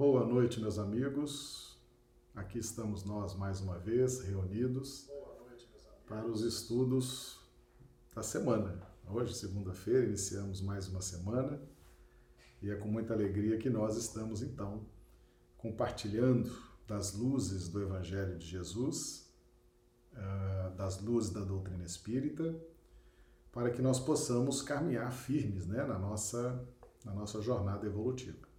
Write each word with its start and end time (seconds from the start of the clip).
Boa 0.00 0.24
noite, 0.24 0.58
meus 0.58 0.78
amigos. 0.78 1.78
Aqui 2.34 2.58
estamos 2.58 3.04
nós 3.04 3.34
mais 3.34 3.60
uma 3.60 3.78
vez 3.78 4.22
reunidos 4.22 5.10
para 6.08 6.26
os 6.26 6.40
estudos 6.40 7.38
da 8.14 8.22
semana. 8.22 8.80
Hoje, 9.06 9.34
segunda-feira, 9.34 10.06
iniciamos 10.06 10.62
mais 10.62 10.88
uma 10.88 11.02
semana 11.02 11.60
e 12.62 12.70
é 12.70 12.76
com 12.76 12.88
muita 12.88 13.12
alegria 13.12 13.58
que 13.58 13.68
nós 13.68 13.98
estamos 13.98 14.40
então 14.40 14.86
compartilhando 15.58 16.50
das 16.88 17.12
luzes 17.12 17.68
do 17.68 17.82
Evangelho 17.82 18.38
de 18.38 18.46
Jesus, 18.46 19.30
ah, 20.14 20.72
das 20.78 20.98
luzes 21.02 21.28
da 21.30 21.42
doutrina 21.42 21.84
espírita, 21.84 22.58
para 23.52 23.70
que 23.70 23.82
nós 23.82 24.00
possamos 24.00 24.62
caminhar 24.62 25.12
firmes 25.12 25.66
né, 25.66 25.84
na, 25.84 25.98
nossa, 25.98 26.66
na 27.04 27.12
nossa 27.12 27.42
jornada 27.42 27.86
evolutiva. 27.86 28.49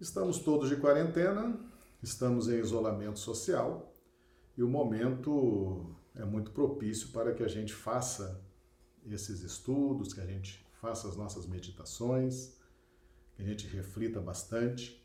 Estamos 0.00 0.40
todos 0.40 0.68
de 0.68 0.76
quarentena, 0.76 1.56
estamos 2.02 2.48
em 2.48 2.58
isolamento 2.58 3.20
social 3.20 3.94
e 4.56 4.62
o 4.62 4.68
momento 4.68 5.94
é 6.16 6.24
muito 6.24 6.50
propício 6.50 7.10
para 7.10 7.32
que 7.32 7.44
a 7.44 7.48
gente 7.48 7.72
faça 7.72 8.44
esses 9.06 9.42
estudos, 9.42 10.12
que 10.12 10.20
a 10.20 10.26
gente 10.26 10.66
faça 10.80 11.08
as 11.08 11.16
nossas 11.16 11.46
meditações, 11.46 12.54
que 13.36 13.42
a 13.42 13.44
gente 13.44 13.68
reflita 13.68 14.20
bastante 14.20 15.00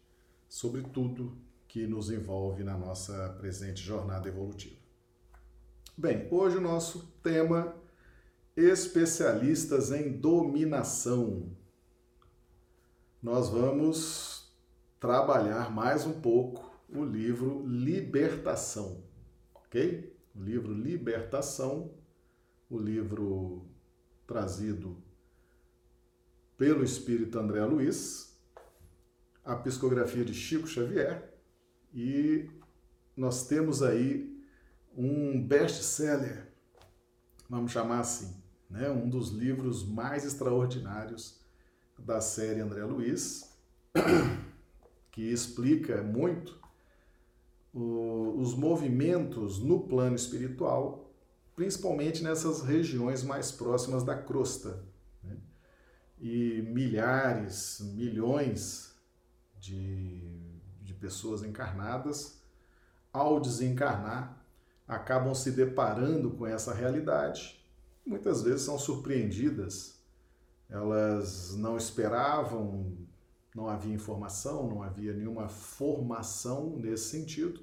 sobre 0.47 0.81
tudo 0.81 1.37
que 1.67 1.85
nos 1.85 2.09
envolve 2.09 2.63
na 2.63 2.75
nossa 2.75 3.29
presente 3.39 3.83
jornada 3.83 4.27
evolutiva. 4.27 4.79
Bem, 5.95 6.27
hoje 6.31 6.57
o 6.57 6.61
nosso 6.61 7.13
tema 7.21 7.75
especialistas 8.57 9.91
em 9.91 10.11
dominação. 10.11 11.55
Nós 13.21 13.49
vamos 13.49 14.38
trabalhar 14.99 15.71
mais 15.71 16.05
um 16.05 16.19
pouco 16.19 16.69
o 16.89 17.03
livro 17.05 17.65
Libertação, 17.65 19.03
ok? 19.55 20.15
O 20.35 20.41
livro 20.41 20.73
Libertação, 20.73 21.93
o 22.69 22.77
livro 22.77 23.65
trazido 24.27 25.01
pelo 26.57 26.83
espírito 26.83 27.39
André 27.39 27.63
Luiz, 27.63 28.37
a 29.45 29.55
psicografia 29.55 30.25
de 30.25 30.33
Chico 30.33 30.67
Xavier 30.67 31.33
e 31.93 32.49
nós 33.15 33.47
temos 33.47 33.81
aí 33.81 34.37
um 34.95 35.41
best-seller, 35.41 36.51
vamos 37.49 37.71
chamar 37.71 38.01
assim, 38.01 38.35
né? 38.69 38.89
um 38.89 39.09
dos 39.09 39.29
livros 39.29 39.87
mais 39.87 40.25
extraordinários 40.25 41.39
da 41.97 42.19
série 42.19 42.59
André 42.59 42.83
Luiz, 42.83 43.57
que 45.11 45.31
explica 45.31 46.01
muito 46.01 46.59
o, 47.73 48.35
os 48.37 48.53
movimentos 48.53 49.59
no 49.59 49.81
plano 49.81 50.15
espiritual, 50.15 51.11
principalmente 51.55 52.23
nessas 52.23 52.61
regiões 52.61 53.23
mais 53.23 53.51
próximas 53.51 54.03
da 54.03 54.15
crosta. 54.15 54.83
Né? 55.23 55.37
E 56.19 56.61
milhares, 56.61 57.79
milhões 57.95 58.95
de, 59.59 60.21
de 60.81 60.93
pessoas 60.93 61.43
encarnadas, 61.43 62.41
ao 63.11 63.39
desencarnar, 63.39 64.37
acabam 64.87 65.33
se 65.33 65.51
deparando 65.51 66.31
com 66.31 66.45
essa 66.47 66.73
realidade. 66.73 67.63
Muitas 68.05 68.41
vezes 68.41 68.61
são 68.61 68.77
surpreendidas, 68.79 69.99
elas 70.69 71.55
não 71.55 71.77
esperavam 71.77 72.97
não 73.59 73.67
havia 73.67 73.93
informação, 73.93 74.69
não 74.69 74.81
havia 74.81 75.11
nenhuma 75.11 75.49
formação 75.49 76.77
nesse 76.77 77.09
sentido 77.09 77.61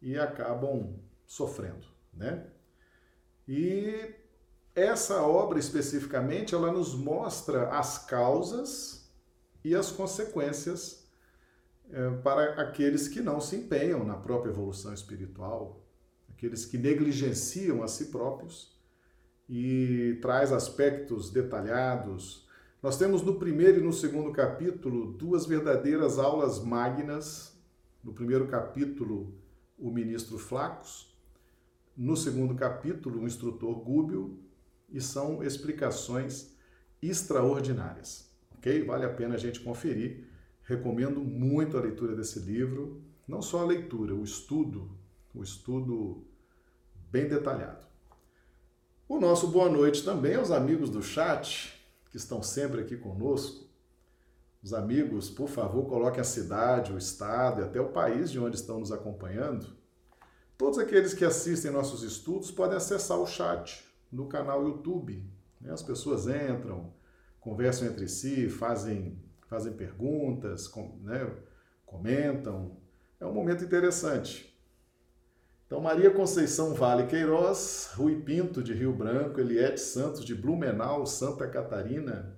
e 0.00 0.16
acabam 0.16 0.94
sofrendo, 1.26 1.84
né? 2.14 2.46
E 3.48 4.14
essa 4.76 5.20
obra 5.22 5.58
especificamente, 5.58 6.54
ela 6.54 6.70
nos 6.70 6.94
mostra 6.94 7.68
as 7.70 7.98
causas 8.06 9.10
e 9.64 9.74
as 9.74 9.90
consequências 9.90 11.04
é, 11.90 12.10
para 12.18 12.62
aqueles 12.62 13.08
que 13.08 13.20
não 13.20 13.40
se 13.40 13.56
empenham 13.56 14.04
na 14.04 14.14
própria 14.14 14.50
evolução 14.50 14.94
espiritual, 14.94 15.84
aqueles 16.28 16.64
que 16.64 16.78
negligenciam 16.78 17.82
a 17.82 17.88
si 17.88 18.06
próprios 18.06 18.78
e 19.48 20.16
traz 20.22 20.52
aspectos 20.52 21.30
detalhados 21.30 22.47
nós 22.80 22.96
temos 22.96 23.22
no 23.22 23.34
primeiro 23.34 23.80
e 23.80 23.82
no 23.82 23.92
segundo 23.92 24.30
capítulo 24.30 25.12
duas 25.12 25.46
verdadeiras 25.46 26.18
aulas 26.18 26.60
magnas. 26.60 27.52
No 28.04 28.12
primeiro 28.12 28.46
capítulo, 28.46 29.34
o 29.76 29.90
ministro 29.90 30.38
Flacos, 30.38 31.12
no 31.96 32.16
segundo 32.16 32.54
capítulo, 32.54 33.20
o 33.20 33.26
instrutor 33.26 33.80
Gúbio, 33.80 34.38
e 34.88 35.00
são 35.00 35.42
explicações 35.42 36.54
extraordinárias. 37.02 38.30
Ok? 38.56 38.84
Vale 38.84 39.04
a 39.04 39.12
pena 39.12 39.34
a 39.34 39.38
gente 39.38 39.60
conferir. 39.60 40.28
Recomendo 40.62 41.20
muito 41.20 41.76
a 41.76 41.80
leitura 41.80 42.14
desse 42.14 42.38
livro, 42.38 43.02
não 43.26 43.42
só 43.42 43.62
a 43.62 43.66
leitura, 43.66 44.14
o 44.14 44.22
estudo, 44.22 44.88
o 45.34 45.42
estudo 45.42 46.24
bem 47.10 47.26
detalhado. 47.26 47.86
O 49.08 49.18
nosso 49.18 49.48
boa 49.48 49.68
noite 49.68 50.04
também 50.04 50.36
aos 50.36 50.52
amigos 50.52 50.90
do 50.90 51.02
chat, 51.02 51.77
que 52.10 52.16
estão 52.16 52.42
sempre 52.42 52.80
aqui 52.80 52.96
conosco. 52.96 53.68
Os 54.62 54.74
amigos, 54.74 55.30
por 55.30 55.48
favor, 55.48 55.86
coloquem 55.86 56.20
a 56.20 56.24
cidade, 56.24 56.92
o 56.92 56.98
estado 56.98 57.60
e 57.60 57.64
até 57.64 57.80
o 57.80 57.90
país 57.90 58.30
de 58.30 58.40
onde 58.40 58.56
estão 58.56 58.80
nos 58.80 58.90
acompanhando. 58.90 59.76
Todos 60.56 60.78
aqueles 60.78 61.14
que 61.14 61.24
assistem 61.24 61.70
nossos 61.70 62.02
estudos 62.02 62.50
podem 62.50 62.76
acessar 62.76 63.18
o 63.18 63.26
chat 63.26 63.84
no 64.10 64.26
canal 64.26 64.66
YouTube. 64.66 65.24
Né? 65.60 65.72
As 65.72 65.82
pessoas 65.82 66.26
entram, 66.26 66.92
conversam 67.38 67.86
entre 67.86 68.08
si, 68.08 68.48
fazem, 68.48 69.22
fazem 69.46 69.72
perguntas, 69.72 70.66
com, 70.66 70.98
né? 71.02 71.32
comentam. 71.86 72.76
É 73.20 73.26
um 73.26 73.32
momento 73.32 73.64
interessante. 73.64 74.47
Então, 75.68 75.82
Maria 75.82 76.10
Conceição 76.10 76.72
Vale 76.72 77.06
Queiroz, 77.08 77.90
Rui 77.94 78.22
Pinto 78.22 78.62
de 78.62 78.72
Rio 78.72 78.90
Branco, 78.90 79.38
Eliette 79.38 79.78
Santos 79.78 80.24
de 80.24 80.34
Blumenau, 80.34 81.04
Santa 81.04 81.46
Catarina, 81.46 82.34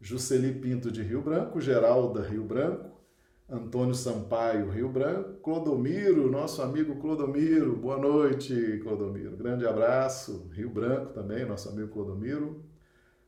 Jusceli 0.00 0.52
Pinto 0.52 0.90
de 0.90 1.00
Rio 1.00 1.22
Branco, 1.22 1.60
Geralda 1.60 2.20
Rio 2.22 2.42
Branco, 2.42 3.00
Antônio 3.48 3.94
Sampaio 3.94 4.68
Rio 4.68 4.88
Branco, 4.88 5.34
Clodomiro, 5.34 6.28
nosso 6.28 6.60
amigo 6.60 6.96
Clodomiro, 6.96 7.76
boa 7.76 7.98
noite, 7.98 8.80
Clodomiro, 8.82 9.36
grande 9.36 9.64
abraço, 9.64 10.50
Rio 10.52 10.70
Branco 10.70 11.12
também, 11.12 11.46
nosso 11.46 11.68
amigo 11.68 11.92
Clodomiro, 11.92 12.64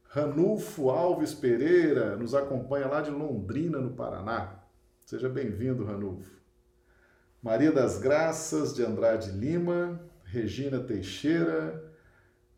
Ranulfo 0.03 0.91
Alves 0.91 1.32
Pereira, 1.32 2.16
nos 2.16 2.34
acompanha 2.34 2.88
lá 2.88 3.00
de 3.00 3.12
Londrina, 3.12 3.78
no 3.78 3.93
Paraná, 3.93 4.65
seja 5.06 5.28
bem-vindo, 5.28 5.84
Ranulfo. 5.84 6.42
Maria 7.43 7.73
das 7.73 7.99
Graças 7.99 8.73
de 8.73 8.85
Andrade 8.85 9.33
Lima, 9.33 10.01
Regina 10.23 10.79
Teixeira, 10.79 11.93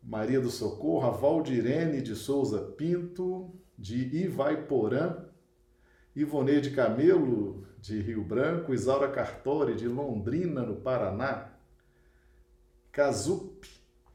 Maria 0.03 0.39
do 0.39 0.51
Socorro, 0.51 1.07
a 1.07 1.09
Valdirene 1.09 2.03
de 2.03 2.15
Souza 2.15 2.59
Pinto, 2.77 3.51
de 3.75 4.15
Ivaiporã, 4.15 5.25
Ivoneide 6.15 6.69
Camelo, 6.69 7.65
de 7.79 7.99
Rio 7.99 8.23
Branco, 8.23 8.75
Isaura 8.75 9.09
Cartori, 9.09 9.73
de 9.73 9.87
Londrina, 9.87 10.61
no 10.61 10.75
Paraná, 10.75 11.49
Kazup, 12.91 13.67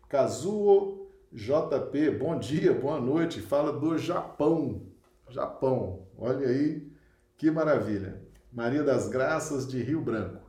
Kazuo 0.08 1.10
JP, 1.32 2.10
bom 2.12 2.38
dia, 2.38 2.72
boa 2.72 3.00
noite, 3.00 3.40
fala 3.40 3.72
do 3.72 3.98
Japão, 3.98 4.86
Japão, 5.28 6.06
olha 6.16 6.46
aí, 6.46 6.88
que 7.36 7.50
maravilha. 7.50 8.22
Maria 8.52 8.84
das 8.84 9.08
Graças, 9.08 9.66
de 9.66 9.82
Rio 9.82 10.00
Branco. 10.00 10.39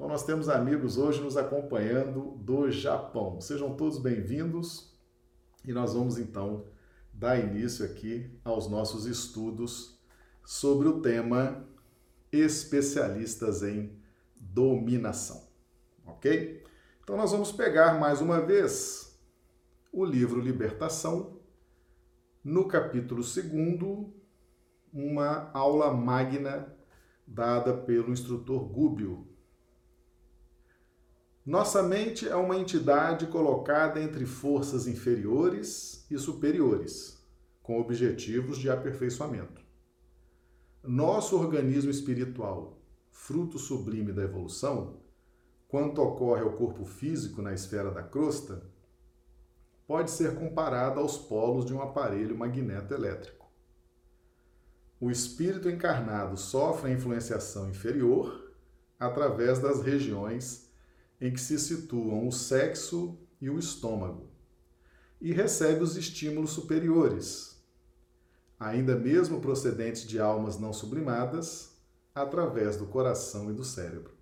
Então, 0.00 0.08
nós 0.08 0.24
temos 0.24 0.48
amigos 0.48 0.96
hoje 0.96 1.20
nos 1.20 1.36
acompanhando 1.36 2.30
do 2.38 2.70
Japão. 2.70 3.38
Sejam 3.38 3.76
todos 3.76 3.98
bem-vindos 3.98 4.98
e 5.62 5.74
nós 5.74 5.92
vamos 5.92 6.16
então 6.16 6.64
dar 7.12 7.38
início 7.38 7.84
aqui 7.84 8.34
aos 8.42 8.66
nossos 8.66 9.04
estudos 9.04 10.00
sobre 10.42 10.88
o 10.88 11.02
tema 11.02 11.68
especialistas 12.32 13.62
em 13.62 13.94
dominação. 14.40 15.46
Ok? 16.06 16.64
Então, 17.04 17.18
nós 17.18 17.32
vamos 17.32 17.52
pegar 17.52 18.00
mais 18.00 18.22
uma 18.22 18.40
vez 18.40 19.20
o 19.92 20.02
livro 20.02 20.40
Libertação, 20.40 21.38
no 22.42 22.66
capítulo 22.66 23.20
2, 23.20 23.36
uma 24.94 25.50
aula 25.52 25.92
magna 25.92 26.74
dada 27.26 27.76
pelo 27.76 28.14
instrutor 28.14 28.64
Gúbio, 28.64 29.29
nossa 31.44 31.82
mente 31.82 32.28
é 32.28 32.36
uma 32.36 32.56
entidade 32.56 33.26
colocada 33.26 34.00
entre 34.00 34.26
forças 34.26 34.86
inferiores 34.86 36.06
e 36.10 36.18
superiores, 36.18 37.18
com 37.62 37.80
objetivos 37.80 38.58
de 38.58 38.68
aperfeiçoamento. 38.68 39.62
Nosso 40.82 41.38
organismo 41.38 41.90
espiritual 41.90 42.78
fruto 43.10 43.58
sublime 43.58 44.12
da 44.12 44.22
evolução, 44.22 45.00
quanto 45.66 46.02
ocorre 46.02 46.42
ao 46.42 46.52
corpo 46.52 46.84
físico 46.84 47.40
na 47.40 47.52
esfera 47.54 47.90
da 47.90 48.02
crosta, 48.02 48.62
pode 49.86 50.10
ser 50.10 50.36
comparada 50.36 51.00
aos 51.00 51.18
polos 51.18 51.64
de 51.64 51.74
um 51.74 51.80
aparelho 51.82 52.36
magneto-elétrico. 52.36 53.50
O 55.00 55.10
espírito 55.10 55.70
encarnado 55.70 56.36
sofre 56.36 56.90
a 56.90 56.94
influenciação 56.94 57.68
inferior 57.68 58.52
através 58.98 59.58
das 59.58 59.82
regiões 59.82 60.69
em 61.20 61.32
que 61.32 61.40
se 61.40 61.58
situam 61.58 62.26
o 62.26 62.32
sexo 62.32 63.18
e 63.40 63.50
o 63.50 63.58
estômago, 63.58 64.30
e 65.20 65.32
recebe 65.32 65.82
os 65.82 65.96
estímulos 65.96 66.50
superiores, 66.50 67.62
ainda 68.58 68.96
mesmo 68.96 69.40
procedentes 69.40 70.06
de 70.06 70.18
almas 70.18 70.58
não 70.58 70.72
sublimadas, 70.72 71.70
através 72.14 72.76
do 72.76 72.86
coração 72.86 73.50
e 73.50 73.54
do 73.54 73.64
cérebro. 73.64 74.14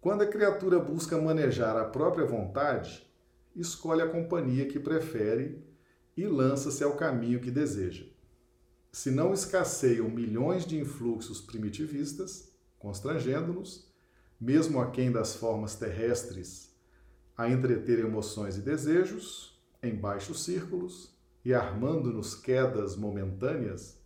Quando 0.00 0.22
a 0.22 0.26
criatura 0.26 0.78
busca 0.78 1.16
manejar 1.16 1.76
a 1.76 1.84
própria 1.84 2.26
vontade, 2.26 3.10
escolhe 3.56 4.02
a 4.02 4.08
companhia 4.08 4.66
que 4.66 4.78
prefere 4.78 5.64
e 6.16 6.26
lança-se 6.26 6.84
ao 6.84 6.96
caminho 6.96 7.40
que 7.40 7.50
deseja. 7.50 8.04
Se 8.92 9.10
não 9.10 9.32
escasseiam 9.32 10.08
milhões 10.08 10.66
de 10.66 10.78
influxos 10.78 11.40
primitivistas, 11.40 12.52
constrangendo-nos, 12.78 13.92
mesmo 14.44 14.78
aquém 14.78 15.10
das 15.10 15.34
formas 15.34 15.74
terrestres, 15.74 16.70
a 17.34 17.48
entreter 17.48 17.98
emoções 18.00 18.58
e 18.58 18.60
desejos, 18.60 19.58
em 19.82 19.96
baixos 19.96 20.44
círculos, 20.44 21.16
e 21.42 21.54
armando-nos 21.54 22.34
quedas 22.34 22.94
momentâneas 22.94 23.98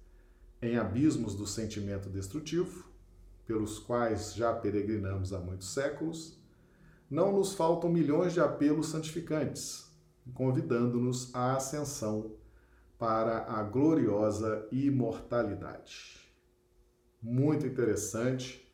em 0.62 0.76
abismos 0.76 1.34
do 1.34 1.44
sentimento 1.44 2.08
destrutivo, 2.08 2.88
pelos 3.46 3.80
quais 3.80 4.32
já 4.32 4.54
peregrinamos 4.54 5.32
há 5.32 5.40
muitos 5.40 5.74
séculos, 5.74 6.40
não 7.10 7.32
nos 7.32 7.54
faltam 7.54 7.90
milhões 7.90 8.32
de 8.32 8.38
apelos 8.38 8.90
santificantes, 8.90 9.90
convidando-nos 10.34 11.34
à 11.34 11.56
ascensão 11.56 12.30
para 12.96 13.44
a 13.52 13.64
gloriosa 13.64 14.68
imortalidade. 14.70 16.30
Muito 17.20 17.66
interessante 17.66 18.67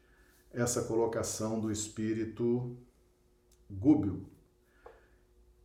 essa 0.54 0.82
colocação 0.82 1.60
do 1.60 1.70
espírito 1.70 2.76
Gúbio. 3.68 4.26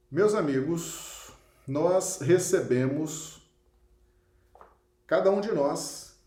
Meus 0.10 0.34
amigos, 0.34 1.32
nós 1.68 2.20
recebemos, 2.20 3.48
cada 5.06 5.30
um 5.30 5.40
de 5.40 5.52
nós, 5.52 6.20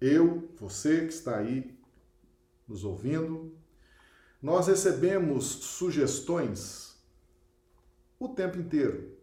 eu, 0.00 0.48
você 0.56 1.06
que 1.06 1.12
está 1.12 1.38
aí 1.38 1.76
nos 2.66 2.84
ouvindo, 2.84 3.52
nós 4.40 4.68
recebemos 4.68 5.44
sugestões 5.44 6.96
o 8.18 8.28
tempo 8.28 8.58
inteiro, 8.58 9.16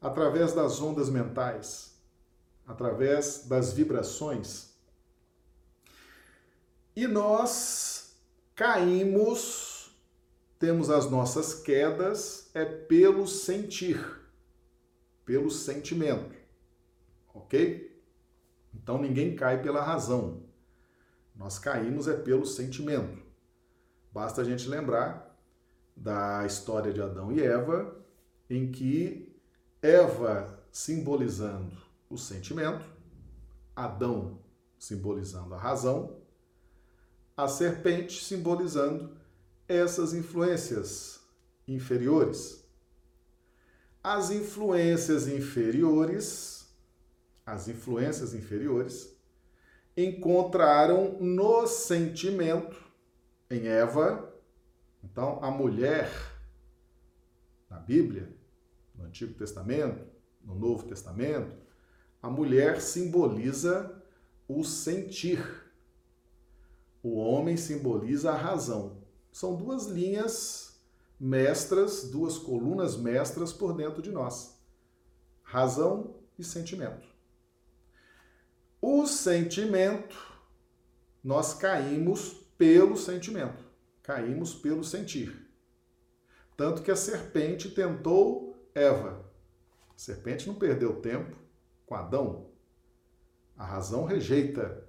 através 0.00 0.52
das 0.52 0.80
ondas 0.80 1.10
mentais, 1.10 2.00
através 2.64 3.46
das 3.48 3.72
vibrações. 3.72 4.69
E 6.94 7.06
nós 7.06 8.16
caímos, 8.54 9.96
temos 10.58 10.90
as 10.90 11.10
nossas 11.10 11.54
quedas, 11.54 12.50
é 12.52 12.64
pelo 12.64 13.26
sentir, 13.26 13.98
pelo 15.24 15.50
sentimento, 15.50 16.34
ok? 17.32 17.90
Então 18.74 19.00
ninguém 19.00 19.34
cai 19.34 19.62
pela 19.62 19.82
razão. 19.82 20.42
Nós 21.34 21.58
caímos 21.58 22.06
é 22.08 22.14
pelo 22.14 22.44
sentimento. 22.44 23.22
Basta 24.12 24.42
a 24.42 24.44
gente 24.44 24.68
lembrar 24.68 25.38
da 25.96 26.44
história 26.44 26.92
de 26.92 27.00
Adão 27.00 27.30
e 27.32 27.42
Eva, 27.42 27.96
em 28.48 28.70
que 28.70 29.34
Eva 29.80 30.60
simbolizando 30.72 31.76
o 32.08 32.18
sentimento, 32.18 32.84
Adão 33.74 34.38
simbolizando 34.78 35.54
a 35.54 35.58
razão, 35.58 36.19
a 37.42 37.48
serpente 37.48 38.22
simbolizando 38.22 39.16
essas 39.66 40.12
influências 40.12 41.20
inferiores. 41.66 42.68
As 44.02 44.30
influências 44.30 45.26
inferiores, 45.26 46.70
as 47.46 47.66
influências 47.68 48.34
inferiores 48.34 49.16
encontraram 49.96 51.18
no 51.20 51.66
sentimento 51.66 52.76
em 53.50 53.68
Eva. 53.68 54.34
Então, 55.02 55.42
a 55.42 55.50
mulher 55.50 56.10
na 57.70 57.78
Bíblia, 57.78 58.28
no 58.94 59.04
Antigo 59.04 59.32
Testamento, 59.32 60.04
no 60.44 60.54
Novo 60.54 60.86
Testamento, 60.86 61.56
a 62.22 62.28
mulher 62.28 62.82
simboliza 62.82 64.02
o 64.46 64.62
sentir. 64.62 65.69
O 67.02 67.16
homem 67.16 67.56
simboliza 67.56 68.30
a 68.30 68.36
razão. 68.36 69.02
São 69.32 69.56
duas 69.56 69.86
linhas 69.86 70.80
mestras, 71.18 72.08
duas 72.10 72.38
colunas 72.38 72.96
mestras 72.96 73.52
por 73.52 73.74
dentro 73.74 74.02
de 74.02 74.10
nós: 74.10 74.58
razão 75.42 76.16
e 76.38 76.44
sentimento. 76.44 77.08
O 78.80 79.06
sentimento, 79.06 80.16
nós 81.22 81.54
caímos 81.54 82.32
pelo 82.56 82.96
sentimento. 82.96 83.64
Caímos 84.02 84.54
pelo 84.54 84.82
sentir. 84.82 85.48
Tanto 86.56 86.82
que 86.82 86.90
a 86.90 86.96
serpente 86.96 87.70
tentou 87.70 88.56
Eva. 88.74 89.24
A 89.94 89.98
serpente 89.98 90.46
não 90.46 90.54
perdeu 90.54 91.00
tempo 91.00 91.36
com 91.86 91.94
Adão. 91.94 92.50
A 93.56 93.64
razão 93.64 94.04
rejeita. 94.04 94.88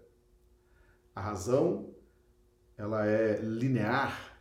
A 1.14 1.20
razão 1.20 1.91
ela 2.82 3.06
é 3.06 3.40
linear. 3.40 4.36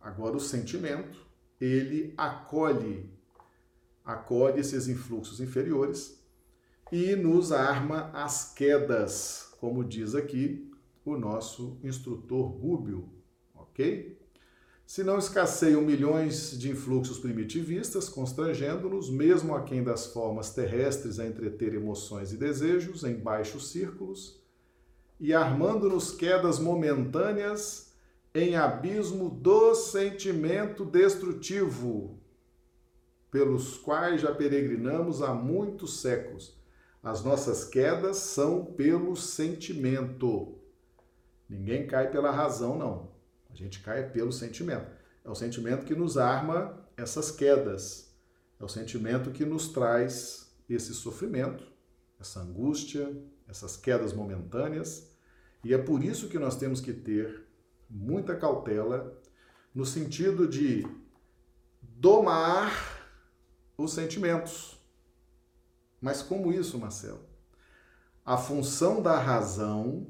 Agora 0.00 0.36
o 0.36 0.40
sentimento, 0.40 1.26
ele 1.60 2.14
acolhe 2.16 3.10
acolhe 4.04 4.60
esses 4.60 4.88
influxos 4.88 5.40
inferiores 5.40 6.20
e 6.90 7.14
nos 7.16 7.52
arma 7.52 8.10
as 8.12 8.52
quedas, 8.52 9.54
como 9.60 9.84
diz 9.84 10.14
aqui 10.14 10.70
o 11.04 11.16
nosso 11.16 11.78
instrutor 11.82 12.46
Rúbio, 12.46 13.08
ok? 13.54 14.18
Se 14.84 15.02
não 15.02 15.18
escasseiam 15.18 15.80
milhões 15.80 16.58
de 16.58 16.70
influxos 16.70 17.18
primitivistas, 17.18 18.08
constrangendo-nos, 18.08 19.08
mesmo 19.08 19.54
aquém 19.54 19.82
das 19.82 20.06
formas 20.06 20.50
terrestres, 20.50 21.18
a 21.18 21.26
entreter 21.26 21.74
emoções 21.74 22.32
e 22.32 22.36
desejos 22.36 23.02
em 23.04 23.14
baixos 23.14 23.70
círculos, 23.70 24.41
e 25.22 25.32
armando-nos 25.32 26.10
quedas 26.10 26.58
momentâneas 26.58 27.92
em 28.34 28.56
abismo 28.56 29.30
do 29.30 29.72
sentimento 29.72 30.84
destrutivo, 30.84 32.18
pelos 33.30 33.78
quais 33.78 34.20
já 34.20 34.34
peregrinamos 34.34 35.22
há 35.22 35.32
muitos 35.32 36.00
séculos. 36.00 36.60
As 37.00 37.22
nossas 37.22 37.62
quedas 37.62 38.16
são 38.16 38.64
pelo 38.64 39.14
sentimento. 39.14 40.58
Ninguém 41.48 41.86
cai 41.86 42.10
pela 42.10 42.32
razão, 42.32 42.76
não. 42.76 43.12
A 43.48 43.54
gente 43.54 43.78
cai 43.78 44.10
pelo 44.10 44.32
sentimento. 44.32 44.90
É 45.24 45.30
o 45.30 45.36
sentimento 45.36 45.86
que 45.86 45.94
nos 45.94 46.18
arma 46.18 46.84
essas 46.96 47.30
quedas. 47.30 48.12
É 48.58 48.64
o 48.64 48.68
sentimento 48.68 49.30
que 49.30 49.44
nos 49.44 49.68
traz 49.68 50.52
esse 50.68 50.92
sofrimento, 50.92 51.64
essa 52.18 52.40
angústia, 52.40 53.08
essas 53.46 53.76
quedas 53.76 54.12
momentâneas. 54.12 55.11
E 55.64 55.72
é 55.72 55.78
por 55.78 56.02
isso 56.02 56.28
que 56.28 56.38
nós 56.38 56.56
temos 56.56 56.80
que 56.80 56.92
ter 56.92 57.46
muita 57.88 58.36
cautela 58.36 59.20
no 59.74 59.86
sentido 59.86 60.48
de 60.48 60.86
domar 61.80 62.72
os 63.76 63.92
sentimentos. 63.92 64.78
Mas 66.00 66.22
como 66.22 66.52
isso, 66.52 66.78
Marcelo? 66.78 67.20
A 68.24 68.36
função 68.36 69.02
da 69.02 69.18
razão 69.18 70.06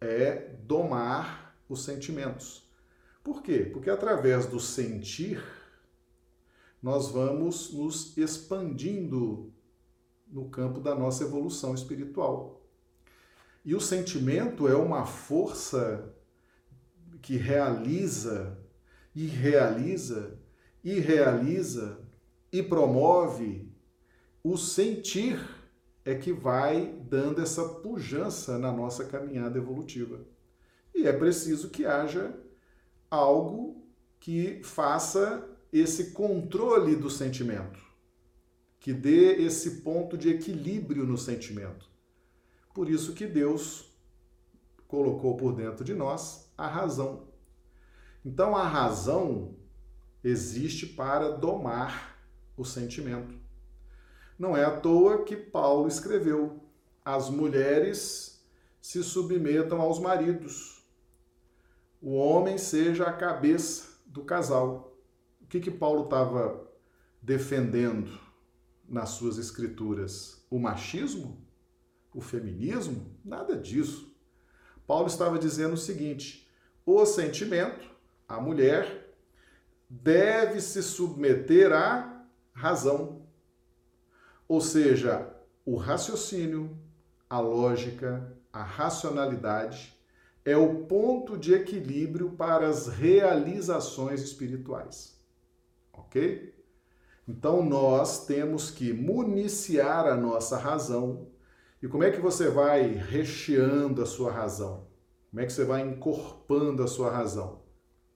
é 0.00 0.56
domar 0.64 1.56
os 1.68 1.84
sentimentos. 1.84 2.68
Por 3.22 3.42
quê? 3.42 3.70
Porque 3.72 3.88
através 3.88 4.46
do 4.46 4.58
sentir, 4.58 5.42
nós 6.82 7.08
vamos 7.08 7.72
nos 7.72 8.16
expandindo 8.16 9.52
no 10.26 10.48
campo 10.48 10.80
da 10.80 10.94
nossa 10.94 11.24
evolução 11.24 11.74
espiritual. 11.74 12.61
E 13.64 13.74
o 13.74 13.80
sentimento 13.80 14.66
é 14.66 14.74
uma 14.74 15.06
força 15.06 16.12
que 17.20 17.36
realiza 17.36 18.58
e 19.14 19.26
realiza 19.26 20.38
e 20.82 20.98
realiza 20.98 22.00
e 22.50 22.62
promove 22.62 23.72
o 24.42 24.56
sentir 24.56 25.38
é 26.04 26.16
que 26.16 26.32
vai 26.32 26.98
dando 27.08 27.40
essa 27.40 27.64
pujança 27.64 28.58
na 28.58 28.72
nossa 28.72 29.04
caminhada 29.04 29.56
evolutiva. 29.58 30.26
E 30.92 31.06
é 31.06 31.12
preciso 31.12 31.70
que 31.70 31.86
haja 31.86 32.36
algo 33.08 33.86
que 34.18 34.60
faça 34.64 35.48
esse 35.72 36.10
controle 36.10 36.96
do 36.96 37.08
sentimento, 37.08 37.80
que 38.80 38.92
dê 38.92 39.36
esse 39.36 39.82
ponto 39.82 40.18
de 40.18 40.28
equilíbrio 40.28 41.06
no 41.06 41.16
sentimento. 41.16 41.91
Por 42.74 42.88
isso 42.88 43.14
que 43.14 43.26
Deus 43.26 43.92
colocou 44.88 45.36
por 45.36 45.54
dentro 45.54 45.84
de 45.84 45.94
nós 45.94 46.52
a 46.56 46.66
razão. 46.66 47.28
Então 48.24 48.56
a 48.56 48.66
razão 48.66 49.56
existe 50.22 50.86
para 50.86 51.30
domar 51.30 52.18
o 52.56 52.64
sentimento. 52.64 53.34
Não 54.38 54.56
é 54.56 54.64
à 54.64 54.80
toa 54.80 55.24
que 55.24 55.36
Paulo 55.36 55.88
escreveu: 55.88 56.60
as 57.04 57.28
mulheres 57.28 58.44
se 58.80 59.02
submetam 59.02 59.80
aos 59.80 59.98
maridos, 59.98 60.84
o 62.00 62.14
homem 62.14 62.58
seja 62.58 63.04
a 63.04 63.12
cabeça 63.12 64.00
do 64.06 64.24
casal. 64.24 64.96
O 65.40 65.46
que, 65.46 65.60
que 65.60 65.70
Paulo 65.70 66.04
estava 66.04 66.68
defendendo 67.20 68.18
nas 68.88 69.10
suas 69.10 69.38
escrituras? 69.38 70.44
O 70.50 70.58
machismo? 70.58 71.41
O 72.14 72.20
feminismo? 72.20 73.16
Nada 73.24 73.56
disso. 73.56 74.14
Paulo 74.86 75.06
estava 75.06 75.38
dizendo 75.38 75.74
o 75.74 75.78
seguinte: 75.78 76.48
o 76.84 77.04
sentimento, 77.06 77.88
a 78.28 78.40
mulher, 78.40 79.14
deve 79.88 80.60
se 80.60 80.82
submeter 80.82 81.72
à 81.72 82.26
razão. 82.52 83.22
Ou 84.48 84.60
seja, 84.60 85.34
o 85.64 85.76
raciocínio, 85.76 86.76
a 87.28 87.40
lógica, 87.40 88.36
a 88.52 88.62
racionalidade 88.62 89.98
é 90.44 90.56
o 90.56 90.84
ponto 90.86 91.38
de 91.38 91.54
equilíbrio 91.54 92.32
para 92.32 92.68
as 92.68 92.88
realizações 92.88 94.20
espirituais. 94.20 95.18
Ok? 95.92 96.52
Então 97.26 97.64
nós 97.64 98.26
temos 98.26 98.70
que 98.70 98.92
municiar 98.92 100.06
a 100.06 100.16
nossa 100.16 100.58
razão. 100.58 101.28
E 101.82 101.88
como 101.88 102.04
é 102.04 102.10
que 102.10 102.20
você 102.20 102.48
vai 102.48 102.92
recheando 102.92 104.02
a 104.02 104.06
sua 104.06 104.30
razão? 104.30 104.86
Como 105.30 105.40
é 105.40 105.46
que 105.46 105.52
você 105.52 105.64
vai 105.64 105.80
encorpando 105.80 106.82
a 106.82 106.86
sua 106.86 107.10
razão? 107.10 107.62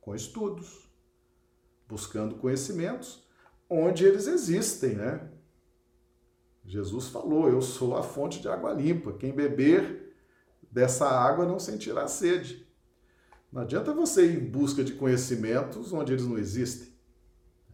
Com 0.00 0.14
estudos, 0.14 0.88
buscando 1.88 2.36
conhecimentos 2.36 3.26
onde 3.68 4.04
eles 4.04 4.26
existem, 4.26 4.94
né? 4.94 5.28
Jesus 6.64 7.08
falou: 7.08 7.48
Eu 7.48 7.60
sou 7.60 7.96
a 7.96 8.02
fonte 8.02 8.40
de 8.40 8.48
água 8.48 8.72
limpa. 8.72 9.12
Quem 9.12 9.32
beber 9.32 10.14
dessa 10.70 11.08
água 11.08 11.44
não 11.44 11.58
sentirá 11.58 12.06
sede. 12.06 12.66
Não 13.50 13.62
adianta 13.62 13.92
você 13.92 14.26
ir 14.26 14.42
em 14.42 14.50
busca 14.50 14.84
de 14.84 14.92
conhecimentos 14.94 15.92
onde 15.92 16.12
eles 16.12 16.26
não 16.26 16.36
existem. 16.36 16.92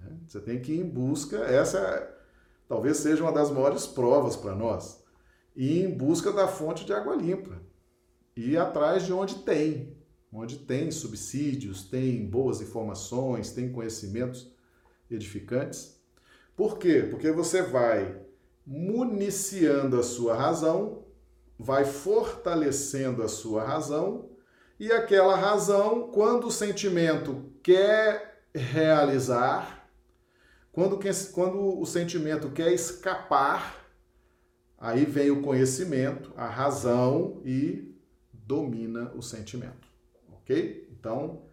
Né? 0.01 0.17
Você 0.27 0.41
tem 0.41 0.61
que 0.61 0.73
ir 0.73 0.81
em 0.81 0.89
busca, 0.89 1.39
essa 1.39 1.79
é, 1.79 2.19
talvez 2.69 2.99
seja 2.99 3.23
uma 3.23 3.33
das 3.33 3.51
maiores 3.51 3.87
provas 3.87 4.37
para 4.37 4.55
nós, 4.55 5.02
ir 5.55 5.85
em 5.85 5.91
busca 5.91 6.33
da 6.33 6.49
fonte 6.49 6.85
de 6.85 6.93
água 6.93 7.15
limpa. 7.15 7.61
Ir 8.37 8.57
atrás 8.57 9.05
de 9.05 9.13
onde 9.13 9.37
tem, 9.37 9.97
onde 10.33 10.59
tem 10.59 10.91
subsídios, 10.91 11.85
tem 11.85 12.27
boas 12.27 12.61
informações, 12.61 13.53
tem 13.53 13.71
conhecimentos 13.71 14.51
edificantes. 15.11 16.01
Por 16.57 16.79
quê? 16.79 17.07
Porque 17.11 17.31
você 17.31 17.63
vai 17.63 18.21
municiando 18.67 19.99
a 19.99 20.03
sua 20.03 20.35
razão, 20.35 21.05
vai 21.59 21.85
fortalecendo 21.85 23.23
a 23.23 23.29
sua 23.29 23.65
razão, 23.65 24.31
e 24.79 24.91
aquela 24.91 25.37
razão, 25.37 26.11
quando 26.11 26.47
o 26.47 26.51
sentimento 26.51 27.53
quer 27.63 28.47
realizar, 28.55 29.89
quando, 30.73 30.99
quando 31.33 31.81
o 31.81 31.87
sentimento 31.87 32.51
quer 32.51 32.73
escapar, 32.73 33.82
aí 34.83 35.05
vem 35.05 35.31
o 35.31 35.43
conhecimento, 35.43 36.33
a 36.37 36.49
razão 36.49 37.41
e 37.45 37.97
domina 38.33 39.13
o 39.15 39.23
sentimento. 39.23 39.87
Ok? 40.33 40.89
Então, 40.91 41.45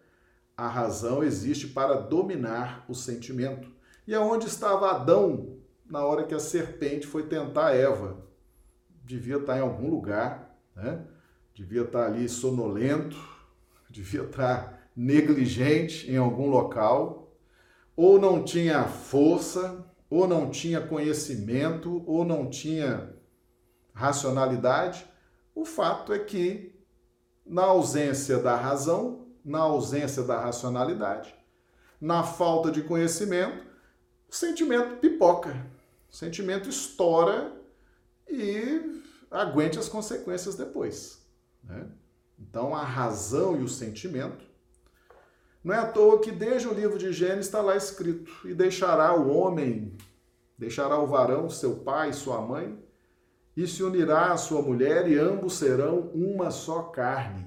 a 0.56 0.66
razão 0.66 1.22
existe 1.22 1.68
para 1.68 1.94
dominar 1.94 2.84
o 2.88 2.94
sentimento. 2.94 3.70
E 4.04 4.16
aonde 4.16 4.46
estava 4.48 4.90
Adão 4.90 5.56
na 5.88 6.04
hora 6.04 6.24
que 6.24 6.34
a 6.34 6.40
serpente 6.40 7.06
foi 7.06 7.22
tentar 7.22 7.72
Eva. 7.72 8.18
Devia 9.04 9.36
estar 9.36 9.56
em 9.58 9.60
algum 9.60 9.88
lugar, 9.88 10.58
né? 10.74 11.06
devia 11.54 11.82
estar 11.82 12.06
ali 12.06 12.28
sonolento, 12.28 13.16
devia 13.88 14.24
estar 14.24 14.90
negligente 14.96 16.10
em 16.10 16.16
algum 16.16 16.50
local, 16.50 17.32
ou 17.94 18.20
não 18.20 18.42
tinha 18.42 18.84
força, 18.84 19.86
ou 20.10 20.26
não 20.26 20.50
tinha 20.50 20.80
conhecimento, 20.80 22.02
ou 22.06 22.24
não 22.24 22.50
tinha 22.50 23.19
racionalidade. 23.92 25.06
O 25.54 25.64
fato 25.64 26.12
é 26.12 26.18
que, 26.18 26.74
na 27.44 27.64
ausência 27.64 28.38
da 28.38 28.56
razão, 28.56 29.26
na 29.44 29.60
ausência 29.60 30.22
da 30.22 30.38
racionalidade, 30.38 31.34
na 32.00 32.22
falta 32.22 32.70
de 32.70 32.82
conhecimento, 32.82 33.66
o 34.28 34.34
sentimento 34.34 34.96
pipoca. 34.96 35.66
O 36.10 36.14
sentimento 36.14 36.68
estoura 36.68 37.52
e 38.28 39.02
aguente 39.30 39.78
as 39.78 39.88
consequências 39.88 40.54
depois. 40.54 41.24
Né? 41.62 41.86
Então, 42.38 42.74
a 42.74 42.82
razão 42.82 43.60
e 43.60 43.62
o 43.62 43.68
sentimento. 43.68 44.44
Não 45.62 45.74
é 45.74 45.78
à 45.78 45.86
toa 45.86 46.20
que 46.20 46.32
desde 46.32 46.66
o 46.66 46.72
livro 46.72 46.98
de 46.98 47.12
Gênesis 47.12 47.46
está 47.46 47.60
lá 47.60 47.76
escrito: 47.76 48.48
e 48.48 48.54
deixará 48.54 49.14
o 49.14 49.28
homem, 49.28 49.96
deixará 50.56 50.98
o 50.98 51.06
varão, 51.06 51.50
seu 51.50 51.76
pai, 51.76 52.12
sua 52.12 52.40
mãe, 52.40 52.82
e 53.56 53.66
se 53.66 53.82
unirá 53.82 54.32
à 54.32 54.36
sua 54.36 54.62
mulher, 54.62 55.10
e 55.10 55.18
ambos 55.18 55.54
serão 55.54 56.10
uma 56.14 56.50
só 56.50 56.82
carne. 56.84 57.46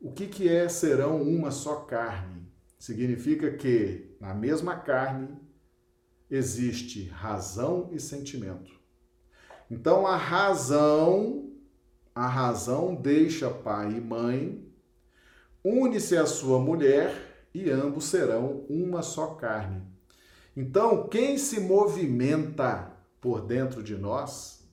O 0.00 0.12
que, 0.12 0.26
que 0.26 0.48
é 0.48 0.68
serão 0.68 1.22
uma 1.22 1.50
só 1.50 1.76
carne? 1.80 2.46
Significa 2.78 3.50
que 3.50 4.16
na 4.20 4.34
mesma 4.34 4.76
carne 4.76 5.28
existe 6.30 7.08
razão 7.08 7.90
e 7.92 7.98
sentimento. 7.98 8.72
Então 9.70 10.06
a 10.06 10.16
razão, 10.16 11.50
a 12.14 12.26
razão 12.26 12.94
deixa 12.94 13.50
pai 13.50 13.94
e 13.94 14.00
mãe, 14.00 14.66
une-se 15.64 16.16
à 16.16 16.26
sua 16.26 16.58
mulher 16.60 17.48
e 17.52 17.70
ambos 17.70 18.04
serão 18.04 18.64
uma 18.68 19.02
só 19.02 19.34
carne. 19.34 19.82
Então, 20.56 21.06
quem 21.08 21.36
se 21.36 21.60
movimenta 21.60 22.95
por 23.20 23.42
dentro 23.42 23.82
de 23.82 23.96
nós 23.96 24.64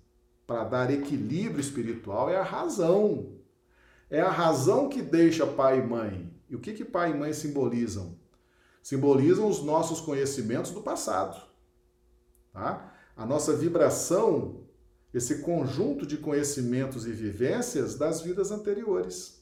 para 0.45 0.63
dar 0.63 0.91
equilíbrio 0.91 1.61
espiritual 1.61 2.29
é 2.29 2.37
a 2.37 2.43
razão. 2.43 3.39
É 4.09 4.21
a 4.21 4.29
razão 4.29 4.89
que 4.89 5.01
deixa 5.01 5.47
pai 5.47 5.79
e 5.79 5.85
mãe. 5.85 6.33
E 6.49 6.55
o 6.55 6.59
que, 6.59 6.73
que 6.73 6.85
pai 6.85 7.11
e 7.11 7.17
mãe 7.17 7.33
simbolizam? 7.33 8.21
simbolizam 8.83 9.47
os 9.47 9.63
nossos 9.63 10.01
conhecimentos 10.01 10.71
do 10.71 10.81
passado. 10.81 11.41
Tá? 12.51 12.93
A 13.15 13.25
nossa 13.25 13.55
vibração, 13.55 14.67
esse 15.13 15.39
conjunto 15.39 16.05
de 16.05 16.17
conhecimentos 16.17 17.07
e 17.07 17.11
vivências 17.11 17.95
das 17.95 18.21
vidas 18.21 18.51
anteriores. 18.51 19.41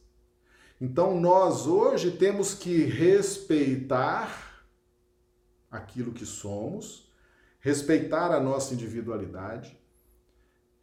Então, 0.80 1.20
nós 1.20 1.66
hoje 1.66 2.12
temos 2.12 2.54
que 2.54 2.84
respeitar 2.84 4.66
aquilo 5.70 6.12
que 6.12 6.26
somos, 6.26 7.11
respeitar 7.62 8.32
a 8.32 8.40
nossa 8.40 8.74
individualidade, 8.74 9.80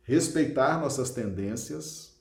respeitar 0.02 0.80
nossas 0.80 1.10
tendências, 1.10 2.18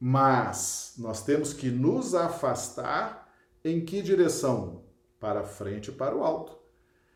mas 0.00 0.94
nós 0.98 1.24
temos 1.24 1.52
que 1.52 1.70
nos 1.70 2.12
afastar 2.12 3.32
em 3.64 3.84
que 3.84 4.02
direção? 4.02 4.82
para 5.22 5.44
frente 5.44 5.86
e 5.86 5.92
para 5.92 6.16
o 6.16 6.24
alto, 6.24 6.58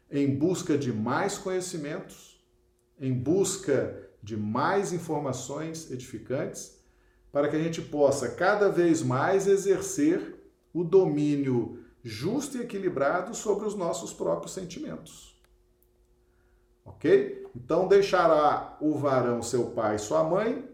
em 0.09 0.33
busca 0.33 0.79
de 0.79 0.93
mais 0.93 1.37
conhecimentos, 1.37 2.41
em 3.01 3.13
busca 3.13 4.09
de 4.23 4.37
mais 4.37 4.93
informações 4.93 5.91
edificantes, 5.91 6.79
para 7.33 7.49
que 7.49 7.57
a 7.57 7.59
gente 7.59 7.83
possa 7.83 8.29
cada 8.29 8.69
vez 8.69 9.03
mais 9.03 9.49
exercer 9.49 10.37
o 10.73 10.85
domínio 10.85 11.85
justo 12.01 12.57
e 12.57 12.61
equilibrado 12.61 13.35
sobre 13.35 13.67
os 13.67 13.75
nossos 13.75 14.13
próprios 14.13 14.53
sentimentos. 14.55 15.36
Ok? 16.87 17.47
Então 17.55 17.89
deixará 17.89 18.79
o 18.81 18.95
varão 18.97 19.43
seu 19.43 19.71
pai 19.73 19.97
e 19.97 19.99
sua 19.99 20.23
mãe, 20.23 20.67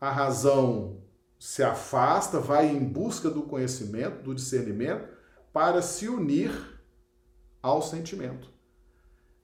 a 0.00 0.10
razão 0.10 0.98
se 1.38 1.62
afasta, 1.62 2.38
vai 2.38 2.66
em 2.68 2.84
busca 2.84 3.30
do 3.30 3.42
conhecimento, 3.42 4.22
do 4.22 4.34
discernimento, 4.34 5.08
para 5.52 5.80
se 5.80 6.08
unir 6.08 6.50
ao 7.62 7.80
sentimento. 7.80 8.50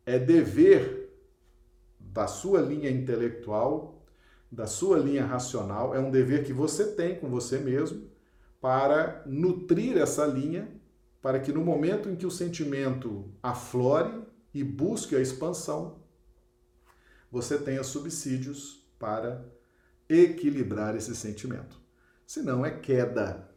É 0.05 0.19
dever 0.19 1.11
da 1.99 2.27
sua 2.27 2.61
linha 2.61 2.91
intelectual, 2.91 4.05
da 4.51 4.67
sua 4.67 4.99
linha 4.99 5.25
racional, 5.25 5.95
é 5.95 5.99
um 5.99 6.11
dever 6.11 6.45
que 6.45 6.53
você 6.53 6.93
tem 6.93 7.17
com 7.17 7.29
você 7.29 7.59
mesmo 7.59 8.09
para 8.61 9.23
nutrir 9.27 9.99
essa 9.99 10.25
linha, 10.25 10.69
para 11.21 11.41
que 11.41 11.53
no 11.53 11.65
momento 11.65 12.09
em 12.09 12.17
que 12.17 12.27
o 12.27 12.31
sentimento 12.31 13.31
aflore 13.43 14.23
e 14.55 14.65
busque 14.65 15.15
a 15.15 15.21
expansão, 15.21 16.06
você 17.31 17.59
tenha 17.59 17.83
subsídios 17.83 18.87
para 18.99 19.45
equilibrar 20.09 20.97
esse 20.97 21.15
sentimento. 21.15 21.81
Senão 22.27 22.65
é 22.65 22.71
queda, 22.71 23.49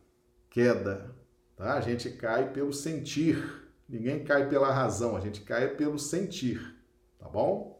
queda, 0.49 1.15
tá? 1.55 1.73
A 1.73 1.81
gente 1.81 2.09
cai 2.11 2.51
pelo 2.51 2.73
sentir, 2.73 3.69
ninguém 3.88 4.23
cai 4.23 4.47
pela 4.49 4.71
razão, 4.71 5.15
a 5.15 5.19
gente 5.19 5.41
cai 5.41 5.75
pelo 5.75 5.97
sentir, 5.97 6.75
tá 7.17 7.27
bom? 7.27 7.79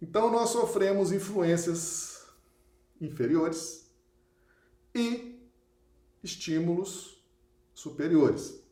Então 0.00 0.30
nós 0.30 0.50
sofremos 0.50 1.12
influências 1.12 2.26
inferiores 3.00 3.90
e 4.94 5.40
estímulos 6.22 7.22
superiores. 7.74 8.62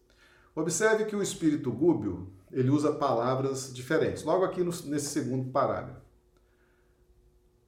Observe 0.55 1.05
que 1.05 1.17
o 1.17 1.23
espírito 1.23 1.73
gúbio, 1.73 2.33
ele 2.51 2.71
usa 2.71 2.93
palavras 2.93 3.73
diferentes. 3.73 4.25
Logo 4.25 4.45
aqui 4.45 4.63
no, 4.63 4.71
nesse 4.87 5.07
segundo 5.07 5.51
parágrafo. 5.51 6.00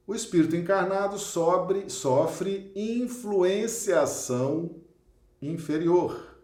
O 0.05 0.13
espírito 0.13 0.55
encarnado 0.55 1.17
sobre, 1.17 1.89
sofre 1.89 2.71
influenciação 2.75 4.81
inferior 5.41 6.37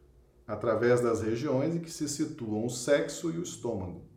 através 0.47 1.01
das 1.01 1.21
regiões 1.21 1.75
em 1.75 1.79
que 1.79 1.91
se 1.91 2.07
situam 2.07 2.65
o 2.65 2.69
sexo 2.69 3.29
e 3.29 3.37
o 3.37 3.43
estômago 3.43 4.07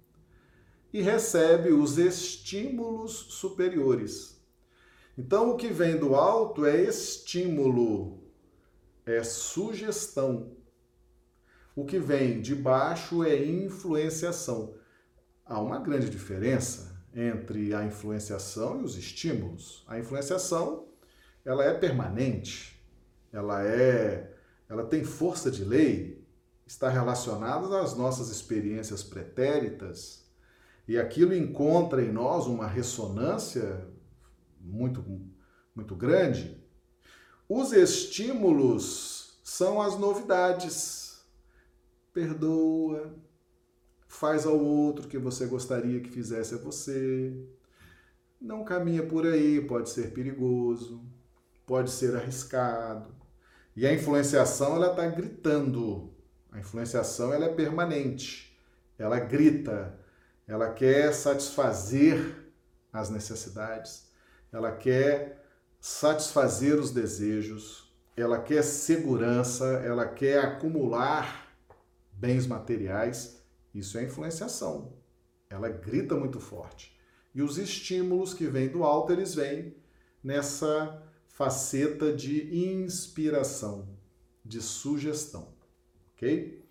e 0.92 1.00
recebe 1.00 1.72
os 1.72 1.99
estímulos 1.99 3.12
superiores. 3.30 4.40
Então, 5.18 5.50
o 5.50 5.56
que 5.56 5.68
vem 5.68 5.96
do 5.96 6.14
alto 6.14 6.64
é 6.64 6.80
estímulo 6.82 8.22
é 9.04 9.25
sugestão. 9.25 10.52
O 11.75 11.84
que 11.84 11.99
vem 11.99 12.40
de 12.40 12.54
baixo 12.54 13.25
é 13.25 13.44
influenciação. 13.44 14.75
Há 15.44 15.61
uma 15.61 15.78
grande 15.78 16.08
diferença 16.08 16.91
entre 17.14 17.75
a 17.75 17.85
influenciação 17.85 18.81
e 18.81 18.85
os 18.85 18.97
estímulos. 18.97 19.85
A 19.87 19.99
influenciação, 19.99 20.87
ela 21.45 21.64
é 21.64 21.75
permanente, 21.75 22.83
ela 23.33 23.64
é, 23.64 24.35
ela 24.69 24.85
tem 24.85 25.04
força 25.04 25.50
de 25.50 25.64
lei, 25.64 26.25
está 26.66 26.88
relacionada 26.88 27.81
às 27.81 27.97
nossas 27.97 28.31
experiências 28.31 29.02
pretéritas, 29.02 30.25
e 30.88 30.99
aquilo 30.99 31.35
encontra 31.35 32.02
em 32.02 32.11
nós 32.11 32.47
uma 32.47 32.66
ressonância 32.66 33.87
muito 34.61 35.04
muito 35.75 35.97
grande 35.97 36.62
os 37.54 37.71
estímulos 37.71 39.38
são 39.45 39.83
as 39.83 39.99
novidades. 39.99 41.23
Perdoa, 42.11 43.14
faz 44.12 44.45
ao 44.45 44.59
outro 44.59 45.09
que 45.09 45.16
você 45.16 45.47
gostaria 45.47 46.00
que 46.00 46.11
fizesse 46.11 46.54
a 46.54 46.59
você. 46.59 47.33
Não 48.40 48.62
caminha 48.62 49.02
por 49.02 49.26
aí, 49.26 49.61
pode 49.61 49.88
ser 49.88 50.12
perigoso, 50.12 51.02
pode 51.66 51.90
ser 51.90 52.14
arriscado. 52.14 53.15
E 53.75 53.86
a 53.86 53.93
influenciação 53.93 54.76
ela 54.76 54.91
está 54.91 55.06
gritando. 55.08 56.13
A 56.50 56.60
influenciação 56.60 57.32
ela 57.32 57.47
é 57.47 57.54
permanente. 57.54 58.56
Ela 58.99 59.19
grita. 59.19 59.99
Ela 60.47 60.71
quer 60.73 61.13
satisfazer 61.15 62.52
as 62.93 63.08
necessidades. 63.08 64.10
Ela 64.52 64.73
quer 64.73 65.43
satisfazer 65.80 66.78
os 66.78 66.91
desejos, 66.91 67.93
ela 68.17 68.39
quer 68.39 68.63
segurança, 68.63 69.65
ela 69.84 70.06
quer 70.06 70.39
acumular 70.39 71.49
bens 72.13 72.47
materiais. 72.47 73.42
Isso 73.75 73.99
é 73.99 74.04
influenciação. 74.04 74.93
Ela 75.49 75.69
grita 75.69 76.15
muito 76.17 76.41
forte. 76.41 76.97
E 77.35 77.43
os 77.43 77.58
estímulos 77.58 78.35
que 78.35 78.47
vêm 78.47 78.69
do 78.69 78.85
alto, 78.85 79.13
eles 79.13 79.35
vêm 79.35 79.75
nessa 80.23 81.02
faceta 81.26 82.13
de 82.13 82.54
inspiração, 82.56 83.89
de 84.45 84.61
sugestão. 84.61 85.54
Ok? 86.15 86.63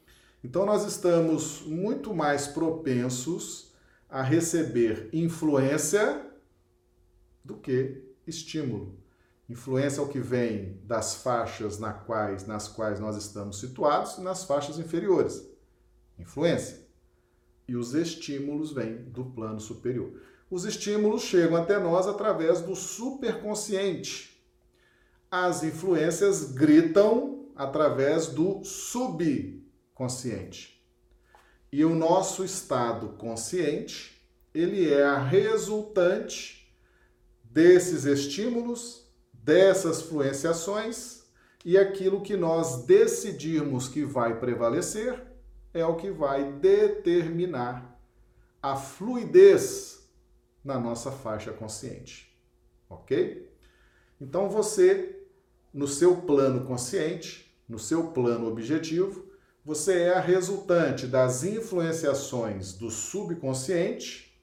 Então, 0.44 0.66
nós 0.66 0.86
estamos 0.86 1.62
muito 1.62 2.14
mais 2.14 2.48
propensos 2.48 3.72
a 4.10 4.22
receber 4.22 5.10
influência 5.14 6.26
do 7.44 7.58
que 7.58 8.04
estímulo. 8.26 9.00
Influência 9.50 10.00
é 10.00 10.04
o 10.04 10.08
que 10.08 10.20
vem 10.20 10.80
das 10.84 11.16
faixas 11.16 11.78
na 11.78 11.92
quais, 11.92 12.48
nas 12.48 12.68
quais 12.68 13.00
nós 13.00 13.18
estamos 13.18 13.60
situados 13.60 14.18
e 14.18 14.22
nas 14.22 14.44
faixas 14.44 14.80
inferiores. 14.80 15.46
Influência. 16.18 16.81
E 17.68 17.76
os 17.76 17.94
estímulos 17.94 18.74
vêm 18.74 19.04
do 19.04 19.26
plano 19.26 19.60
superior. 19.60 20.20
Os 20.50 20.66
estímulos 20.66 21.22
chegam 21.22 21.56
até 21.56 21.80
nós 21.80 22.08
através 22.08 22.62
do 22.62 22.76
superconsciente. 22.76 24.42
As 25.30 25.64
influências 25.64 26.52
gritam 26.52 27.46
através 27.56 28.26
do 28.28 28.64
subconsciente. 28.64 30.82
E 31.72 31.86
o 31.86 31.96
nosso 31.96 32.44
estado 32.44 33.10
consciente, 33.10 34.20
ele 34.54 34.92
é 34.92 35.04
a 35.04 35.18
resultante 35.18 36.70
desses 37.44 38.04
estímulos, 38.04 39.08
dessas 39.32 40.02
fluenciações, 40.02 41.22
e 41.64 41.78
aquilo 41.78 42.22
que 42.22 42.36
nós 42.36 42.86
decidirmos 42.86 43.88
que 43.88 44.04
vai 44.04 44.38
prevalecer 44.38 45.31
é 45.74 45.86
o 45.86 45.96
que 45.96 46.12
vai 46.12 46.52
determinar 46.54 48.00
a 48.62 48.76
fluidez 48.76 50.08
na 50.64 50.80
nossa 50.80 51.12
faixa 51.12 51.52
consciente. 51.52 52.38
Ok? 52.90 53.50
Então 54.20 54.50
você, 54.50 55.26
no 55.74 55.88
seu 55.88 56.22
plano 56.22 56.66
consciente, 56.66 57.58
no 57.68 57.80
seu 57.80 58.12
plano 58.12 58.48
objetivo, 58.48 59.32
você 59.64 60.04
é 60.04 60.14
a 60.14 60.20
resultante 60.20 61.08
das 61.08 61.44
influenciações 61.44 62.74
do 62.74 62.90
subconsciente, 62.90 64.42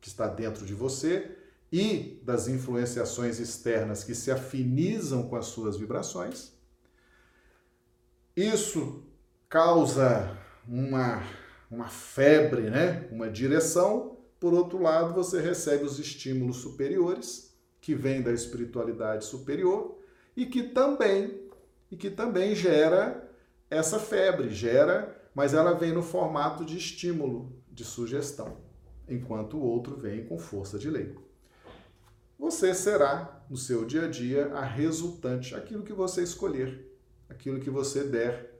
que 0.00 0.08
está 0.08 0.26
dentro 0.26 0.64
de 0.64 0.74
você, 0.74 1.36
e 1.70 2.20
das 2.22 2.48
influenciações 2.48 3.38
externas 3.38 4.04
que 4.04 4.14
se 4.14 4.30
afinizam 4.30 5.26
com 5.28 5.36
as 5.36 5.46
suas 5.46 5.76
vibrações. 5.76 6.52
Isso 8.36 9.04
causa 9.52 10.34
uma, 10.66 11.22
uma 11.70 11.88
febre, 11.88 12.70
né? 12.70 13.06
uma 13.12 13.28
direção. 13.28 14.16
Por 14.40 14.54
outro 14.54 14.80
lado, 14.80 15.12
você 15.12 15.42
recebe 15.42 15.84
os 15.84 15.98
estímulos 15.98 16.56
superiores, 16.56 17.54
que 17.78 17.94
vêm 17.94 18.22
da 18.22 18.32
espiritualidade 18.32 19.26
superior, 19.26 19.98
e 20.34 20.46
que 20.46 20.62
também, 20.62 21.48
e 21.90 21.96
que 21.96 22.08
também 22.08 22.54
gera 22.54 23.30
essa 23.68 23.98
febre, 23.98 24.48
gera, 24.48 25.20
mas 25.34 25.52
ela 25.52 25.74
vem 25.74 25.92
no 25.92 26.02
formato 26.02 26.64
de 26.64 26.78
estímulo, 26.78 27.52
de 27.70 27.84
sugestão, 27.84 28.56
enquanto 29.06 29.58
o 29.58 29.62
outro 29.62 29.96
vem 29.96 30.24
com 30.24 30.38
força 30.38 30.78
de 30.78 30.88
lei 30.88 31.14
você 32.42 32.74
será, 32.74 33.44
no 33.48 33.56
seu 33.56 33.84
dia 33.84 34.06
a 34.06 34.08
dia, 34.08 34.46
a 34.52 34.64
resultante, 34.64 35.54
aquilo 35.54 35.84
que 35.84 35.92
você 35.92 36.24
escolher, 36.24 36.92
aquilo 37.28 37.60
que 37.60 37.70
você 37.70 38.02
der 38.02 38.51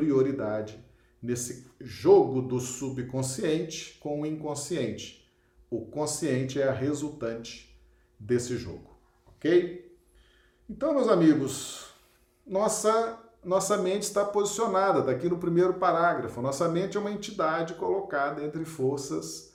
prioridade 0.00 0.82
nesse 1.22 1.70
jogo 1.78 2.40
do 2.40 2.58
subconsciente 2.58 3.98
com 4.00 4.22
o 4.22 4.26
inconsciente. 4.26 5.30
O 5.70 5.84
consciente 5.84 6.60
é 6.60 6.66
a 6.66 6.72
resultante 6.72 7.78
desse 8.18 8.56
jogo, 8.56 8.96
ok? 9.26 9.94
Então, 10.68 10.94
meus 10.94 11.08
amigos, 11.08 11.90
nossa 12.46 13.18
nossa 13.42 13.78
mente 13.78 14.02
está 14.02 14.22
posicionada 14.22 15.00
daqui 15.00 15.26
no 15.26 15.38
primeiro 15.38 15.74
parágrafo. 15.74 16.42
Nossa 16.42 16.68
mente 16.68 16.98
é 16.98 17.00
uma 17.00 17.10
entidade 17.10 17.72
colocada 17.74 18.44
entre 18.44 18.66
forças 18.66 19.54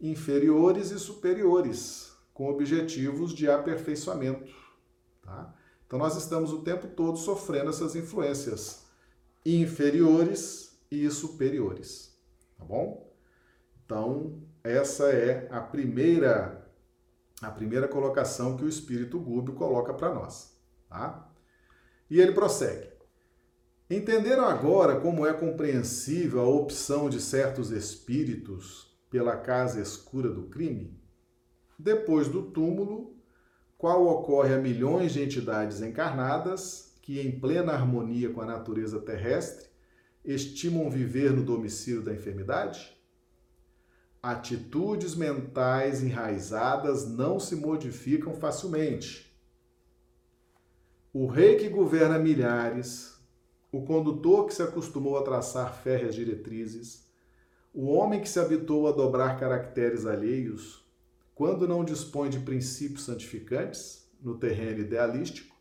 inferiores 0.00 0.92
e 0.92 1.00
superiores 1.00 2.12
com 2.32 2.48
objetivos 2.48 3.34
de 3.34 3.50
aperfeiçoamento. 3.50 4.54
Tá? 5.20 5.52
Então, 5.84 5.98
nós 5.98 6.16
estamos 6.16 6.52
o 6.52 6.62
tempo 6.62 6.86
todo 6.86 7.18
sofrendo 7.18 7.70
essas 7.70 7.96
influências 7.96 8.83
inferiores 9.44 10.78
e 10.90 11.08
superiores. 11.10 12.16
Tá 12.56 12.64
bom? 12.64 13.12
Então, 13.84 14.42
essa 14.62 15.10
é 15.10 15.48
a 15.50 15.60
primeira 15.60 16.62
a 17.42 17.50
primeira 17.50 17.86
colocação 17.86 18.56
que 18.56 18.64
o 18.64 18.68
espírito 18.68 19.20
Gúbio 19.20 19.54
coloca 19.54 19.92
para 19.92 20.14
nós, 20.14 20.56
tá? 20.88 21.30
E 22.08 22.18
ele 22.18 22.32
prossegue. 22.32 22.88
Entenderam 23.90 24.46
agora 24.46 24.98
como 24.98 25.26
é 25.26 25.32
compreensível 25.34 26.40
a 26.40 26.48
opção 26.48 27.10
de 27.10 27.20
certos 27.20 27.70
espíritos 27.70 28.96
pela 29.10 29.36
casa 29.36 29.80
escura 29.80 30.30
do 30.30 30.44
crime? 30.44 30.98
Depois 31.78 32.28
do 32.28 32.50
túmulo, 32.50 33.14
qual 33.76 34.06
ocorre 34.06 34.54
a 34.54 34.58
milhões 34.58 35.12
de 35.12 35.22
entidades 35.22 35.82
encarnadas 35.82 36.93
que, 37.04 37.20
em 37.20 37.38
plena 37.38 37.74
harmonia 37.74 38.30
com 38.30 38.40
a 38.40 38.46
natureza 38.46 38.98
terrestre, 38.98 39.68
estimam 40.24 40.88
viver 40.88 41.32
no 41.32 41.44
domicílio 41.44 42.00
da 42.00 42.14
enfermidade? 42.14 42.96
Atitudes 44.22 45.14
mentais 45.14 46.02
enraizadas 46.02 47.06
não 47.06 47.38
se 47.38 47.56
modificam 47.56 48.32
facilmente. 48.32 49.38
O 51.12 51.26
rei 51.26 51.56
que 51.56 51.68
governa 51.68 52.18
milhares, 52.18 53.20
o 53.70 53.84
condutor 53.84 54.46
que 54.46 54.54
se 54.54 54.62
acostumou 54.62 55.18
a 55.18 55.22
traçar 55.22 55.74
férreas 55.74 56.14
diretrizes, 56.14 57.04
o 57.70 57.84
homem 57.84 58.22
que 58.22 58.28
se 58.30 58.40
habitou 58.40 58.88
a 58.88 58.92
dobrar 58.92 59.38
caracteres 59.38 60.06
alheios, 60.06 60.82
quando 61.34 61.68
não 61.68 61.84
dispõe 61.84 62.30
de 62.30 62.40
princípios 62.40 63.04
santificantes 63.04 64.10
no 64.22 64.38
terreno 64.38 64.80
idealístico, 64.80 65.53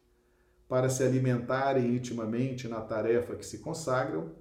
para 0.74 0.90
se 0.90 1.04
alimentarem 1.04 1.94
intimamente 1.94 2.68
na 2.68 2.82
tarefa 2.82 3.36
que 3.36 3.46
se 3.46 3.60
consagram, 3.60 4.32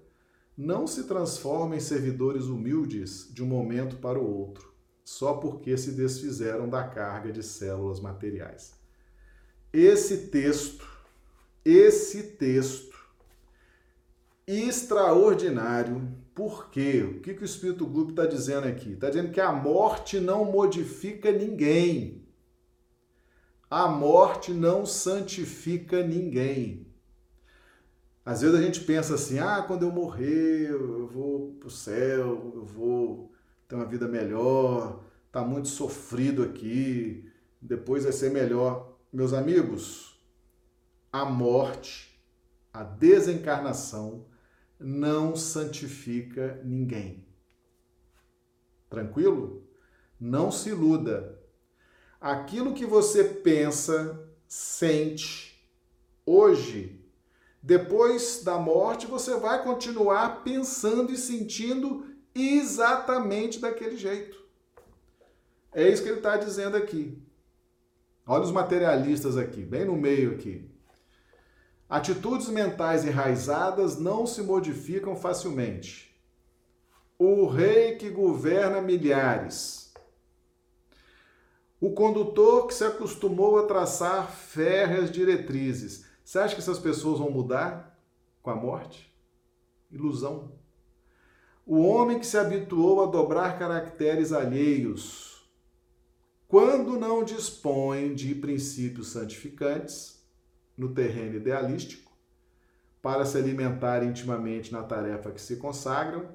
não 0.57 0.87
se 0.87 1.05
transformam 1.05 1.77
em 1.77 1.81
servidores 1.81 2.47
humildes 2.47 3.29
de 3.31 3.42
um 3.42 3.47
momento 3.47 3.97
para 3.97 4.18
o 4.18 4.38
outro, 4.38 4.73
só 5.05 5.35
porque 5.35 5.77
se 5.77 5.92
desfizeram 5.92 6.71
da 6.71 6.85
carga 6.85 7.31
de 7.31 7.42
células 7.42 8.01
materiais. 8.01 8.73
Esse 9.71 10.29
texto, 10.29 10.88
esse 11.62 12.23
texto 12.23 12.97
extraordinário, 14.47 16.16
por 16.35 16.71
quê? 16.71 17.03
O 17.03 17.21
que, 17.21 17.35
que 17.35 17.42
o 17.42 17.45
Espírito 17.45 17.85
Grupo 17.85 18.12
está 18.12 18.25
dizendo 18.25 18.66
aqui? 18.66 18.92
Está 18.92 19.11
dizendo 19.11 19.33
que 19.33 19.40
a 19.42 19.53
morte 19.53 20.18
não 20.18 20.47
modifica 20.47 21.31
ninguém. 21.31 22.22
A 23.73 23.89
morte 23.89 24.53
não 24.53 24.85
santifica 24.85 26.07
ninguém. 26.07 26.87
Às 28.23 28.43
vezes 28.43 28.55
a 28.55 28.61
gente 28.61 28.81
pensa 28.81 29.15
assim: 29.15 29.39
ah, 29.39 29.65
quando 29.67 29.85
eu 29.85 29.91
morrer, 29.91 30.69
eu 30.69 31.07
vou 31.07 31.55
para 31.55 31.69
o 31.69 31.71
céu, 31.71 32.53
eu 32.55 32.67
vou 32.67 33.33
ter 33.67 33.77
uma 33.77 33.87
vida 33.87 34.07
melhor, 34.07 35.03
está 35.27 35.41
muito 35.41 35.69
sofrido 35.69 36.43
aqui, 36.43 37.33
depois 37.63 38.05
vai 38.05 38.13
ser 38.13 38.31
melhor. 38.31 38.95
Meus 39.11 39.33
amigos, 39.33 40.23
a 41.11 41.25
morte, 41.25 42.23
a 42.75 42.83
desencarnação, 42.83 44.27
não 44.79 45.35
santifica 45.35 46.61
ninguém. 46.63 47.27
Tranquilo? 48.91 49.67
Não 50.21 50.53
se 50.53 50.69
iluda. 50.69 51.41
Aquilo 52.23 52.73
que 52.73 52.87
você 52.87 53.25
pensa, 53.25 54.29
sente 54.47 55.61
hoje 56.25 57.03
depois 57.61 58.43
da 58.45 58.59
morte, 58.59 59.09
você 59.09 59.37
vai 59.37 59.63
continuar 59.63 60.45
pensando 60.45 61.13
e 61.13 61.17
sentindo 61.17 62.07
exatamente 62.33 63.59
daquele 63.61 63.97
jeito. 63.97 64.41
É 65.73 65.89
isso 65.89 66.03
que 66.03 66.09
ele 66.09 66.19
está 66.19 66.37
dizendo 66.37 66.77
aqui. 66.77 67.21
Olha 68.25 68.45
os 68.45 68.53
materialistas 68.53 69.37
aqui, 69.37 69.63
bem 69.63 69.85
no 69.85 69.97
meio 69.97 70.33
aqui. 70.33 70.71
Atitudes 71.89 72.49
mentais 72.49 73.05
enraizadas 73.05 73.99
não 73.99 74.27
se 74.29 74.43
modificam 74.43 75.17
facilmente. 75.17 76.17
O 77.19 77.47
rei 77.47 77.97
que 77.97 78.09
governa 78.11 78.81
milhares. 78.81 79.82
O 81.83 81.90
condutor 81.90 82.68
que 82.68 82.75
se 82.75 82.85
acostumou 82.85 83.59
a 83.59 83.66
traçar 83.66 84.31
férreas 84.31 85.11
diretrizes. 85.11 86.07
Você 86.25 86.38
acha 86.38 86.55
que 86.55 86.61
essas 86.61 86.79
pessoas 86.79 87.18
vão 87.18 87.29
mudar 87.29 88.01
com 88.40 88.51
a 88.51 88.55
morte? 88.55 89.12
Ilusão. 89.90 90.53
O 91.66 91.81
homem 91.81 92.21
que 92.21 92.27
se 92.27 92.38
habituou 92.38 93.03
a 93.03 93.07
dobrar 93.07 93.59
caracteres 93.59 94.33
alheios, 94.33 95.45
quando 96.47 97.01
não 97.01 97.25
dispõe 97.25 98.14
de 98.14 98.33
princípios 98.33 99.09
santificantes 99.09 100.25
no 100.79 100.95
terreno 100.95 101.35
idealístico, 101.35 102.12
para 103.03 103.25
se 103.25 103.37
alimentar 103.37 104.05
intimamente 104.05 104.71
na 104.71 104.85
tarefa 104.85 105.33
que 105.33 105.42
se 105.42 105.57
consagram, 105.57 106.29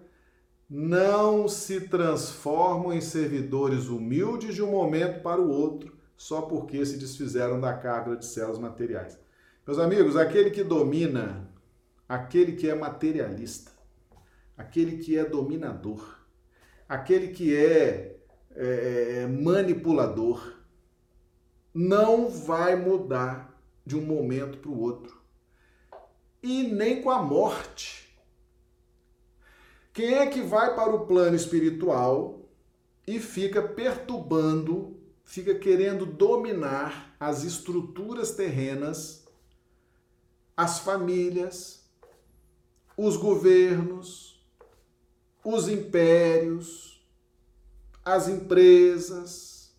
não 0.69 1.47
se 1.47 1.81
transformam 1.81 2.91
em 2.91 2.99
servidores 2.99 3.87
humildes 3.87 4.55
de 4.55 4.61
um 4.61 4.71
momento 4.71 5.21
para 5.21 5.39
o 5.39 5.49
outro, 5.49 5.95
só 6.17 6.41
porque 6.41 6.85
se 6.85 6.97
desfizeram 6.97 7.59
da 7.59 7.73
carga 7.73 8.17
de 8.17 8.25
céus 8.25 8.59
materiais. 8.59 9.17
Meus 9.65 9.79
amigos, 9.79 10.17
aquele 10.17 10.49
que 10.49 10.63
domina, 10.63 11.49
aquele 12.07 12.53
que 12.53 12.69
é 12.69 12.75
materialista, 12.75 13.71
aquele 14.57 14.97
que 14.97 15.17
é 15.17 15.23
dominador, 15.23 16.19
aquele 16.87 17.29
que 17.29 17.55
é, 17.55 18.17
é, 18.55 19.21
é 19.21 19.27
manipulador, 19.27 20.53
não 21.73 22.29
vai 22.29 22.75
mudar 22.75 23.61
de 23.85 23.95
um 23.95 24.01
momento 24.01 24.57
para 24.57 24.71
o 24.71 24.79
outro. 24.79 25.21
E 26.41 26.63
nem 26.63 27.01
com 27.01 27.11
a 27.11 27.21
morte. 27.21 28.06
Quem 29.97 30.13
é 30.13 30.27
que 30.27 30.43
vai 30.43 30.75
para 30.75 30.93
o 30.93 31.07
plano 31.07 31.35
espiritual 31.35 32.47
e 33.07 33.19
fica 33.19 33.63
perturbando, 33.63 34.95
fica 35.25 35.55
querendo 35.55 36.05
dominar 36.05 37.15
as 37.19 37.43
estruturas 37.43 38.29
terrenas 38.29 39.25
as 40.55 40.77
famílias, 40.77 41.83
os 42.95 43.17
governos, 43.17 44.39
os 45.43 45.67
impérios, 45.67 47.03
as 48.05 48.27
empresas. 48.27 49.71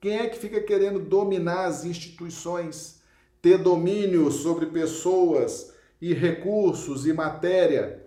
Quem 0.00 0.16
é 0.16 0.28
que 0.28 0.38
fica 0.38 0.62
querendo 0.62 0.98
dominar 0.98 1.66
as 1.66 1.84
instituições, 1.84 3.02
ter 3.42 3.58
domínio 3.58 4.30
sobre 4.30 4.64
pessoas 4.64 5.74
e 6.00 6.14
recursos 6.14 7.06
e 7.06 7.12
matéria? 7.12 8.01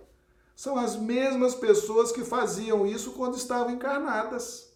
São 0.56 0.78
as 0.78 0.96
mesmas 0.96 1.54
pessoas 1.54 2.12
que 2.12 2.24
faziam 2.24 2.86
isso 2.86 3.12
quando 3.12 3.36
estavam 3.36 3.74
encarnadas 3.74 4.74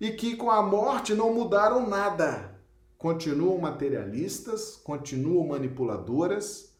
e 0.00 0.10
que 0.10 0.36
com 0.36 0.50
a 0.50 0.62
morte 0.62 1.14
não 1.14 1.32
mudaram 1.32 1.88
nada 1.88 2.58
continuam 2.98 3.58
materialistas, 3.58 4.74
continuam 4.74 5.46
manipuladoras, 5.46 6.76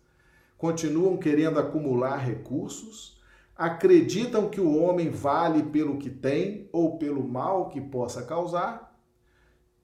continuam 0.58 1.16
querendo 1.16 1.60
acumular 1.60 2.16
recursos, 2.16 3.22
acreditam 3.56 4.50
que 4.50 4.60
o 4.60 4.76
homem 4.76 5.10
vale 5.10 5.62
pelo 5.62 5.96
que 5.96 6.10
tem 6.10 6.68
ou 6.72 6.98
pelo 6.98 7.26
mal 7.26 7.68
que 7.68 7.80
possa 7.80 8.24
causar, 8.24 8.98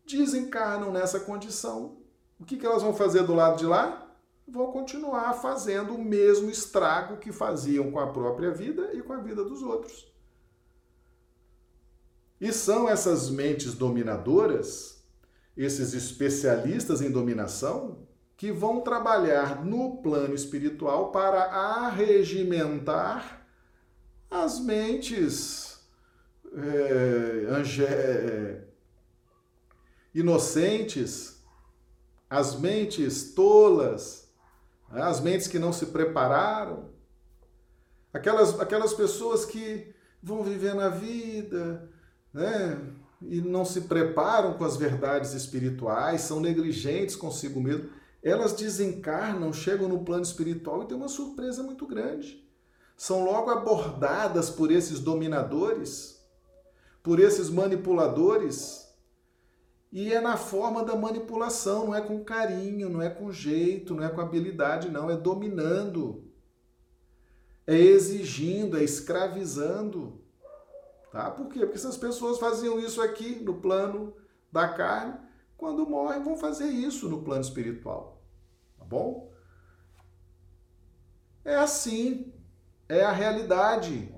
desencarnam 0.05 0.93
nessa 0.93 1.21
condição. 1.21 1.99
O 2.39 2.45
que, 2.45 2.67
elas 2.67 2.83
vão 2.83 2.93
fazer 2.93 3.23
do 3.23 3.35
lado 3.35 3.57
de 3.57 3.65
lá? 3.65 4.04
Vão 4.47 4.73
continuar 4.73 5.33
fazendo 5.35 5.95
o 5.95 6.05
mesmo 6.05 6.51
estrago 6.51 7.17
que 7.17 7.33
faziam 7.33 7.91
com 7.91 7.99
a 7.99 8.13
própria 8.13 8.51
vida 8.51 8.91
e 8.93 9.03
com 9.03 9.13
a 9.13 9.19
vida 9.19 9.45
dos 9.45 9.63
outros. 9.63 10.13
E 12.41 12.53
são 12.53 12.89
essas 12.89 13.31
mentes 13.31 13.75
dominadoras 13.75 15.03
esses 15.57 15.95
especialistas 15.95 17.01
em 17.01 17.11
dominação 17.11 18.07
que 18.37 18.51
vão 18.51 18.81
trabalhar 18.81 19.65
no 19.65 20.03
plano 20.03 20.35
espiritual 20.35 21.13
para 21.13 21.45
arregimentar 21.45 23.47
as 24.29 24.59
mentes 24.59 25.75
é, 26.57 27.47
ange, 27.51 27.85
é, 27.85 28.65
inocentes, 30.15 31.43
as 32.29 32.59
mentes 32.59 33.35
tolas, 33.35 34.24
as 35.03 35.21
mentes 35.21 35.49
que 35.49 35.59
não 35.59 35.73
se 35.73 35.87
prepararam, 35.87 36.91
aquelas, 38.13 38.59
aquelas 38.61 38.95
pessoas 38.95 39.45
que 39.45 39.93
vão 40.23 40.43
viver 40.43 40.75
na 40.75 40.89
vida, 40.89 41.91
né? 42.33 42.81
e 43.23 43.41
não 43.41 43.65
se 43.65 43.83
preparam 43.83 44.55
com 44.55 44.65
as 44.65 44.77
verdades 44.77 45.33
espirituais, 45.33 46.23
são 46.23 46.41
negligentes 46.41 47.17
consigo 47.17 47.61
mesmo, 47.61 47.89
elas 48.23 48.53
desencarnam, 48.53 49.53
chegam 49.53 49.89
no 49.89 50.05
plano 50.05 50.23
espiritual 50.23 50.83
e 50.83 50.87
tem 50.87 50.97
uma 50.97 51.09
surpresa 51.09 51.63
muito 51.63 51.87
grande. 51.87 52.43
São 52.97 53.25
logo 53.25 53.51
abordadas 53.51 54.49
por 54.49 54.71
esses 54.71 55.01
dominadores, 55.01 56.25
por 57.03 57.21
esses 57.21 57.51
manipuladores, 57.51 58.84
e 59.95 60.13
é 60.13 60.21
na 60.21 60.37
forma 60.37 60.85
da 60.85 60.97
manipulação, 60.97 61.87
não 61.87 61.95
é 61.95 62.01
com 62.01 62.25
carinho, 62.25 62.89
não 62.89 63.01
é 63.01 63.09
com 63.09 63.31
jeito, 63.31 63.95
não 63.95 64.03
é 64.03 64.09
com 64.09 64.21
habilidade, 64.21 64.91
não, 64.91 65.09
é 65.09 65.17
dominando, 65.17 66.29
é 67.65 67.77
exigindo, 67.77 68.77
é 68.77 68.83
escravizando. 68.83 70.21
Tá? 71.13 71.31
Por 71.31 71.47
quê? 71.47 71.61
Porque 71.61 71.79
essas 71.79 71.97
pessoas 71.97 72.41
faziam 72.41 72.81
isso 72.81 73.01
aqui 73.01 73.37
no 73.37 73.61
plano 73.61 74.13
da 74.51 74.67
carne, 74.67 75.15
quando 75.57 75.89
morrem 75.89 76.25
vão 76.25 76.37
fazer 76.37 76.67
isso 76.67 77.09
no 77.09 77.23
plano 77.23 77.43
espiritual. 77.43 78.21
Tá 78.77 78.85
bom? 78.85 79.33
É 81.45 81.55
assim, 81.55 82.35
é 82.89 83.05
a 83.05 83.13
realidade. 83.13 84.13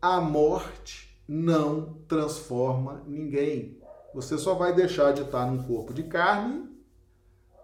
A 0.00 0.20
morte 0.20 1.20
não 1.26 2.04
transforma 2.06 3.02
ninguém. 3.04 3.77
Você 4.14 4.38
só 4.38 4.54
vai 4.54 4.74
deixar 4.74 5.12
de 5.12 5.22
estar 5.22 5.46
num 5.46 5.62
corpo 5.62 5.92
de 5.92 6.04
carne 6.04 6.68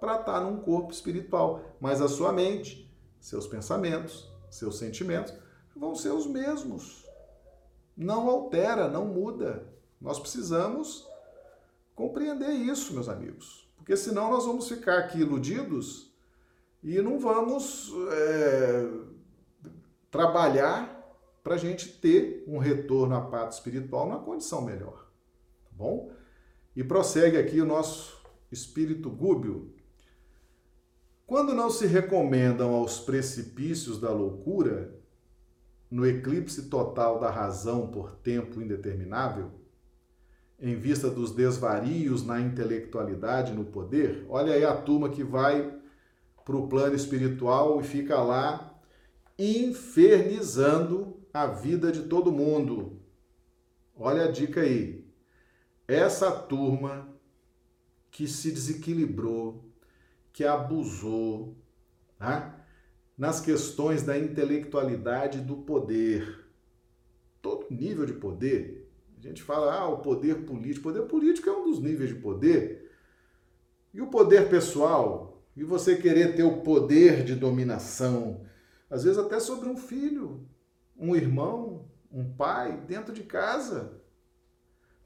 para 0.01 0.21
estar 0.21 0.41
num 0.41 0.59
corpo 0.59 0.93
espiritual. 0.93 1.63
Mas 1.81 2.01
a 2.01 2.09
sua 2.09 2.33
mente, 2.33 2.93
seus 3.19 3.47
pensamentos, 3.47 4.31
seus 4.51 4.79
sentimentos 4.79 5.35
vão 5.75 5.95
ser 5.95 6.11
os 6.11 6.27
mesmos. 6.27 7.05
Não 7.97 8.29
altera, 8.29 8.89
não 8.89 9.07
muda. 9.07 9.67
Nós 10.01 10.19
precisamos 10.19 11.09
compreender 11.95 12.51
isso, 12.51 12.93
meus 12.93 13.09
amigos. 13.09 13.69
Porque 13.77 13.97
senão 13.97 14.31
nós 14.31 14.45
vamos 14.45 14.69
ficar 14.69 14.99
aqui 14.99 15.19
iludidos 15.19 16.13
e 16.83 17.01
não 17.01 17.19
vamos 17.19 17.93
é, 18.11 18.91
trabalhar 20.11 21.03
para 21.43 21.55
a 21.55 21.59
gente 21.59 21.99
ter 21.99 22.45
um 22.47 22.59
retorno 22.59 23.15
à 23.15 23.21
pátria 23.21 23.57
espiritual 23.57 24.07
numa 24.07 24.23
condição 24.23 24.63
melhor. 24.63 25.07
Tá 25.65 25.71
bom? 25.73 26.11
E 26.77 26.83
prossegue 26.83 27.37
aqui 27.37 27.61
o 27.61 27.67
nosso 27.67 28.21
espírito 28.51 29.09
gúbio. 29.11 29.73
Quando 31.27 31.55
não 31.55 31.71
se 31.71 31.87
recomendam 31.87 32.75
aos 32.75 33.01
precipícios 33.01 33.99
da 33.99 34.11
loucura, 34.11 34.95
no 35.91 36.07
eclipse 36.07 36.69
total 36.69 37.21
da 37.21 37.31
razão 37.31 37.87
por 37.87 38.17
tempo 38.17 38.61
indeterminável, 38.61 39.53
em 40.59 40.75
vista 40.75 41.11
dos 41.11 41.33
desvarios 41.33 42.25
na 42.25 42.41
intelectualidade 42.41 43.53
e 43.53 43.55
no 43.55 43.65
poder, 43.65 44.25
olha 44.29 44.55
aí 44.55 44.65
a 44.65 44.75
turma 44.75 45.09
que 45.09 45.23
vai 45.23 45.79
para 46.45 46.57
o 46.57 46.69
plano 46.69 46.95
espiritual 46.95 47.81
e 47.81 47.85
fica 47.85 48.21
lá 48.23 48.75
infernizando 49.39 51.17
a 51.33 51.47
vida 51.47 51.91
de 51.91 52.03
todo 52.03 52.33
mundo. 52.33 53.01
Olha 53.97 54.25
a 54.25 54.31
dica 54.31 54.61
aí. 54.61 55.04
Essa 55.87 56.31
turma 56.31 57.09
que 58.11 58.27
se 58.27 58.51
desequilibrou, 58.51 59.65
que 60.33 60.45
abusou, 60.45 61.57
tá? 62.19 62.65
nas 63.17 63.41
questões 63.41 64.03
da 64.03 64.19
intelectualidade 64.19 65.41
do 65.41 65.57
poder. 65.59 66.45
Todo 67.41 67.67
nível 67.71 68.05
de 68.05 68.15
poder. 68.15 68.91
A 69.19 69.21
gente 69.21 69.43
fala, 69.43 69.73
ah, 69.73 69.89
o 69.89 69.99
poder 69.99 70.45
político. 70.45 70.89
O 70.89 70.93
poder 70.93 71.07
político 71.07 71.49
é 71.49 71.53
um 71.53 71.65
dos 71.65 71.81
níveis 71.81 72.11
de 72.11 72.21
poder. 72.21 72.91
E 73.93 74.01
o 74.01 74.09
poder 74.09 74.49
pessoal? 74.49 75.43
E 75.57 75.63
você 75.63 75.97
querer 75.97 76.35
ter 76.35 76.43
o 76.43 76.63
poder 76.63 77.23
de 77.25 77.35
dominação, 77.35 78.45
às 78.91 79.05
vezes 79.05 79.19
até 79.19 79.39
sobre 79.39 79.69
um 79.69 79.77
filho, 79.77 80.49
um 80.97 81.15
irmão, 81.15 81.89
um 82.11 82.29
pai, 82.35 82.77
dentro 82.89 83.13
de 83.15 83.23
casa. 83.23 84.03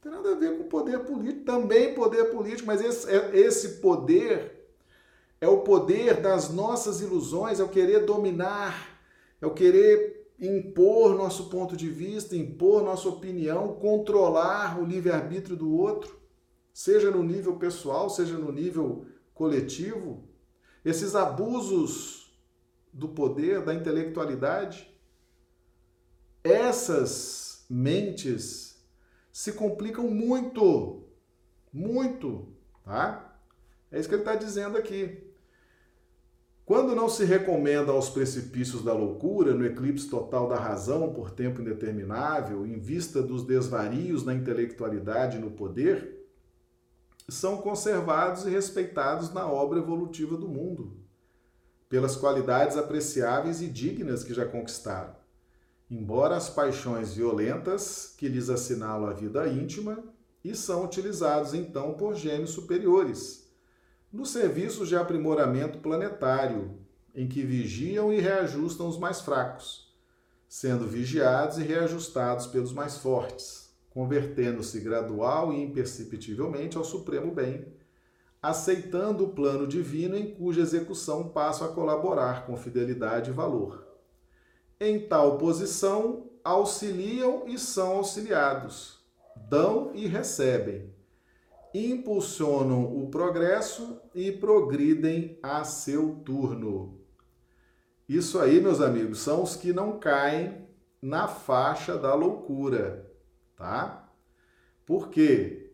Não 0.05 0.13
tem 0.13 0.13
nada 0.13 0.33
a 0.33 0.39
ver 0.39 0.57
com 0.57 0.69
poder 0.69 1.01
político, 1.01 1.45
também 1.45 1.95
poder 1.95 2.27
político, 2.27 2.67
mas 2.67 2.81
esse, 2.81 3.11
é, 3.11 3.37
esse 3.37 3.81
poder 3.81 4.69
é 5.41 5.49
o 5.49 5.63
poder 5.63 6.21
das 6.21 6.51
nossas 6.51 7.01
ilusões, 7.01 7.59
é 7.59 7.65
o 7.65 7.69
querer 7.69 8.05
dominar, 8.05 9.01
é 9.41 9.47
o 9.47 9.55
querer 9.55 10.19
impor 10.39 11.17
nosso 11.17 11.49
ponto 11.49 11.77
de 11.77 11.89
vista, 11.89 12.37
impor 12.37 12.83
nossa 12.83 13.09
opinião, 13.09 13.75
controlar 13.75 14.81
o 14.81 14.85
livre-arbítrio 14.85 15.57
do 15.57 15.73
outro, 15.73 16.19
seja 16.73 17.11
no 17.11 17.25
nível 17.25 17.57
pessoal, 17.57 18.09
seja 18.09 18.39
no 18.39 18.53
nível 18.53 19.07
coletivo. 19.35 20.29
Esses 20.85 21.17
abusos 21.17 22.39
do 22.93 23.09
poder, 23.09 23.65
da 23.65 23.75
intelectualidade, 23.75 24.89
essas 26.43 27.65
mentes 27.69 28.68
se 29.39 29.53
complicam 29.53 30.11
muito, 30.11 31.05
muito, 31.73 32.49
tá? 32.85 33.39
É 33.89 34.01
isso 34.01 34.09
que 34.09 34.17
ele 34.17 34.23
está 34.23 34.35
dizendo 34.35 34.77
aqui. 34.77 35.33
Quando 36.67 36.93
não 36.97 37.09
se 37.09 37.25
recomenda 37.25 37.93
aos 37.93 38.11
precipícios 38.11 38.83
da 38.83 38.93
loucura, 38.93 39.55
no 39.55 39.65
eclipse 39.65 40.11
total 40.11 40.49
da 40.49 40.57
razão 40.57 41.13
por 41.13 41.31
tempo 41.31 41.61
indeterminável, 41.61 42.67
em 42.67 42.81
vista 42.81 43.23
dos 43.23 43.45
desvarios 43.45 44.25
na 44.25 44.35
intelectualidade 44.35 45.37
e 45.37 45.41
no 45.41 45.53
poder, 45.53 46.29
são 47.29 47.59
conservados 47.59 48.45
e 48.45 48.51
respeitados 48.51 49.33
na 49.33 49.47
obra 49.47 49.79
evolutiva 49.79 50.37
do 50.37 50.49
mundo, 50.49 50.97
pelas 51.89 52.17
qualidades 52.17 52.77
apreciáveis 52.77 53.63
e 53.63 53.69
dignas 53.69 54.25
que 54.25 54.35
já 54.35 54.45
conquistaram. 54.45 55.18
Embora 55.91 56.37
as 56.37 56.51
paixões 56.51 57.15
violentas 57.15 58.15
que 58.19 58.29
lhes 58.29 58.51
assinalam 58.51 59.09
a 59.09 59.15
vida 59.15 59.49
íntima 59.49 60.03
e 60.45 60.55
são 60.55 60.85
utilizados 60.85 61.55
então 61.55 61.95
por 61.95 62.15
gênios 62.15 62.51
superiores 62.51 63.49
nos 64.13 64.31
serviços 64.31 64.89
de 64.89 64.97
aprimoramento 64.97 65.79
planetário, 65.79 66.79
em 67.15 67.29
que 67.29 67.43
vigiam 67.43 68.13
e 68.13 68.21
reajustam 68.21 68.89
os 68.89 68.99
mais 68.99 69.21
fracos, 69.21 69.95
sendo 70.49 70.87
vigiados 70.87 71.59
e 71.59 71.63
reajustados 71.63 72.47
pelos 72.47 72.73
mais 72.73 72.97
fortes, 72.97 73.71
convertendo-se 73.91 74.81
gradual 74.81 75.53
e 75.53 75.63
imperceptivelmente 75.63 76.79
ao 76.79 76.85
supremo 76.85 77.35
bem, 77.35 77.67
aceitando 78.41 79.25
o 79.25 79.35
plano 79.35 79.67
divino 79.67 80.17
em 80.17 80.35
cuja 80.35 80.63
execução 80.63 81.29
passam 81.29 81.67
a 81.67 81.73
colaborar 81.73 82.47
com 82.47 82.57
fidelidade 82.57 83.31
e 83.31 83.35
valor. 83.35 83.88
Em 84.81 85.09
tal 85.09 85.39
posição, 85.39 86.31
auxiliam 86.45 87.49
e 87.49 87.59
são 87.59 87.97
auxiliados, 87.97 89.05
dão 89.49 89.91
e 89.93 90.07
recebem, 90.07 90.95
impulsionam 91.75 92.85
o 92.97 93.09
progresso 93.11 94.01
e 94.15 94.31
progridem 94.31 95.37
a 95.43 95.65
seu 95.65 96.21
turno. 96.25 97.01
Isso 98.09 98.39
aí, 98.39 98.61
meus 98.61 98.81
amigos, 98.81 99.19
são 99.19 99.43
os 99.43 99.57
que 99.57 99.73
não 99.73 99.99
caem 99.99 100.69
na 101.03 101.27
faixa 101.27 101.99
da 101.99 102.15
loucura, 102.15 103.13
tá? 103.57 104.09
Por 104.87 105.11
quê? 105.11 105.73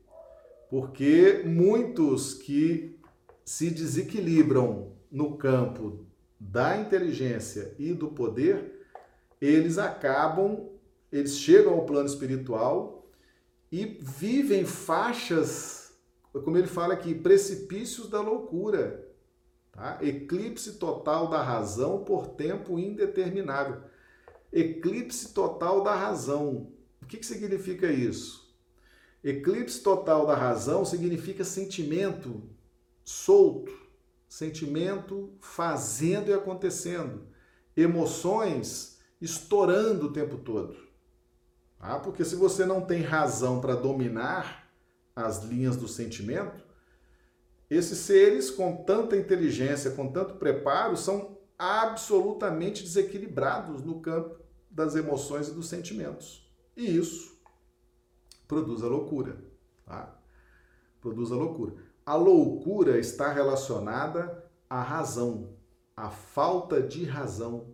Porque 0.70 1.42
muitos 1.44 2.32
que 2.32 2.98
se 3.44 3.70
desequilibram 3.70 4.96
no 5.10 5.36
campo 5.36 6.06
da 6.40 6.76
inteligência 6.76 7.74
e 7.78 7.92
do 7.92 8.08
poder, 8.08 8.73
eles 9.44 9.78
acabam, 9.78 10.68
eles 11.10 11.38
chegam 11.38 11.74
ao 11.74 11.86
plano 11.86 12.06
espiritual 12.06 13.06
e 13.70 13.98
vivem 14.00 14.64
faixas 14.64 15.84
como 16.42 16.58
ele 16.58 16.66
fala 16.66 16.94
aqui, 16.94 17.14
precipícios 17.14 18.08
da 18.08 18.20
loucura, 18.20 19.06
tá? 19.70 19.98
eclipse 20.02 20.74
total 20.74 21.28
da 21.28 21.40
razão 21.40 22.02
por 22.04 22.28
tempo 22.28 22.78
indeterminável. 22.78 23.82
Eclipse 24.52 25.32
total 25.32 25.82
da 25.82 25.94
razão. 25.94 26.72
O 27.02 27.06
que, 27.06 27.18
que 27.18 27.26
significa 27.26 27.86
isso? 27.86 28.52
Eclipse 29.22 29.80
total 29.80 30.26
da 30.26 30.34
razão 30.34 30.84
significa 30.84 31.44
sentimento 31.44 32.42
solto, 33.04 33.72
sentimento 34.28 35.32
fazendo 35.40 36.30
e 36.30 36.34
acontecendo, 36.34 37.26
emoções 37.76 38.93
estourando 39.20 40.06
o 40.06 40.12
tempo 40.12 40.38
todo. 40.38 40.76
Ah, 41.78 41.98
porque 41.98 42.24
se 42.24 42.36
você 42.36 42.64
não 42.64 42.80
tem 42.80 43.02
razão 43.02 43.60
para 43.60 43.74
dominar 43.74 44.70
as 45.14 45.44
linhas 45.44 45.76
do 45.76 45.86
sentimento, 45.86 46.64
esses 47.68 47.98
seres 47.98 48.50
com 48.50 48.84
tanta 48.84 49.16
inteligência, 49.16 49.90
com 49.90 50.10
tanto 50.10 50.36
preparo, 50.36 50.96
são 50.96 51.38
absolutamente 51.58 52.82
desequilibrados 52.82 53.82
no 53.82 54.00
campo 54.00 54.36
das 54.70 54.94
emoções 54.94 55.48
e 55.48 55.52
dos 55.52 55.68
sentimentos. 55.68 56.50
E 56.76 56.96
isso 56.96 57.34
produz 58.48 58.82
a 58.82 58.88
loucura. 58.88 59.38
Tá? 59.86 60.18
Produz 61.00 61.30
a 61.30 61.36
loucura. 61.36 61.74
A 62.04 62.14
loucura 62.14 62.98
está 62.98 63.32
relacionada 63.32 64.44
à 64.68 64.82
razão, 64.82 65.56
à 65.96 66.10
falta 66.10 66.82
de 66.82 67.04
razão, 67.04 67.73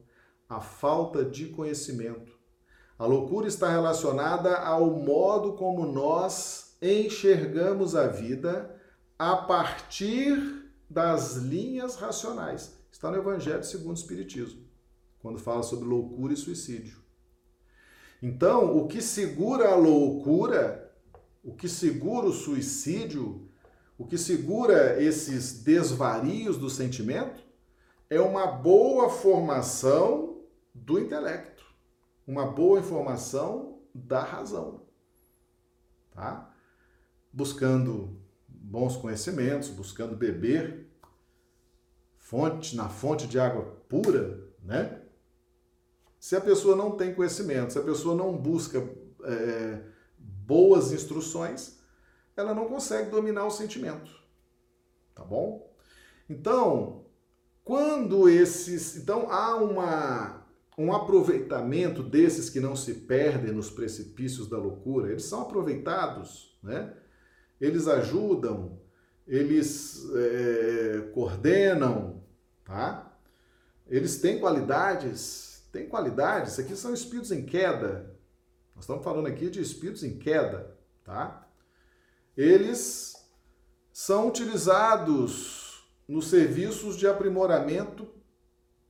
à 0.51 0.61
falta 0.61 1.25
de 1.25 1.47
conhecimento. 1.47 2.37
A 2.99 3.07
loucura 3.07 3.47
está 3.47 3.71
relacionada 3.71 4.57
ao 4.57 4.91
modo 4.91 5.53
como 5.53 5.87
nós 5.87 6.77
enxergamos 6.83 7.95
a 7.95 8.09
vida 8.09 8.77
a 9.17 9.37
partir 9.37 10.69
das 10.89 11.37
linhas 11.37 11.95
racionais. 11.95 12.75
Está 12.91 13.11
no 13.11 13.19
Evangelho 13.19 13.63
segundo 13.63 13.97
o 13.97 14.01
Espiritismo, 14.01 14.65
quando 15.21 15.39
fala 15.39 15.63
sobre 15.63 15.89
loucura 15.89 16.33
e 16.33 16.37
suicídio. 16.37 16.99
Então, 18.21 18.77
o 18.77 18.89
que 18.89 19.01
segura 19.01 19.71
a 19.71 19.77
loucura, 19.77 20.93
o 21.45 21.55
que 21.55 21.69
segura 21.69 22.27
o 22.27 22.33
suicídio, 22.33 23.49
o 23.97 24.05
que 24.05 24.19
segura 24.19 25.01
esses 25.01 25.63
desvarios 25.63 26.59
do 26.59 26.69
sentimento, 26.69 27.41
é 28.11 28.21
uma 28.21 28.47
boa 28.47 29.09
formação 29.09 30.30
do 30.75 30.99
intelecto, 30.99 31.65
uma 32.27 32.47
boa 32.47 32.79
informação 32.79 33.81
da 33.95 34.23
razão, 34.23 34.87
tá? 36.13 36.55
Buscando 37.33 38.21
bons 38.49 38.97
conhecimentos, 38.97 39.69
buscando 39.69 40.17
beber 40.17 40.89
fonte 42.19 42.77
na 42.77 42.89
fonte 42.89 43.27
de 43.27 43.39
água 43.39 43.65
pura, 43.89 44.41
né? 44.63 45.03
Se 46.19 46.37
a 46.37 46.41
pessoa 46.41 46.77
não 46.77 46.93
tem 46.93 47.15
conhecimento, 47.15 47.73
se 47.73 47.79
a 47.79 47.83
pessoa 47.83 48.15
não 48.15 48.37
busca 48.37 48.79
é, 49.25 49.83
boas 50.19 50.93
instruções, 50.93 51.81
ela 52.37 52.55
não 52.55 52.69
consegue 52.69 53.11
dominar 53.11 53.47
o 53.47 53.51
sentimento, 53.51 54.13
tá 55.15 55.25
bom? 55.25 55.75
Então, 56.29 57.07
quando 57.65 58.29
esses, 58.29 58.97
então 58.97 59.31
há 59.31 59.57
uma 59.57 60.40
um 60.81 60.95
aproveitamento 60.95 62.03
desses 62.03 62.49
que 62.49 62.59
não 62.59 62.75
se 62.75 62.95
perdem 62.95 63.53
nos 63.53 63.71
precipícios 63.71 64.49
da 64.49 64.57
loucura, 64.57 65.11
eles 65.11 65.25
são 65.25 65.43
aproveitados, 65.43 66.59
né? 66.63 66.95
Eles 67.61 67.87
ajudam, 67.87 68.81
eles 69.27 70.09
é, 70.15 71.11
coordenam, 71.13 72.25
tá? 72.65 73.15
Eles 73.87 74.23
têm 74.23 74.41
qualidades, 74.41 75.69
têm 75.71 75.87
qualidades. 75.87 76.59
Aqui 76.59 76.75
são 76.75 76.95
espíritos 76.95 77.31
em 77.31 77.45
queda. 77.45 78.17
Nós 78.75 78.85
estamos 78.85 79.05
falando 79.05 79.27
aqui 79.27 79.51
de 79.51 79.61
espíritos 79.61 80.03
em 80.03 80.19
queda, 80.19 80.79
tá? 81.05 81.47
Eles 82.35 83.15
são 83.93 84.29
utilizados 84.29 85.87
nos 86.09 86.29
serviços 86.29 86.97
de 86.97 87.07
aprimoramento 87.07 88.20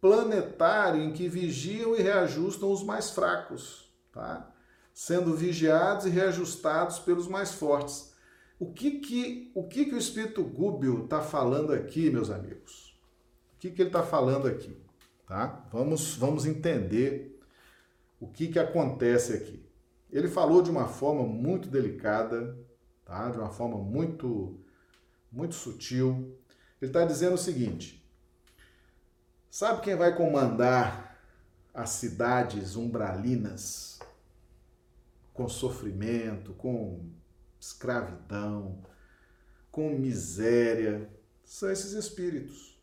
planetário 0.00 1.02
em 1.02 1.12
que 1.12 1.28
vigiam 1.28 1.94
e 1.94 2.02
reajustam 2.02 2.70
os 2.70 2.82
mais 2.82 3.10
fracos, 3.10 3.92
tá? 4.12 4.50
Sendo 4.92 5.36
vigiados 5.36 6.06
e 6.06 6.10
reajustados 6.10 6.98
pelos 6.98 7.28
mais 7.28 7.52
fortes. 7.52 8.12
O 8.58 8.72
que 8.72 8.98
que 9.00 9.50
o, 9.54 9.66
que 9.66 9.86
que 9.86 9.94
o 9.94 9.98
Espírito 9.98 10.42
Gúbio 10.42 11.04
está 11.04 11.20
falando 11.20 11.72
aqui, 11.72 12.10
meus 12.10 12.30
amigos? 12.30 12.98
O 13.56 13.60
que, 13.60 13.70
que 13.70 13.82
ele 13.82 13.88
está 13.88 14.02
falando 14.02 14.46
aqui? 14.46 14.76
Tá? 15.26 15.66
Vamos, 15.72 16.14
vamos 16.16 16.46
entender 16.46 17.38
o 18.18 18.26
que, 18.26 18.48
que 18.48 18.58
acontece 18.58 19.32
aqui. 19.32 19.64
Ele 20.10 20.28
falou 20.28 20.60
de 20.60 20.70
uma 20.70 20.88
forma 20.88 21.22
muito 21.22 21.68
delicada, 21.68 22.58
tá? 23.04 23.30
de 23.30 23.38
uma 23.38 23.50
forma 23.50 23.78
muito, 23.78 24.58
muito 25.30 25.54
sutil. 25.54 26.36
Ele 26.80 26.90
está 26.90 27.04
dizendo 27.04 27.34
o 27.34 27.38
seguinte: 27.38 27.99
Sabe 29.50 29.82
quem 29.82 29.96
vai 29.96 30.14
comandar 30.14 31.18
as 31.74 31.90
cidades 31.90 32.76
umbralinas 32.76 33.98
com 35.34 35.48
sofrimento, 35.48 36.52
com 36.52 37.10
escravidão, 37.58 38.78
com 39.72 39.90
miséria? 39.90 41.10
São 41.44 41.68
esses 41.68 41.94
espíritos 41.94 42.80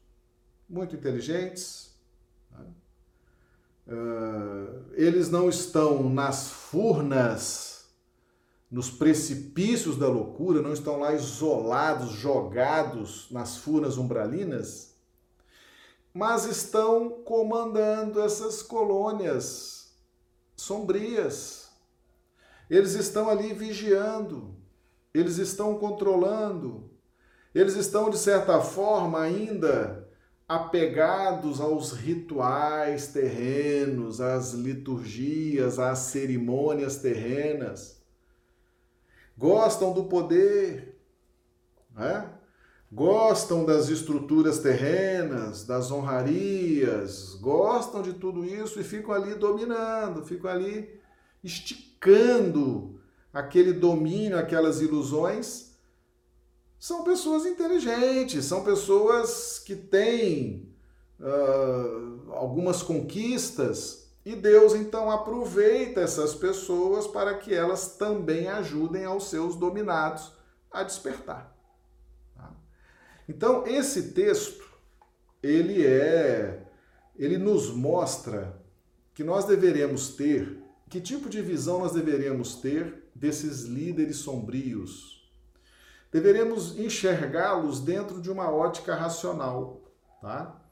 muito 0.69 0.93
inteligentes. 0.93 1.95
Né? 2.51 2.65
Uh, 3.87 4.91
eles 4.95 5.29
não 5.29 5.47
estão 5.47 6.09
nas 6.09 6.49
furnas, 6.49 7.85
nos 8.69 8.91
precipícios 8.91 9.97
da 9.97 10.09
loucura, 10.09 10.61
não 10.61 10.73
estão 10.73 10.99
lá 10.99 11.13
isolados, 11.13 12.11
jogados 12.11 13.31
nas 13.31 13.55
furnas 13.55 13.97
umbralinas 13.97 14.86
mas 16.17 16.45
estão 16.45 17.11
comandando 17.23 18.19
essas 18.19 18.63
colônias 18.63 19.95
sombrias. 20.55 21.69
Eles 22.67 22.95
estão 22.95 23.29
ali 23.29 23.53
vigiando, 23.53 24.55
eles 25.13 25.37
estão 25.37 25.77
controlando, 25.77 26.89
eles 27.53 27.75
estão, 27.75 28.09
de 28.09 28.17
certa 28.17 28.59
forma, 28.59 29.21
ainda 29.21 30.09
apegados 30.47 31.61
aos 31.61 31.91
rituais 31.91 33.09
terrenos, 33.09 34.19
às 34.19 34.53
liturgias, 34.53 35.77
às 35.77 35.99
cerimônias 35.99 36.97
terrenas. 36.97 38.01
Gostam 39.37 39.93
do 39.93 40.05
poder, 40.05 40.99
né? 41.91 42.36
Gostam 42.91 43.65
das 43.65 43.89
estruturas 43.89 44.59
terrenas, 44.59 45.65
das 45.65 45.91
honrarias, 45.91 47.35
gostam 47.35 48.01
de 48.01 48.13
tudo 48.13 48.45
isso 48.45 48.79
e 48.79 48.83
ficam 48.83 49.13
ali 49.13 49.35
dominando, 49.35 50.25
ficam 50.25 50.49
ali 50.49 50.99
esticando 51.43 52.99
aquele 53.33 53.73
domínio, 53.73 54.37
aquelas 54.37 54.81
ilusões. 54.81 55.75
São 56.79 57.03
pessoas 57.03 57.45
inteligentes, 57.45 58.45
são 58.45 58.63
pessoas 58.63 59.59
que 59.59 59.75
têm 59.75 60.71
uh, 61.19 62.31
algumas 62.31 62.83
conquistas 62.83 64.07
e 64.23 64.35
Deus 64.35 64.73
então 64.75 65.09
aproveita 65.09 66.01
essas 66.01 66.35
pessoas 66.35 67.07
para 67.07 67.33
que 67.35 67.53
elas 67.53 67.97
também 67.97 68.47
ajudem 68.47 69.05
aos 69.05 69.29
seus 69.29 69.55
dominados 69.55 70.31
a 70.71 70.83
despertar. 70.83 71.56
Então, 73.27 73.65
esse 73.67 74.13
texto, 74.13 74.63
ele 75.41 75.85
é 75.85 76.67
ele 77.17 77.37
nos 77.37 77.71
mostra 77.71 78.61
que 79.13 79.23
nós 79.23 79.45
deveremos 79.45 80.09
ter, 80.09 80.61
que 80.89 81.01
tipo 81.01 81.27
de 81.27 81.41
visão 81.41 81.79
nós 81.79 81.93
deveríamos 81.93 82.55
ter 82.55 83.09
desses 83.15 83.63
líderes 83.63 84.17
sombrios. 84.17 85.27
Deveremos 86.11 86.77
enxergá-los 86.77 87.79
dentro 87.79 88.21
de 88.21 88.29
uma 88.29 88.51
ótica 88.51 88.93
racional, 88.93 89.81
tá? 90.21 90.63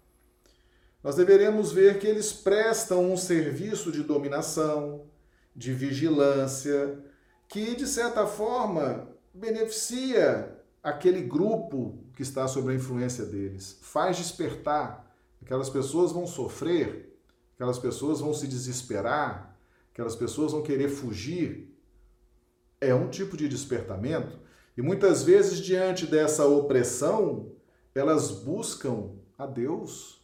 Nós 1.03 1.15
deveremos 1.15 1.71
ver 1.71 1.99
que 1.99 2.07
eles 2.07 2.31
prestam 2.31 3.11
um 3.11 3.17
serviço 3.17 3.91
de 3.91 4.03
dominação, 4.03 5.07
de 5.55 5.73
vigilância, 5.73 6.99
que 7.47 7.75
de 7.75 7.87
certa 7.87 8.25
forma 8.25 9.07
beneficia 9.33 10.55
aquele 10.81 11.21
grupo 11.21 12.04
que 12.15 12.21
está 12.21 12.47
sob 12.47 12.71
a 12.71 12.75
influência 12.75 13.25
deles, 13.25 13.78
faz 13.82 14.17
despertar. 14.17 15.06
Aquelas 15.41 15.69
pessoas 15.69 16.12
vão 16.12 16.25
sofrer, 16.25 17.19
aquelas 17.54 17.78
pessoas 17.78 18.19
vão 18.19 18.34
se 18.34 18.47
desesperar, 18.47 19.58
aquelas 19.91 20.15
pessoas 20.15 20.51
vão 20.51 20.63
querer 20.63 20.89
fugir. 20.89 21.75
É 22.80 22.93
um 22.93 23.10
tipo 23.10 23.36
de 23.36 23.47
despertamento. 23.47 24.39
E 24.78 24.82
muitas 24.82 25.23
vezes, 25.23 25.60
diante 25.60 26.06
dessa 26.06 26.45
opressão, 26.45 27.51
elas 27.93 28.32
buscam 28.32 29.12
a 29.38 29.45
Deus, 29.45 30.21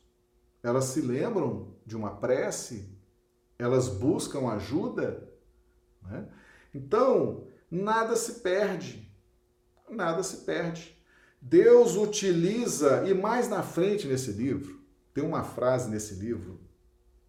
elas 0.63 0.85
se 0.85 1.01
lembram 1.01 1.75
de 1.85 1.95
uma 1.95 2.15
prece, 2.17 2.89
elas 3.57 3.87
buscam 3.87 4.49
ajuda. 4.49 5.29
Né? 6.01 6.27
Então, 6.73 7.47
nada 7.69 8.15
se 8.15 8.39
perde 8.41 9.11
nada 9.91 10.23
se 10.23 10.37
perde. 10.37 10.97
Deus 11.41 11.95
utiliza, 11.95 13.03
e 13.07 13.13
mais 13.15 13.49
na 13.49 13.63
frente 13.63 14.07
nesse 14.07 14.31
livro, 14.31 14.79
tem 15.11 15.23
uma 15.23 15.43
frase 15.43 15.89
nesse 15.89 16.13
livro 16.13 16.61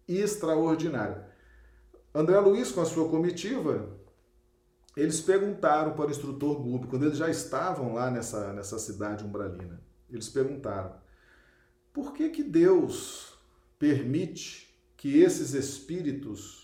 extraordinária. 0.07 1.27
André 2.13 2.39
Luiz, 2.39 2.71
com 2.71 2.81
a 2.81 2.85
sua 2.85 3.09
comitiva, 3.09 3.97
eles 4.95 5.19
perguntaram 5.19 5.93
para 5.93 6.07
o 6.07 6.11
instrutor 6.11 6.61
Gubi, 6.61 6.87
quando 6.87 7.05
eles 7.05 7.17
já 7.17 7.29
estavam 7.29 7.93
lá 7.93 8.11
nessa, 8.11 8.53
nessa 8.53 8.77
cidade 8.77 9.23
umbralina, 9.23 9.81
eles 10.07 10.29
perguntaram: 10.29 10.93
por 11.91 12.13
que, 12.13 12.29
que 12.29 12.43
Deus 12.43 13.33
permite 13.79 14.79
que 14.95 15.19
esses 15.19 15.53
espíritos 15.53 16.62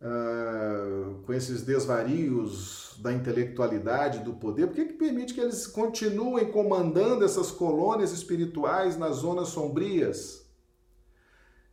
uh, 0.00 1.22
com 1.22 1.32
esses 1.32 1.62
desvarios 1.62 2.96
da 3.00 3.12
intelectualidade, 3.12 4.20
do 4.20 4.34
poder, 4.34 4.66
por 4.66 4.76
que, 4.76 4.86
que 4.86 4.94
permite 4.94 5.34
que 5.34 5.40
eles 5.40 5.66
continuem 5.66 6.50
comandando 6.50 7.24
essas 7.24 7.50
colônias 7.50 8.12
espirituais 8.12 8.96
nas 8.96 9.16
zonas 9.16 9.48
sombrias? 9.48 10.46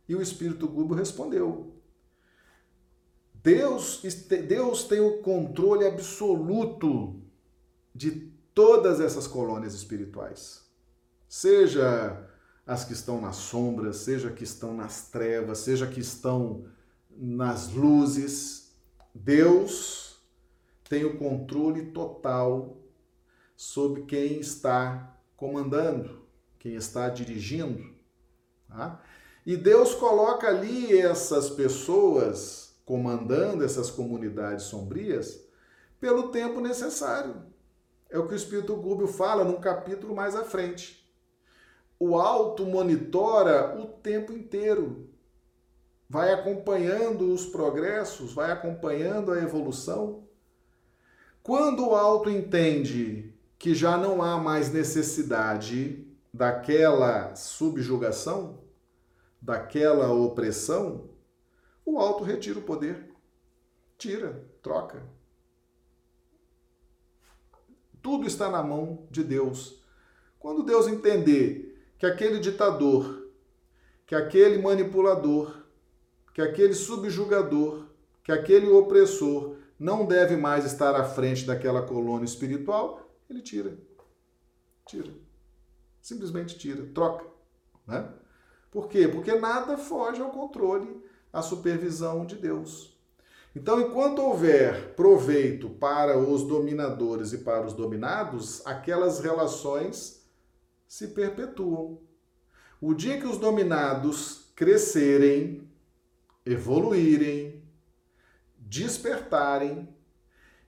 E 0.08 0.14
o 0.14 0.22
Espírito 0.22 0.68
Gubo 0.68 0.94
respondeu: 0.94 1.74
Deus, 3.34 4.02
Deus 4.48 4.84
tem 4.84 5.00
o 5.00 5.18
controle 5.22 5.86
absoluto 5.86 7.20
de 7.94 8.32
todas 8.54 9.00
essas 9.00 9.26
colônias 9.26 9.74
espirituais. 9.74 10.64
Seja 11.28 12.28
as 12.66 12.84
que 12.84 12.92
estão 12.92 13.20
nas 13.20 13.36
sombras, 13.36 13.98
seja 13.98 14.30
que 14.30 14.44
estão 14.44 14.74
nas 14.74 15.08
trevas, 15.08 15.58
seja 15.58 15.86
que 15.86 16.00
estão 16.00 16.66
nas 17.16 17.72
luzes. 17.72 18.76
Deus 19.14 20.20
tem 20.88 21.04
o 21.04 21.18
controle 21.18 21.86
total 21.86 22.76
sobre 23.56 24.02
quem 24.02 24.40
está 24.40 25.18
comandando, 25.36 26.22
quem 26.58 26.74
está 26.74 27.08
dirigindo. 27.08 27.94
Tá? 28.68 29.02
E 29.44 29.56
Deus 29.56 29.94
coloca 29.94 30.48
ali 30.48 30.96
essas 30.96 31.50
pessoas 31.50 32.66
comandando 32.84 33.64
essas 33.64 33.90
comunidades 33.90 34.66
sombrias 34.66 35.44
pelo 36.00 36.30
tempo 36.30 36.60
necessário. 36.60 37.42
É 38.08 38.18
o 38.18 38.26
que 38.26 38.34
o 38.34 38.36
Espírito 38.36 38.76
Gúbio 38.76 39.08
fala 39.08 39.44
num 39.44 39.60
capítulo 39.60 40.14
mais 40.14 40.36
à 40.36 40.44
frente. 40.44 41.04
O 41.98 42.16
alto 42.16 42.64
monitora 42.64 43.76
o 43.80 43.86
tempo 43.86 44.32
inteiro. 44.32 45.08
Vai 46.08 46.32
acompanhando 46.32 47.32
os 47.32 47.46
progressos, 47.46 48.32
vai 48.32 48.52
acompanhando 48.52 49.32
a 49.32 49.42
evolução. 49.42 50.24
Quando 51.42 51.88
o 51.88 51.94
alto 51.94 52.30
entende 52.30 53.34
que 53.58 53.74
já 53.74 53.96
não 53.96 54.22
há 54.22 54.38
mais 54.38 54.72
necessidade 54.72 56.06
daquela 56.32 57.34
subjugação, 57.34 58.62
daquela 59.40 60.12
opressão, 60.12 61.10
o 61.84 61.98
alto 61.98 62.24
retira 62.24 62.58
o 62.58 62.62
poder. 62.62 63.10
Tira, 63.96 64.44
troca. 64.62 65.02
Tudo 68.02 68.26
está 68.26 68.50
na 68.50 68.62
mão 68.62 69.06
de 69.10 69.24
Deus. 69.24 69.82
Quando 70.38 70.62
Deus 70.62 70.86
entender 70.86 71.76
que 71.98 72.06
aquele 72.06 72.38
ditador, 72.38 73.30
que 74.06 74.14
aquele 74.14 74.62
manipulador, 74.62 75.65
que 76.36 76.42
aquele 76.42 76.74
subjugador, 76.74 77.86
que 78.22 78.30
aquele 78.30 78.68
opressor 78.68 79.56
não 79.78 80.04
deve 80.04 80.36
mais 80.36 80.66
estar 80.66 80.94
à 80.94 81.02
frente 81.02 81.46
daquela 81.46 81.80
colônia 81.80 82.26
espiritual, 82.26 83.10
ele 83.30 83.40
tira. 83.40 83.78
Tira. 84.86 85.14
Simplesmente 85.98 86.58
tira, 86.58 86.84
troca. 86.92 87.24
Né? 87.86 88.06
Por 88.70 88.86
quê? 88.86 89.08
Porque 89.08 89.34
nada 89.34 89.78
foge 89.78 90.20
ao 90.20 90.28
controle, 90.28 91.02
à 91.32 91.40
supervisão 91.40 92.26
de 92.26 92.36
Deus. 92.36 92.94
Então, 93.54 93.80
enquanto 93.80 94.20
houver 94.20 94.94
proveito 94.94 95.70
para 95.70 96.18
os 96.18 96.42
dominadores 96.46 97.32
e 97.32 97.38
para 97.38 97.64
os 97.64 97.72
dominados, 97.72 98.60
aquelas 98.66 99.20
relações 99.20 100.22
se 100.86 101.08
perpetuam. 101.08 101.98
O 102.78 102.92
dia 102.92 103.18
que 103.18 103.26
os 103.26 103.38
dominados 103.38 104.52
crescerem, 104.54 105.66
evoluírem, 106.46 107.62
despertarem 108.56 109.88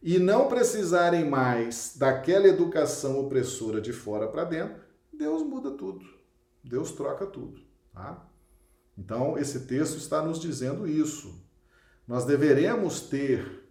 e 0.02 0.18
não 0.18 0.48
precisarem 0.48 1.24
mais 1.28 1.94
daquela 1.96 2.48
educação 2.48 3.18
opressora 3.20 3.80
de 3.80 3.92
fora 3.92 4.28
para 4.28 4.44
dentro, 4.44 4.82
Deus 5.12 5.42
muda 5.42 5.70
tudo. 5.70 6.04
Deus 6.62 6.92
troca 6.92 7.26
tudo. 7.26 7.60
Tá? 7.92 8.28
Então, 8.96 9.38
esse 9.38 9.60
texto 9.60 9.96
está 9.96 10.20
nos 10.20 10.40
dizendo 10.40 10.86
isso. 10.86 11.40
Nós 12.06 12.24
deveremos 12.24 13.00
ter, 13.00 13.64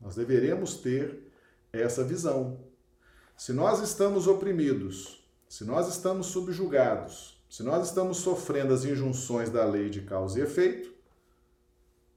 nós 0.00 0.16
deveremos 0.16 0.76
ter 0.76 1.30
essa 1.72 2.02
visão. 2.02 2.64
Se 3.36 3.52
nós 3.52 3.80
estamos 3.80 4.26
oprimidos, 4.26 5.24
se 5.48 5.64
nós 5.64 5.88
estamos 5.88 6.26
subjugados, 6.26 7.40
se 7.48 7.62
nós 7.62 7.86
estamos 7.86 8.18
sofrendo 8.18 8.72
as 8.72 8.84
injunções 8.84 9.50
da 9.50 9.64
lei 9.64 9.88
de 9.88 10.02
causa 10.02 10.38
e 10.38 10.42
efeito, 10.42 10.95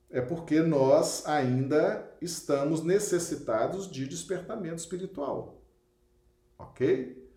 é 0.10 0.22
porque 0.22 0.62
nós 0.62 1.26
ainda 1.28 2.12
estamos 2.20 2.84
necessitados 2.84 3.90
de 3.90 4.08
despertamento 4.08 4.78
espiritual. 4.78 5.62
Ok? 6.58 7.30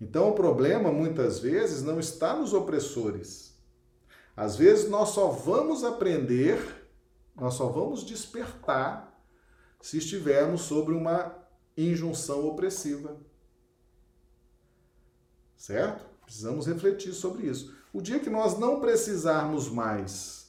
Então 0.00 0.30
o 0.30 0.34
problema 0.34 0.92
muitas 0.92 1.40
vezes 1.40 1.82
não 1.82 1.98
está 1.98 2.36
nos 2.36 2.52
opressores. 2.52 3.56
Às 4.36 4.56
vezes 4.56 4.88
nós 4.88 5.10
só 5.10 5.28
vamos 5.28 5.84
aprender, 5.84 6.88
nós 7.36 7.54
só 7.54 7.68
vamos 7.68 8.04
despertar 8.04 9.12
se 9.80 9.98
estivermos 9.98 10.62
sobre 10.62 10.94
uma 10.94 11.36
injunção 11.76 12.46
opressiva. 12.46 13.16
Certo? 15.56 16.04
Precisamos 16.24 16.66
refletir 16.66 17.12
sobre 17.12 17.46
isso. 17.46 17.76
O 17.92 18.00
dia 18.00 18.18
que 18.18 18.30
nós 18.30 18.58
não 18.58 18.80
precisarmos 18.80 19.68
mais 19.68 20.41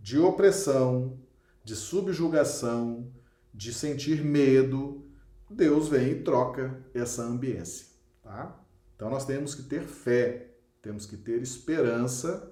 de 0.00 0.18
opressão, 0.18 1.18
de 1.62 1.76
subjugação, 1.76 3.12
de 3.52 3.72
sentir 3.72 4.24
medo, 4.24 5.04
Deus 5.48 5.88
vem 5.88 6.12
e 6.12 6.22
troca 6.22 6.80
essa 6.94 7.22
ambiência, 7.22 7.86
tá? 8.22 8.58
Então 8.96 9.10
nós 9.10 9.24
temos 9.24 9.54
que 9.54 9.62
ter 9.62 9.82
fé, 9.82 10.48
temos 10.80 11.06
que 11.06 11.16
ter 11.16 11.42
esperança 11.42 12.50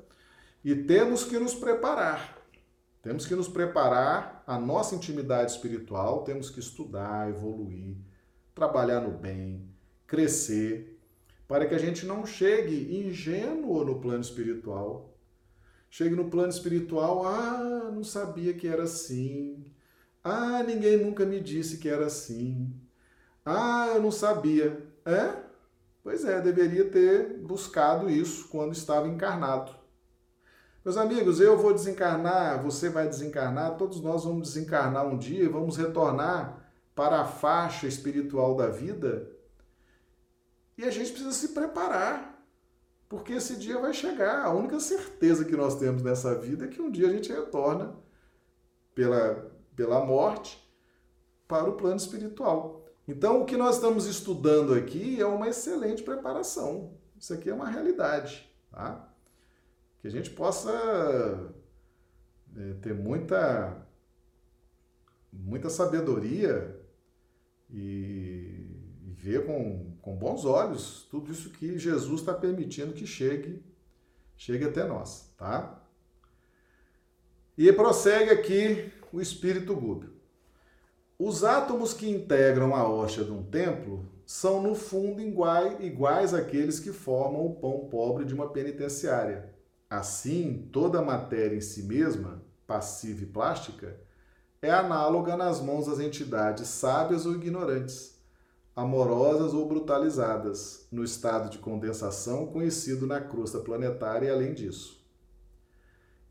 e 0.65 0.75
temos 0.75 1.25
que 1.25 1.39
nos 1.39 1.55
preparar. 1.55 2.37
Temos 3.01 3.27
que 3.27 3.35
nos 3.35 3.49
preparar 3.49 4.43
a 4.47 4.59
nossa 4.59 4.95
intimidade 4.95 5.53
espiritual, 5.53 6.25
temos 6.25 6.51
que 6.51 6.59
estudar, 6.59 7.29
evoluir, 7.29 7.97
trabalhar 8.55 9.01
no 9.01 9.17
bem, 9.17 9.69
crescer, 10.07 10.99
para 11.47 11.67
que 11.67 11.75
a 11.75 11.79
gente 11.79 12.05
não 12.05 12.27
chegue 12.27 12.99
ingênuo 13.07 13.85
no 13.85 14.01
plano 14.01 14.21
espiritual. 14.21 15.08
Chegue 15.91 16.15
no 16.15 16.29
plano 16.31 16.51
espiritual, 16.51 17.27
ah, 17.27 17.91
não 17.93 18.05
sabia 18.05 18.55
que 18.55 18.69
era 18.69 18.83
assim. 18.85 19.65
Ah, 20.23 20.63
ninguém 20.63 20.99
nunca 20.99 21.25
me 21.25 21.41
disse 21.41 21.79
que 21.79 21.89
era 21.89 22.07
assim. 22.07 22.73
Ah, 23.45 23.93
eu 23.95 24.03
não 24.03 24.11
sabia. 24.11 24.87
É? 25.05 25.35
Pois 26.03 26.25
é, 26.25 26.41
deveria 26.41 26.91
ter 26.91 27.39
buscado 27.39 28.11
isso 28.11 28.49
quando 28.49 28.73
estava 28.73 29.09
encarnado. 29.09 29.79
Meus 30.85 30.97
amigos, 30.97 31.41
eu 31.41 31.57
vou 31.57 31.75
desencarnar, 31.75 32.63
você 32.63 32.89
vai 32.89 33.09
desencarnar, 33.09 33.77
todos 33.77 34.01
nós 34.01 34.25
vamos 34.25 34.49
desencarnar 34.49 35.07
um 35.07 35.19
dia 35.19 35.45
e 35.45 35.49
vamos 35.49 35.77
retornar 35.77 36.71
para 36.95 37.21
a 37.21 37.25
faixa 37.25 37.87
espiritual 37.87 38.57
da 38.57 38.69
vida. 38.69 39.31
E 40.77 40.85
a 40.85 40.91
gente 40.91 41.11
precisa 41.11 41.33
se 41.33 41.49
preparar, 41.49 42.28
porque 43.09 43.35
esse 43.35 43.57
dia 43.57 43.79
vai 43.79 43.95
chegar. 43.95 44.45
A 44.45 44.53
única 44.53 44.79
certeza 44.79 45.45
que 45.45 45.57
nós 45.57 45.79
temos 45.79 46.03
nessa 46.03 46.35
vida 46.35 46.67
é 46.67 46.69
que 46.69 46.83
um 46.83 46.91
dia 46.91 47.09
a 47.09 47.13
gente 47.13 47.33
retorna 47.33 47.97
pela, 48.95 49.51
pela 49.75 50.05
morte 50.05 50.63
para 51.47 51.69
o 51.69 51.77
plano 51.77 51.97
espiritual. 51.97 52.85
Então, 53.07 53.41
o 53.41 53.47
que 53.47 53.57
nós 53.57 53.77
estamos 53.77 54.07
estudando 54.07 54.75
aqui 54.75 55.19
é 55.19 55.25
uma 55.25 55.49
excelente 55.49 56.03
preparação. 56.03 56.93
Isso 57.19 57.33
aqui 57.33 57.49
é 57.49 57.55
uma 57.55 57.69
realidade, 57.69 58.47
tá? 58.71 59.09
Que 60.01 60.07
a 60.07 60.11
gente 60.11 60.31
possa 60.31 60.71
é, 62.55 62.75
ter 62.83 62.95
muita, 62.95 63.87
muita 65.33 65.71
sabedoria 65.71 66.79
e, 67.71 68.77
e 69.07 69.11
ver 69.11 69.47
com, 69.47 69.88
com 70.09 70.17
bons 70.17 70.47
olhos 70.47 71.07
tudo 71.11 71.31
isso 71.31 71.51
que 71.51 71.79
Jesus 71.79 72.21
está 72.21 72.33
permitindo 72.33 72.95
que 72.95 73.07
chegue, 73.07 73.63
chegue 74.39 74.65
até 74.65 74.87
nós, 74.87 75.31
tá? 75.37 75.83
E 77.59 77.71
prossegue 77.73 78.31
aqui 78.31 78.91
o 79.13 79.21
Espírito 79.21 79.77
Gúbio. 79.77 80.15
Os 81.19 81.45
átomos 81.45 81.93
que 81.93 82.09
integram 82.09 82.75
a 82.75 82.89
hóstia 82.89 83.23
de 83.23 83.33
um 83.33 83.43
templo 83.43 84.09
são, 84.25 84.63
no 84.63 84.75
fundo, 84.75 85.21
iguais 85.21 86.33
àqueles 86.33 86.81
que 86.81 86.93
formam 86.93 87.45
o 87.45 87.57
pão 87.57 87.89
pobre 87.91 88.25
de 88.25 88.33
uma 88.33 88.49
penitenciária. 88.49 89.53
Assim, 89.91 90.71
toda 90.73 91.01
a 91.01 91.05
matéria 91.05 91.57
em 91.57 91.61
si 91.61 91.83
mesma, 91.83 92.43
passiva 92.67 93.25
e 93.25 93.27
plástica, 93.27 94.01
é 94.63 94.71
análoga 94.71 95.37
nas 95.37 95.61
mãos 95.61 95.87
das 95.87 95.99
entidades 95.99 96.69
sábias 96.69 97.27
ou 97.27 97.35
ignorantes, 97.35 98.18
amorosas 98.79 99.55
ou 99.55 99.67
brutalizadas, 99.67 100.87
no 100.93 101.03
estado 101.03 101.51
de 101.51 101.59
condensação 101.59 102.47
conhecido 102.47 103.09
na 103.09 103.21
crosta 103.21 103.59
planetária 103.59 104.29
e 104.29 104.31
além 104.31 104.55
disso. 104.55 105.05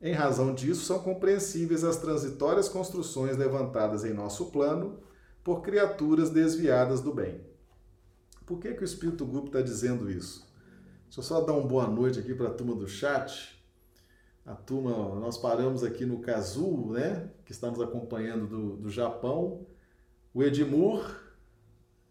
Em 0.02 0.14
razão 0.14 0.56
disso, 0.56 0.86
são 0.86 1.00
compreensíveis 1.00 1.84
as 1.84 1.98
transitórias 1.98 2.70
construções 2.70 3.36
levantadas 3.36 4.06
em 4.06 4.14
nosso 4.14 4.45
plano 4.45 4.98
por 5.43 5.62
criaturas 5.62 6.30
desviadas 6.30 7.02
do 7.02 7.14
bem. 7.14 7.41
Por 8.45 8.60
que, 8.60 8.74
que 8.74 8.82
o 8.82 8.86
Espírito 8.86 9.26
Grupo 9.26 9.48
está 9.48 9.62
dizendo 9.62 10.10
isso? 10.10 10.48
Deixa 11.04 11.20
eu 11.20 11.24
só 11.24 11.41
dar 11.41 11.52
uma 11.52 11.68
boa 11.68 11.88
noite 11.88 12.18
aqui 12.18 12.34
para 12.34 12.48
a 12.48 12.54
turma 12.54 12.76
do 12.76 12.88
chat. 12.88 13.62
A 14.45 14.56
turma, 14.56 15.20
nós 15.20 15.38
paramos 15.38 15.84
aqui 15.84 16.06
no 16.06 16.20
Kazu, 16.20 16.91
né, 16.91 17.30
que 17.43 17.52
está 17.52 17.70
nos 17.70 17.82
acompanhando 17.82 18.48
do, 18.48 18.78
do 18.78 18.89
Japão. 18.89 19.68
O 20.34 20.41
Edmur, 20.41 21.26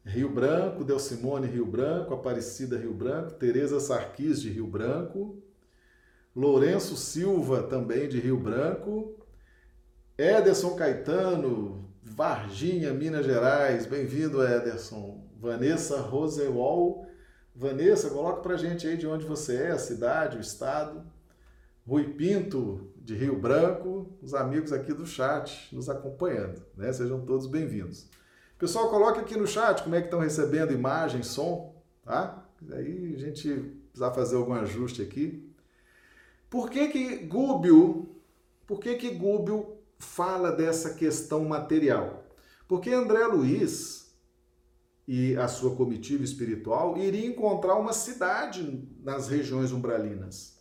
Rio 0.06 0.28
Branco, 0.28 0.84
Delcimone, 0.84 1.48
Rio 1.48 1.66
Branco, 1.66 2.14
Aparecida, 2.14 2.78
Rio 2.78 2.94
Branco, 2.94 3.32
Tereza 3.32 3.80
Sarquis, 3.80 4.40
de 4.40 4.50
Rio 4.50 4.66
Branco, 4.66 5.42
Lourenço 6.34 6.96
Silva, 6.96 7.64
também 7.64 8.08
de 8.08 8.20
Rio 8.20 8.38
Branco, 8.38 9.18
Ederson 10.16 10.76
Caetano, 10.76 11.90
Varginha, 12.02 12.92
Minas 12.92 13.26
Gerais, 13.26 13.84
bem-vindo, 13.84 14.46
Ederson. 14.46 15.26
Vanessa 15.38 16.00
Rosewall. 16.00 17.06
Vanessa, 17.54 18.08
coloca 18.10 18.42
pra 18.42 18.56
gente 18.56 18.86
aí 18.86 18.96
de 18.96 19.06
onde 19.06 19.26
você 19.26 19.56
é, 19.56 19.70
a 19.72 19.78
cidade, 19.78 20.36
o 20.36 20.40
estado. 20.40 21.04
Rui 21.86 22.14
Pinto, 22.14 22.92
de 22.96 23.14
Rio 23.14 23.38
Branco, 23.38 24.16
os 24.22 24.34
amigos 24.34 24.72
aqui 24.72 24.92
do 24.92 25.06
chat 25.06 25.74
nos 25.74 25.88
acompanhando, 25.88 26.62
né? 26.76 26.92
Sejam 26.92 27.24
todos 27.24 27.46
bem-vindos. 27.46 28.08
Pessoal, 28.58 28.88
coloque 28.88 29.20
aqui 29.20 29.36
no 29.36 29.46
chat 29.46 29.82
como 29.82 29.94
é 29.94 30.00
que 30.00 30.06
estão 30.06 30.18
recebendo 30.18 30.72
imagem, 30.72 31.22
som, 31.22 31.74
tá? 32.02 32.42
Aí 32.72 33.14
a 33.14 33.18
gente 33.18 33.50
precisa 33.90 34.10
fazer 34.12 34.36
algum 34.36 34.54
ajuste 34.54 35.02
aqui. 35.02 35.52
Por 36.48 36.70
que 36.70 36.88
que 36.88 37.16
Gúbio, 37.18 38.16
por 38.66 38.80
que 38.80 38.94
que 38.94 39.10
Gúbio 39.10 39.76
fala 39.98 40.50
dessa 40.50 40.94
questão 40.94 41.44
material? 41.44 42.24
Porque 42.66 42.90
André 42.90 43.26
Luiz 43.26 44.10
e 45.06 45.36
a 45.36 45.48
sua 45.48 45.76
comitiva 45.76 46.24
espiritual 46.24 46.96
iria 46.96 47.26
encontrar 47.26 47.74
uma 47.74 47.92
cidade 47.92 48.88
nas 49.02 49.28
regiões 49.28 49.70
umbralinas. 49.70 50.56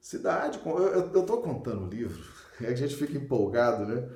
Cidade, 0.00 0.60
eu 0.64 1.20
estou 1.20 1.42
contando 1.42 1.86
o 1.86 1.90
livro, 1.90 2.24
a 2.64 2.72
gente 2.72 2.94
fica 2.94 3.18
empolgado, 3.18 3.84
né? 3.84 4.08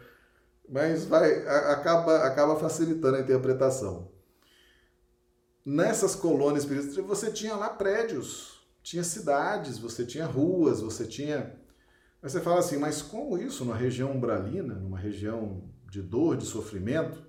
Mas 0.68 1.04
vai, 1.04 1.46
acaba, 1.46 2.18
acaba 2.24 2.56
facilitando 2.56 3.16
a 3.16 3.20
interpretação. 3.20 4.10
Nessas 5.64 6.14
colônias 6.14 6.64
espirituais, 6.64 7.06
você 7.06 7.30
tinha 7.30 7.54
lá 7.54 7.68
prédios, 7.68 8.66
tinha 8.82 9.04
cidades, 9.04 9.78
você 9.78 10.04
tinha 10.04 10.26
ruas, 10.26 10.80
você 10.80 11.06
tinha. 11.06 11.56
Aí 12.22 12.30
você 12.30 12.40
fala 12.40 12.60
assim, 12.60 12.78
mas 12.78 13.00
como 13.02 13.38
isso 13.38 13.64
numa 13.64 13.76
região 13.76 14.10
umbralina, 14.10 14.74
numa 14.74 14.98
região 14.98 15.62
de 15.88 16.02
dor, 16.02 16.36
de 16.36 16.46
sofrimento? 16.46 17.22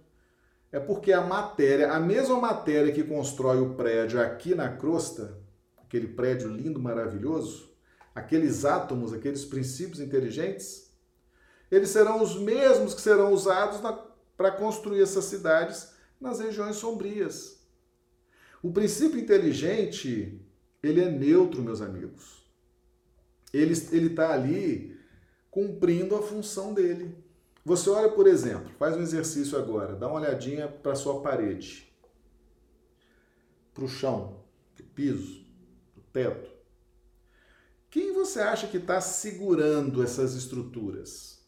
É 0.72 0.80
porque 0.80 1.14
a 1.14 1.22
matéria, 1.22 1.92
a 1.92 2.00
mesma 2.00 2.40
matéria 2.40 2.92
que 2.92 3.04
constrói 3.04 3.60
o 3.62 3.76
prédio 3.76 4.20
aqui 4.20 4.56
na 4.56 4.70
crosta, 4.76 5.38
aquele 5.78 6.08
prédio 6.08 6.50
lindo, 6.50 6.80
maravilhoso, 6.80 7.72
aqueles 8.16 8.66
átomos, 8.66 9.14
aqueles 9.14 9.46
princípios 9.46 10.00
inteligentes, 10.00 10.92
eles 11.74 11.90
serão 11.90 12.22
os 12.22 12.36
mesmos 12.36 12.94
que 12.94 13.02
serão 13.02 13.34
usados 13.34 13.80
para 14.38 14.52
construir 14.52 15.02
essas 15.02 15.26
cidades 15.26 15.94
nas 16.20 16.40
regiões 16.40 16.76
sombrias. 16.76 17.62
O 18.62 18.72
princípio 18.72 19.20
inteligente, 19.20 20.42
ele 20.82 21.02
é 21.02 21.10
neutro, 21.10 21.62
meus 21.62 21.82
amigos. 21.82 22.44
Ele 23.52 23.74
está 23.74 24.34
ali 24.34 24.98
cumprindo 25.52 26.16
a 26.16 26.22
função 26.22 26.74
dele. 26.74 27.16
Você 27.66 27.90
olha, 27.90 28.10
por 28.10 28.28
exemplo, 28.28 28.72
faz 28.78 28.96
um 28.96 29.02
exercício 29.02 29.58
agora, 29.58 29.96
dá 29.96 30.08
uma 30.08 30.20
olhadinha 30.20 30.68
para 30.68 30.94
a 30.94 30.96
sua 30.96 31.22
parede, 31.22 31.94
para 33.74 33.84
o 33.84 33.88
chão, 33.88 34.44
o 34.80 34.84
piso, 34.84 35.46
o 35.96 36.02
teto. 36.12 36.52
Quem 37.90 38.12
você 38.12 38.40
acha 38.40 38.68
que 38.68 38.78
está 38.78 39.00
segurando 39.00 40.04
essas 40.04 40.34
estruturas? 40.34 41.43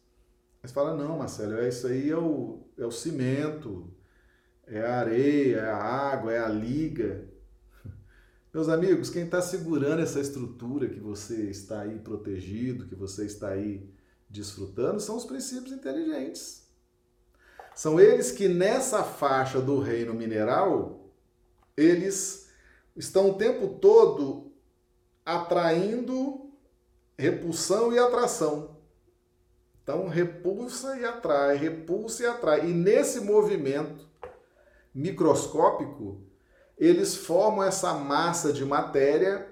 Mas 0.66 0.72
fala, 0.72 0.96
não, 0.96 1.18
Marcelo, 1.18 1.60
é 1.60 1.68
isso 1.68 1.86
aí 1.86 2.10
é 2.10 2.16
o, 2.16 2.66
é 2.76 2.84
o 2.84 2.90
cimento, 2.90 3.88
é 4.66 4.80
a 4.80 4.98
areia, 4.98 5.58
é 5.58 5.70
a 5.70 5.76
água, 5.76 6.32
é 6.32 6.40
a 6.40 6.48
liga. 6.48 7.30
Meus 8.52 8.68
amigos, 8.68 9.08
quem 9.08 9.26
está 9.26 9.40
segurando 9.40 10.02
essa 10.02 10.18
estrutura 10.18 10.88
que 10.88 10.98
você 10.98 11.42
está 11.50 11.82
aí 11.82 12.00
protegido, 12.00 12.88
que 12.88 12.96
você 12.96 13.26
está 13.26 13.50
aí 13.50 13.88
desfrutando 14.28 14.98
são 14.98 15.16
os 15.16 15.24
princípios 15.24 15.70
inteligentes. 15.70 16.68
São 17.72 18.00
eles 18.00 18.32
que 18.32 18.48
nessa 18.48 19.04
faixa 19.04 19.60
do 19.60 19.78
reino 19.78 20.14
mineral, 20.14 21.12
eles 21.76 22.50
estão 22.96 23.30
o 23.30 23.34
tempo 23.34 23.78
todo 23.78 24.50
atraindo 25.24 26.50
repulsão 27.16 27.92
e 27.92 28.00
atração. 28.00 28.75
Então, 29.86 30.08
repulsa 30.08 30.98
e 30.98 31.04
atrai, 31.04 31.56
repulsa 31.56 32.24
e 32.24 32.26
atrai. 32.26 32.68
E 32.68 32.72
nesse 32.72 33.20
movimento 33.20 34.04
microscópico, 34.92 36.26
eles 36.76 37.14
formam 37.14 37.62
essa 37.62 37.94
massa 37.94 38.52
de 38.52 38.64
matéria 38.64 39.48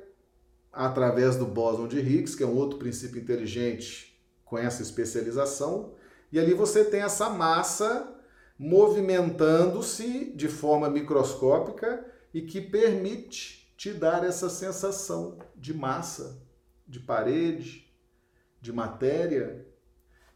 através 0.72 1.36
do 1.36 1.46
bóson 1.46 1.86
de 1.86 2.00
Higgs, 2.00 2.36
que 2.36 2.42
é 2.42 2.46
um 2.46 2.56
outro 2.56 2.80
princípio 2.80 3.20
inteligente 3.20 4.20
com 4.44 4.58
essa 4.58 4.82
especialização, 4.82 5.94
e 6.32 6.40
ali 6.40 6.52
você 6.52 6.84
tem 6.84 7.02
essa 7.02 7.30
massa 7.30 8.12
movimentando-se 8.58 10.32
de 10.34 10.48
forma 10.48 10.90
microscópica 10.90 12.04
e 12.34 12.42
que 12.42 12.60
permite 12.60 13.72
te 13.76 13.92
dar 13.92 14.24
essa 14.24 14.50
sensação 14.50 15.38
de 15.54 15.72
massa, 15.72 16.42
de 16.88 16.98
parede, 16.98 17.88
de 18.60 18.72
matéria. 18.72 19.72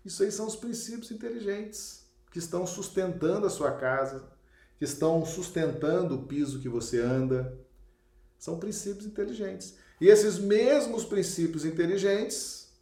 Isso 0.09 0.23
aí 0.23 0.33
são 0.33 0.47
os 0.47 0.57
princípios 0.57 1.11
inteligentes 1.11 2.09
que 2.31 2.39
estão 2.39 2.67
sustentando 2.67 3.47
a 3.47 3.51
sua 3.51 3.73
casa, 3.73 4.33
que 4.79 4.85
estão 4.87 5.23
sustentando 5.27 6.15
o 6.15 6.23
piso 6.27 6.61
que 6.61 6.69
você 6.69 6.99
anda. 6.99 7.61
São 8.39 8.59
princípios 8.59 9.05
inteligentes. 9.05 9.77
E 10.01 10.09
esses 10.09 10.39
mesmos 10.39 11.05
princípios 11.05 11.67
inteligentes 11.67 12.73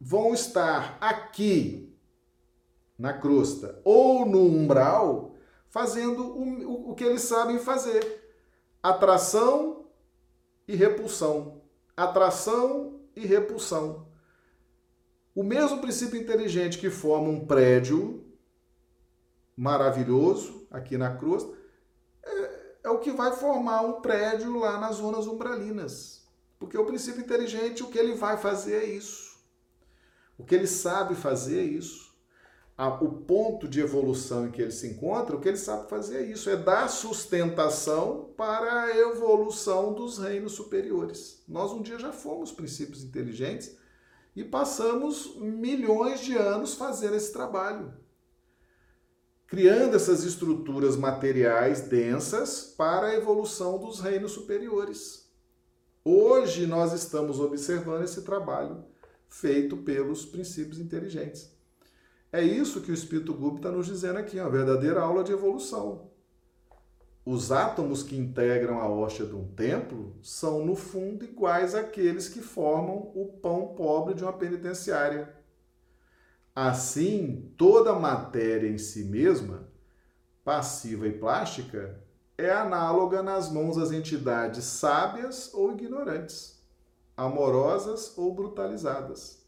vão 0.00 0.32
estar 0.32 0.96
aqui 1.02 1.94
na 2.98 3.12
crosta 3.12 3.78
ou 3.84 4.24
no 4.24 4.46
umbral 4.46 5.36
fazendo 5.68 6.24
o, 6.24 6.92
o 6.92 6.94
que 6.94 7.04
eles 7.04 7.20
sabem 7.20 7.58
fazer: 7.58 8.26
atração 8.82 9.84
e 10.66 10.74
repulsão. 10.74 11.60
Atração 11.94 13.02
e 13.14 13.26
repulsão. 13.26 14.13
O 15.34 15.42
mesmo 15.42 15.80
princípio 15.80 16.20
inteligente 16.20 16.78
que 16.78 16.90
forma 16.90 17.28
um 17.28 17.44
prédio 17.44 18.24
maravilhoso 19.56 20.66
aqui 20.70 20.96
na 20.96 21.16
crosta 21.16 21.56
é, 22.24 22.76
é 22.84 22.90
o 22.90 22.98
que 22.98 23.10
vai 23.10 23.32
formar 23.32 23.82
um 23.82 24.00
prédio 24.00 24.56
lá 24.58 24.78
nas 24.78 24.96
zonas 24.96 25.26
umbralinas. 25.26 26.24
Porque 26.58 26.78
o 26.78 26.86
princípio 26.86 27.20
inteligente, 27.20 27.82
o 27.82 27.88
que 27.88 27.98
ele 27.98 28.14
vai 28.14 28.36
fazer 28.36 28.76
é 28.76 28.84
isso. 28.84 29.34
O 30.38 30.44
que 30.44 30.54
ele 30.54 30.66
sabe 30.66 31.14
fazer 31.14 31.60
é 31.60 31.64
isso. 31.64 32.14
O 33.00 33.08
ponto 33.08 33.68
de 33.68 33.80
evolução 33.80 34.46
em 34.46 34.50
que 34.50 34.60
ele 34.60 34.72
se 34.72 34.88
encontra, 34.88 35.36
o 35.36 35.40
que 35.40 35.48
ele 35.48 35.56
sabe 35.56 35.88
fazer 35.88 36.16
é 36.16 36.22
isso, 36.22 36.50
é 36.50 36.56
dar 36.56 36.88
sustentação 36.88 38.32
para 38.36 38.82
a 38.84 38.96
evolução 38.96 39.92
dos 39.92 40.18
reinos 40.18 40.52
superiores. 40.52 41.44
Nós 41.46 41.70
um 41.72 41.82
dia 41.82 41.98
já 41.98 42.12
fomos 42.12 42.50
princípios 42.50 43.04
inteligentes 43.04 43.76
e 44.34 44.42
passamos 44.42 45.36
milhões 45.36 46.20
de 46.20 46.36
anos 46.36 46.74
fazendo 46.74 47.14
esse 47.14 47.32
trabalho, 47.32 47.92
criando 49.46 49.94
essas 49.94 50.24
estruturas 50.24 50.96
materiais 50.96 51.82
densas 51.82 52.74
para 52.76 53.08
a 53.08 53.14
evolução 53.14 53.78
dos 53.78 54.00
reinos 54.00 54.32
superiores. 54.32 55.30
Hoje 56.04 56.66
nós 56.66 56.92
estamos 56.92 57.38
observando 57.38 58.02
esse 58.02 58.22
trabalho 58.22 58.84
feito 59.28 59.76
pelos 59.78 60.24
princípios 60.24 60.78
inteligentes. 60.78 61.50
É 62.32 62.42
isso 62.42 62.80
que 62.80 62.90
o 62.90 62.94
Espírito 62.94 63.32
Gupta 63.32 63.68
está 63.68 63.70
nos 63.70 63.86
dizendo 63.86 64.18
aqui, 64.18 64.40
uma 64.40 64.50
verdadeira 64.50 65.00
aula 65.00 65.22
de 65.22 65.32
evolução. 65.32 66.10
Os 67.24 67.50
átomos 67.50 68.02
que 68.02 68.16
integram 68.16 68.80
a 68.80 68.88
hóstia 68.88 69.24
de 69.24 69.34
um 69.34 69.48
templo 69.48 70.14
são, 70.22 70.64
no 70.64 70.76
fundo, 70.76 71.24
iguais 71.24 71.74
àqueles 71.74 72.28
que 72.28 72.40
formam 72.40 73.10
o 73.14 73.38
pão 73.40 73.74
pobre 73.74 74.14
de 74.14 74.22
uma 74.22 74.32
penitenciária. 74.32 75.34
Assim, 76.54 77.52
toda 77.56 77.94
matéria 77.94 78.68
em 78.68 78.78
si 78.78 79.04
mesma, 79.04 79.66
passiva 80.44 81.08
e 81.08 81.18
plástica, 81.18 81.98
é 82.36 82.50
análoga 82.50 83.22
nas 83.22 83.50
mãos 83.50 83.76
das 83.76 83.90
entidades 83.90 84.64
sábias 84.64 85.52
ou 85.54 85.72
ignorantes 85.72 86.54
amorosas 87.16 88.16
ou 88.18 88.34
brutalizadas, 88.34 89.44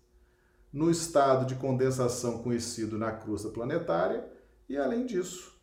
no 0.73 0.91
estado 0.91 1.47
de 1.47 1.57
condensação 1.57 2.43
conhecido 2.43 2.97
na 2.99 3.11
crosta 3.13 3.49
planetária 3.49 4.29
e 4.69 4.77
além 4.77 5.05
disso. 5.05 5.56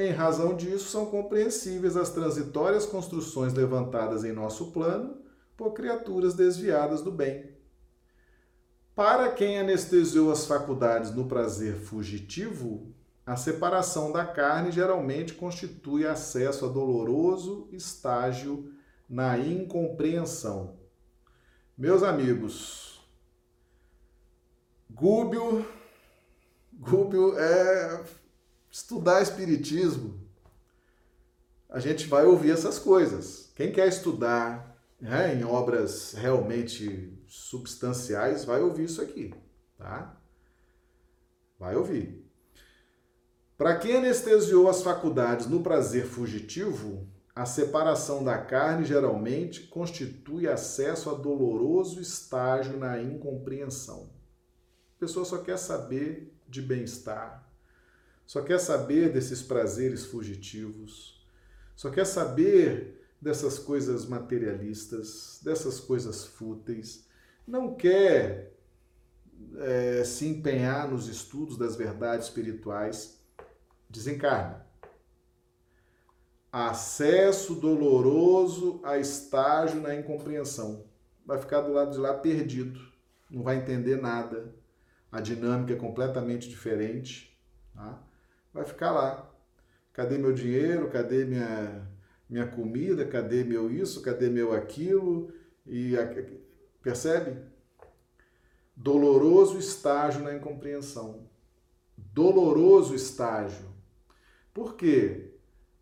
Em 0.00 0.12
razão 0.12 0.56
disso, 0.56 0.90
são 0.90 1.04
compreensíveis 1.04 1.94
as 1.94 2.08
transitórias 2.08 2.86
construções 2.86 3.52
levantadas 3.52 4.24
em 4.24 4.32
nosso 4.32 4.72
plano 4.72 5.20
por 5.54 5.74
criaturas 5.74 6.32
desviadas 6.32 7.02
do 7.02 7.12
bem. 7.12 7.54
Para 8.94 9.30
quem 9.30 9.58
anestesiou 9.58 10.32
as 10.32 10.46
faculdades 10.46 11.10
no 11.10 11.26
prazer 11.26 11.74
fugitivo, 11.74 12.94
a 13.26 13.36
separação 13.36 14.10
da 14.10 14.24
carne 14.24 14.72
geralmente 14.72 15.34
constitui 15.34 16.06
acesso 16.06 16.64
a 16.64 16.68
doloroso 16.68 17.68
estágio 17.70 18.72
na 19.06 19.38
incompreensão, 19.38 20.78
meus 21.76 22.02
amigos, 22.02 23.00
Gúbio, 24.88 25.66
Gúbio 26.72 27.38
é 27.38 28.04
estudar 28.70 29.22
espiritismo. 29.22 30.20
A 31.68 31.78
gente 31.80 32.06
vai 32.06 32.24
ouvir 32.24 32.52
essas 32.52 32.78
coisas. 32.78 33.50
Quem 33.54 33.72
quer 33.72 33.88
estudar 33.88 34.70
né, 35.00 35.34
em 35.34 35.44
obras 35.44 36.12
realmente 36.12 37.18
substanciais, 37.26 38.44
vai 38.44 38.60
ouvir 38.60 38.84
isso 38.84 39.00
aqui, 39.00 39.32
tá? 39.78 40.16
Vai 41.58 41.74
ouvir. 41.74 42.26
Para 43.56 43.76
quem 43.76 43.96
anestesiou 43.96 44.68
as 44.68 44.82
faculdades 44.82 45.46
no 45.46 45.62
prazer 45.62 46.06
fugitivo, 46.06 47.06
a 47.34 47.46
separação 47.46 48.24
da 48.24 48.38
carne 48.38 48.84
geralmente 48.84 49.66
constitui 49.68 50.48
acesso 50.48 51.10
a 51.10 51.14
doloroso 51.14 52.00
estágio 52.00 52.78
na 52.78 53.00
incompreensão. 53.00 54.10
A 54.96 55.00
pessoa 55.00 55.24
só 55.24 55.38
quer 55.38 55.58
saber 55.58 56.34
de 56.48 56.60
bem-estar, 56.60 57.49
só 58.30 58.42
quer 58.42 58.60
saber 58.60 59.12
desses 59.12 59.42
prazeres 59.42 60.04
fugitivos, 60.04 61.20
só 61.74 61.90
quer 61.90 62.04
saber 62.04 63.04
dessas 63.20 63.58
coisas 63.58 64.06
materialistas, 64.06 65.40
dessas 65.42 65.80
coisas 65.80 66.26
fúteis, 66.26 67.08
não 67.44 67.74
quer 67.74 68.56
é, 69.56 70.04
se 70.04 70.28
empenhar 70.28 70.88
nos 70.88 71.08
estudos 71.08 71.58
das 71.58 71.74
verdades 71.74 72.28
espirituais, 72.28 73.20
desencarna 73.88 74.64
acesso 76.52 77.56
doloroso 77.56 78.80
a 78.84 78.96
estágio 78.96 79.80
na 79.80 79.92
incompreensão. 79.92 80.84
Vai 81.26 81.38
ficar 81.38 81.62
do 81.62 81.72
lado 81.72 81.90
de 81.90 81.98
lá 81.98 82.14
perdido, 82.14 82.80
não 83.28 83.42
vai 83.42 83.56
entender 83.56 84.00
nada. 84.00 84.54
A 85.10 85.20
dinâmica 85.20 85.72
é 85.72 85.76
completamente 85.76 86.48
diferente. 86.48 87.36
Tá? 87.74 88.09
Vai 88.52 88.64
ficar 88.64 88.92
lá. 88.92 89.30
Cadê 89.92 90.18
meu 90.18 90.32
dinheiro? 90.32 90.90
Cadê 90.90 91.24
minha, 91.24 91.88
minha 92.28 92.46
comida? 92.46 93.06
Cadê 93.06 93.44
meu 93.44 93.70
isso? 93.70 94.02
Cadê 94.02 94.28
meu 94.28 94.52
aquilo? 94.52 95.32
E 95.66 95.94
percebe? 96.82 97.40
Doloroso 98.74 99.58
estágio 99.58 100.22
na 100.22 100.34
incompreensão. 100.34 101.28
Doloroso 101.96 102.94
estágio. 102.94 103.68
Por 104.52 104.74
quê? 104.74 105.30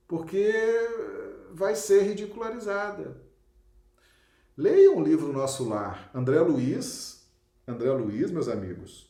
porque 0.08 0.50
vai 1.52 1.76
ser 1.76 2.02
ridicularizada. 2.02 3.20
Leiam 4.56 4.96
o 4.96 5.04
livro 5.04 5.32
Nosso 5.32 5.68
Lar. 5.68 6.10
André 6.14 6.40
Luiz, 6.40 7.28
André 7.66 7.92
Luiz, 7.92 8.30
meus 8.30 8.48
amigos, 8.48 9.07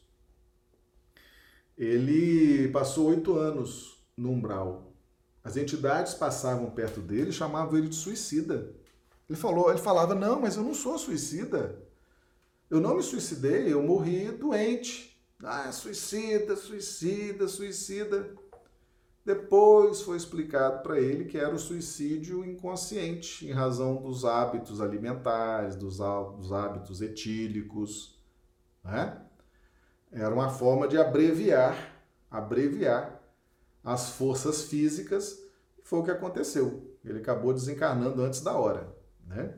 ele 1.78 2.68
passou 2.68 3.08
oito 3.10 3.36
anos 3.36 4.04
no 4.16 4.32
umbral. 4.32 4.92
As 5.44 5.56
entidades 5.56 6.12
passavam 6.12 6.70
perto 6.70 7.00
dele 7.00 7.30
e 7.30 7.32
chamavam 7.32 7.78
ele 7.78 7.88
de 7.88 7.94
suicida. 7.94 8.74
Ele 9.28 9.38
falou, 9.38 9.70
ele 9.70 9.78
falava: 9.78 10.14
"Não, 10.14 10.40
mas 10.40 10.56
eu 10.56 10.64
não 10.64 10.74
sou 10.74 10.98
suicida. 10.98 11.80
Eu 12.68 12.80
não 12.80 12.96
me 12.96 13.02
suicidei, 13.02 13.72
eu 13.72 13.82
morri 13.82 14.30
doente. 14.32 15.18
Ah, 15.42 15.70
suicida, 15.70 16.56
suicida, 16.56 17.46
suicida. 17.46 18.34
Depois 19.24 20.02
foi 20.02 20.16
explicado 20.16 20.82
para 20.82 20.98
ele 20.98 21.26
que 21.26 21.38
era 21.38 21.54
o 21.54 21.58
suicídio 21.58 22.44
inconsciente, 22.44 23.46
em 23.46 23.52
razão 23.52 24.02
dos 24.02 24.24
hábitos 24.24 24.80
alimentares, 24.80 25.76
dos, 25.76 25.98
dos 25.98 26.52
hábitos 26.52 27.00
etílicos. 27.00 28.18
Né? 28.82 29.27
Era 30.12 30.34
uma 30.34 30.48
forma 30.48 30.88
de 30.88 30.96
abreviar, 30.96 31.76
abreviar 32.30 33.20
as 33.84 34.10
forças 34.10 34.62
físicas, 34.64 35.38
e 35.78 35.82
foi 35.82 35.98
o 36.00 36.02
que 36.02 36.10
aconteceu. 36.10 36.96
Ele 37.04 37.20
acabou 37.20 37.52
desencarnando 37.52 38.22
antes 38.22 38.40
da 38.40 38.52
hora. 38.56 38.94
Né? 39.26 39.54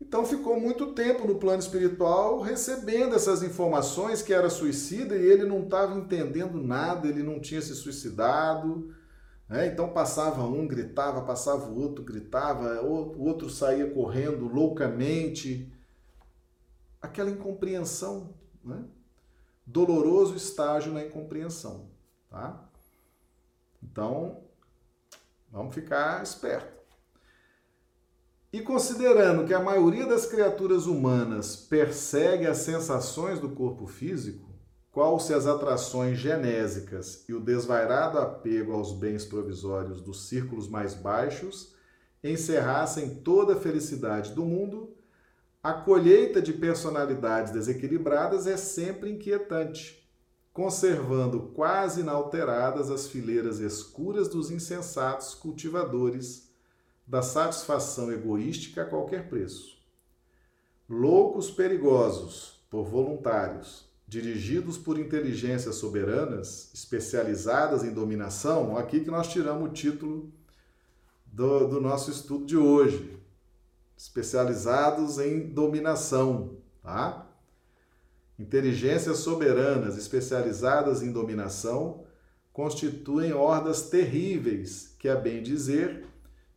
Então 0.00 0.24
ficou 0.24 0.58
muito 0.58 0.94
tempo 0.94 1.26
no 1.26 1.38
plano 1.38 1.60
espiritual 1.60 2.40
recebendo 2.40 3.14
essas 3.14 3.42
informações 3.42 4.22
que 4.22 4.32
era 4.32 4.48
suicida 4.48 5.16
e 5.16 5.24
ele 5.24 5.44
não 5.44 5.64
estava 5.64 5.98
entendendo 5.98 6.60
nada, 6.62 7.06
ele 7.06 7.22
não 7.22 7.38
tinha 7.38 7.60
se 7.60 7.74
suicidado. 7.74 8.94
Né? 9.48 9.66
Então 9.66 9.92
passava 9.92 10.42
um, 10.44 10.66
gritava, 10.66 11.22
passava 11.22 11.66
o 11.66 11.78
outro, 11.78 12.02
gritava, 12.02 12.80
o 12.82 13.22
outro 13.22 13.50
saía 13.50 13.90
correndo 13.90 14.46
loucamente. 14.46 15.70
Aquela 17.02 17.30
incompreensão, 17.30 18.34
né? 18.62 18.84
Doloroso 19.72 20.34
estágio 20.34 20.92
na 20.92 21.04
incompreensão. 21.04 21.88
Tá? 22.28 22.68
Então, 23.82 24.42
vamos 25.50 25.74
ficar 25.74 26.22
esperto. 26.22 26.80
E 28.52 28.60
considerando 28.60 29.46
que 29.46 29.54
a 29.54 29.62
maioria 29.62 30.06
das 30.06 30.26
criaturas 30.26 30.86
humanas 30.86 31.54
persegue 31.54 32.46
as 32.46 32.58
sensações 32.58 33.38
do 33.38 33.50
corpo 33.50 33.86
físico, 33.86 34.50
qual 34.90 35.20
se 35.20 35.32
as 35.32 35.46
atrações 35.46 36.18
genésicas 36.18 37.24
e 37.28 37.32
o 37.32 37.40
desvairado 37.40 38.18
apego 38.18 38.72
aos 38.72 38.92
bens 38.92 39.24
provisórios 39.24 40.00
dos 40.00 40.28
círculos 40.28 40.68
mais 40.68 40.94
baixos 40.94 41.74
encerrassem 42.24 43.22
toda 43.22 43.54
a 43.54 43.60
felicidade 43.60 44.32
do 44.34 44.44
mundo, 44.44 44.92
a 45.62 45.74
colheita 45.74 46.40
de 46.40 46.54
personalidades 46.54 47.52
desequilibradas 47.52 48.46
é 48.46 48.56
sempre 48.56 49.10
inquietante, 49.10 50.08
conservando 50.54 51.50
quase 51.54 52.00
inalteradas 52.00 52.90
as 52.90 53.06
fileiras 53.06 53.60
escuras 53.60 54.28
dos 54.28 54.50
insensatos 54.50 55.34
cultivadores 55.34 56.50
da 57.06 57.20
satisfação 57.20 58.10
egoística 58.10 58.82
a 58.82 58.86
qualquer 58.86 59.28
preço. 59.28 59.78
Loucos 60.88 61.50
perigosos, 61.50 62.58
por 62.70 62.84
voluntários, 62.84 63.84
dirigidos 64.08 64.78
por 64.78 64.98
inteligências 64.98 65.76
soberanas, 65.76 66.70
especializadas 66.72 67.84
em 67.84 67.92
dominação, 67.92 68.76
aqui 68.78 69.00
que 69.00 69.10
nós 69.10 69.28
tiramos 69.28 69.68
o 69.68 69.72
título 69.72 70.32
do, 71.26 71.68
do 71.68 71.80
nosso 71.80 72.10
estudo 72.10 72.46
de 72.46 72.56
hoje. 72.56 73.19
Especializados 74.00 75.18
em 75.18 75.50
dominação, 75.50 76.56
tá? 76.82 77.30
Inteligências 78.38 79.18
soberanas 79.18 79.98
especializadas 79.98 81.02
em 81.02 81.12
dominação 81.12 82.06
constituem 82.50 83.34
hordas 83.34 83.90
terríveis 83.90 84.96
que, 84.98 85.06
a 85.06 85.14
bem 85.14 85.42
dizer, 85.42 86.06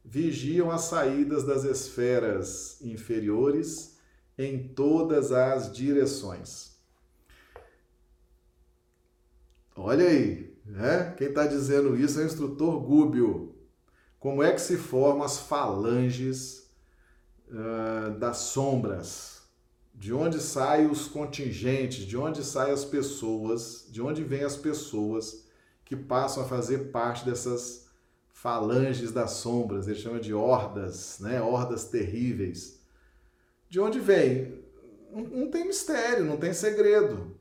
vigiam 0.06 0.72
as 0.72 0.84
saídas 0.84 1.44
das 1.44 1.66
esferas 1.66 2.82
inferiores 2.82 3.98
em 4.38 4.70
todas 4.70 5.34
as 5.34 5.70
direções. 5.70 6.78
Olha 9.76 10.08
aí, 10.08 10.58
né? 10.66 11.14
Quem 11.18 11.28
está 11.28 11.46
dizendo 11.46 11.98
isso 11.98 12.22
é 12.22 12.24
o 12.24 12.26
instrutor 12.26 12.80
Gúbio. 12.80 13.54
Como 14.18 14.42
é 14.42 14.54
que 14.54 14.62
se 14.62 14.78
formam 14.78 15.24
as 15.26 15.40
falanges 15.40 16.63
uh, 17.54 18.18
das 18.18 18.38
sombras? 18.38 19.42
De 19.94 20.12
onde 20.12 20.42
saem 20.42 20.90
os 20.90 21.08
contingentes? 21.08 22.06
De 22.06 22.18
onde 22.18 22.44
saem 22.44 22.74
as 22.74 22.84
pessoas? 22.84 23.86
De 23.90 24.02
onde 24.02 24.24
vêm 24.24 24.44
as 24.44 24.58
pessoas 24.58 25.46
que 25.86 25.96
passam 25.96 26.44
a 26.44 26.48
fazer 26.48 26.92
parte 26.92 27.24
dessas 27.24 27.88
falanges 28.32 29.12
das 29.12 29.32
sombras, 29.32 29.88
ele 29.88 30.00
chama 30.00 30.20
de 30.20 30.34
hordas, 30.34 31.20
né? 31.20 31.42
hordas 31.42 31.86
terríveis. 31.86 32.82
De 33.70 33.80
onde 33.80 34.00
vem? 34.00 34.62
Não 35.12 35.50
tem 35.50 35.66
mistério, 35.66 36.26
não 36.26 36.38
tem 36.38 36.54
segredo. 36.54 37.40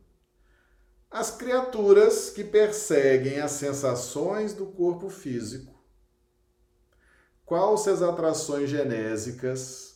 As 1.11 1.31
criaturas 1.31 2.31
que 2.31 2.45
perseguem 2.45 3.41
as 3.41 3.53
sensações 3.53 4.55
do 4.55 4.67
corpo 4.67 5.09
físico, 5.11 5.75
quais 7.45 7.89
as 7.89 8.01
atrações 8.01 8.71
genésicas 8.71 9.92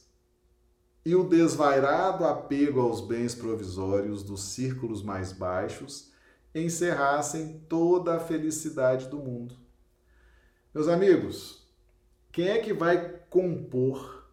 e 1.06 1.14
o 1.14 1.22
desvairado 1.22 2.24
apego 2.24 2.80
aos 2.80 3.00
bens 3.00 3.32
provisórios 3.32 4.24
dos 4.24 4.42
círculos 4.42 5.04
mais 5.04 5.32
baixos 5.32 6.10
encerrassem 6.52 7.64
toda 7.68 8.16
a 8.16 8.18
felicidade 8.18 9.06
do 9.06 9.18
mundo. 9.18 9.56
Meus 10.74 10.88
amigos, 10.88 11.64
quem 12.32 12.48
é 12.48 12.58
que 12.58 12.72
vai 12.72 13.20
compor 13.30 14.28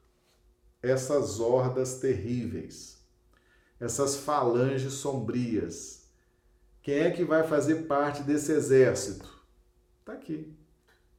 essas 0.81 1.39
hordas 1.39 1.99
terríveis, 1.99 3.05
essas 3.79 4.17
falanges 4.17 4.93
sombrias? 4.93 6.09
Quem 6.81 7.01
é 7.01 7.11
que 7.11 7.23
vai 7.23 7.43
fazer 7.43 7.83
parte 7.83 8.23
desse 8.23 8.51
exército? 8.51 9.45
Está 9.99 10.13
aqui. 10.13 10.51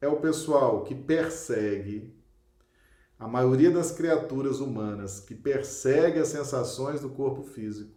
É 0.00 0.08
o 0.08 0.20
pessoal 0.20 0.82
que 0.82 0.96
persegue 0.96 2.12
a 3.18 3.28
maioria 3.28 3.70
das 3.70 3.92
criaturas 3.92 4.60
humanas, 4.60 5.20
que 5.20 5.34
persegue 5.34 6.18
as 6.18 6.28
sensações 6.28 7.00
do 7.00 7.10
corpo 7.10 7.42
físico, 7.42 7.92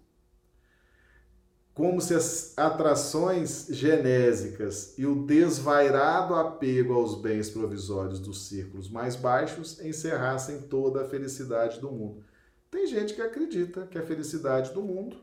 como 1.73 2.01
se 2.01 2.15
as 2.15 2.57
atrações 2.57 3.67
genésicas 3.69 4.97
e 4.97 5.05
o 5.05 5.27
desvairado 5.27 6.33
apego 6.33 6.93
aos 6.93 7.21
bens 7.21 7.51
provisórios 7.51 8.19
dos 8.19 8.47
círculos 8.47 8.89
mais 8.89 9.15
baixos 9.15 9.79
encerrassem 9.81 10.61
toda 10.61 11.03
a 11.03 11.07
felicidade 11.07 11.79
do 11.79 11.91
mundo. 11.91 12.23
Tem 12.71 12.87
gente 12.87 13.13
que 13.13 13.21
acredita 13.21 13.85
que 13.85 13.97
a 13.97 14.03
felicidade 14.03 14.73
do 14.73 14.81
mundo 14.81 15.17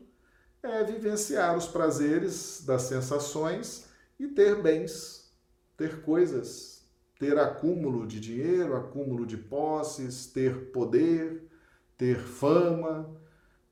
é 0.63 0.83
vivenciar 0.83 1.57
os 1.57 1.67
prazeres 1.67 2.63
das 2.65 2.83
sensações 2.83 3.85
e 4.19 4.27
ter 4.27 4.61
bens, 4.61 5.31
ter 5.77 6.01
coisas, 6.01 6.74
ter 7.19 7.37
acúmulo 7.39 8.05
de 8.05 8.19
dinheiro, 8.19 8.75
acúmulo 8.75 9.25
de 9.25 9.37
posses, 9.37 10.27
ter 10.27 10.71
poder, 10.71 11.47
ter 11.97 12.19
fama, 12.19 13.09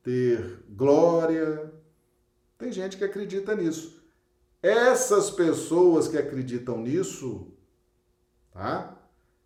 ter 0.02 0.64
glória, 0.70 1.74
tem 2.58 2.72
gente 2.72 2.98
que 2.98 3.04
acredita 3.04 3.56
nisso. 3.56 4.02
Essas 4.62 5.30
pessoas 5.30 6.08
que 6.08 6.18
acreditam 6.18 6.80
nisso, 6.80 7.52
tá? 8.52 8.98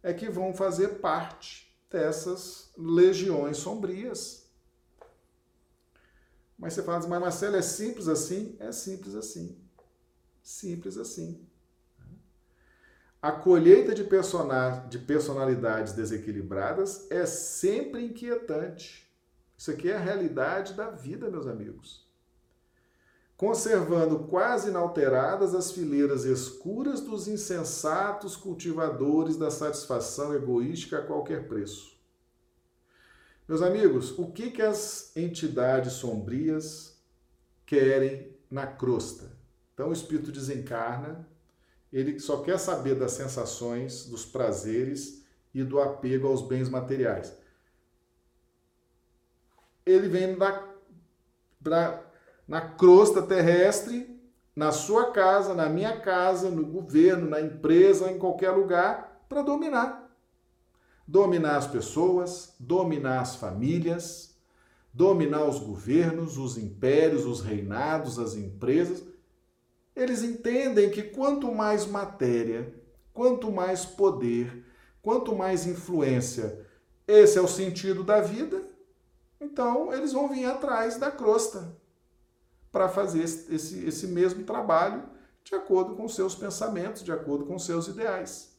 É 0.04 0.14
que 0.14 0.30
vão 0.30 0.54
fazer 0.54 1.00
parte 1.00 1.76
dessas 1.90 2.72
legiões 2.78 3.58
sombrias. 3.58 4.52
Mas 6.58 6.74
você 6.74 6.84
fala 6.84 7.00
assim, 7.00 7.10
mas 7.10 7.22
Marcelo, 7.22 7.56
é 7.56 7.62
simples 7.62 8.08
assim? 8.08 8.56
É 8.60 8.72
simples 8.72 9.16
assim. 9.16 9.60
Simples 10.44 10.98
assim. 10.98 11.47
A 13.28 13.32
colheita 13.34 13.94
de, 13.94 14.08
de 14.90 15.00
personalidades 15.00 15.92
desequilibradas 15.92 17.12
é 17.12 17.26
sempre 17.26 18.06
inquietante. 18.06 19.12
Isso 19.58 19.70
aqui 19.70 19.90
é 19.90 19.98
a 19.98 20.00
realidade 20.00 20.74
da 20.74 20.92
vida, 20.92 21.30
meus 21.30 21.46
amigos 21.46 22.08
conservando 23.38 24.24
quase 24.28 24.70
inalteradas 24.70 25.54
as 25.54 25.72
fileiras 25.72 26.26
escuras 26.26 27.02
dos 27.02 27.28
insensatos 27.28 28.36
cultivadores 28.36 29.38
da 29.38 29.52
satisfação 29.52 30.34
egoística 30.34 30.98
a 30.98 31.06
qualquer 31.06 31.48
preço. 31.48 31.96
Meus 33.48 33.62
amigos, 33.62 34.18
o 34.18 34.32
que, 34.32 34.50
que 34.50 34.62
as 34.62 35.16
entidades 35.16 35.94
sombrias 35.94 36.98
querem 37.64 38.36
na 38.50 38.66
crosta? 38.66 39.32
Então 39.74 39.90
o 39.90 39.94
espírito 39.94 40.32
desencarna, 40.32 41.28
ele 41.98 42.20
só 42.20 42.44
quer 42.44 42.60
saber 42.60 42.94
das 42.94 43.14
sensações, 43.14 44.06
dos 44.06 44.24
prazeres 44.24 45.26
e 45.52 45.64
do 45.64 45.80
apego 45.80 46.28
aos 46.28 46.44
bens 46.44 46.70
materiais. 46.70 47.36
Ele 49.84 50.08
vem 50.08 50.36
para 50.38 52.06
na 52.48 52.62
crosta 52.62 53.24
terrestre, 53.24 54.16
na 54.56 54.72
sua 54.72 55.12
casa, 55.12 55.56
na 55.56 55.68
minha 55.68 56.00
casa, 56.00 56.52
no 56.52 56.68
governo, 56.68 57.28
na 57.28 57.42
empresa, 57.42 58.12
em 58.12 58.20
qualquer 58.20 58.52
lugar, 58.52 59.26
para 59.28 59.42
dominar. 59.42 60.08
Dominar 61.08 61.58
as 61.58 61.66
pessoas, 61.66 62.56
dominar 62.60 63.22
as 63.22 63.36
famílias, 63.36 64.38
dominar 64.94 65.46
os 65.46 65.60
governos, 65.60 66.38
os 66.38 66.60
impérios, 66.60 67.26
os 67.26 67.42
reinados, 67.42 68.20
as 68.20 68.36
empresas. 68.36 69.04
Eles 69.98 70.22
entendem 70.22 70.92
que 70.92 71.02
quanto 71.02 71.52
mais 71.52 71.88
matéria, 71.88 72.72
quanto 73.12 73.52
mais 73.52 73.84
poder, 73.84 74.64
quanto 75.02 75.36
mais 75.36 75.66
influência, 75.66 76.64
esse 77.08 77.40
é 77.40 77.42
o 77.42 77.48
sentido 77.48 78.04
da 78.04 78.22
vida, 78.22 78.62
então 79.42 79.92
eles 79.92 80.14
vão 80.14 80.30
vir 80.30 80.46
atrás 80.46 80.98
da 80.98 81.10
crosta 81.10 81.76
para 82.72 82.88
fazer 82.88 83.24
esse, 83.24 83.86
esse 83.88 84.06
mesmo 84.06 84.44
trabalho 84.44 85.04
de 85.44 85.56
acordo 85.56 85.96
com 85.96 86.08
seus 86.08 86.36
pensamentos, 86.36 87.04
de 87.04 87.12
acordo 87.12 87.48
com 87.48 87.58
seus 87.58 87.88
ideais. 87.88 88.56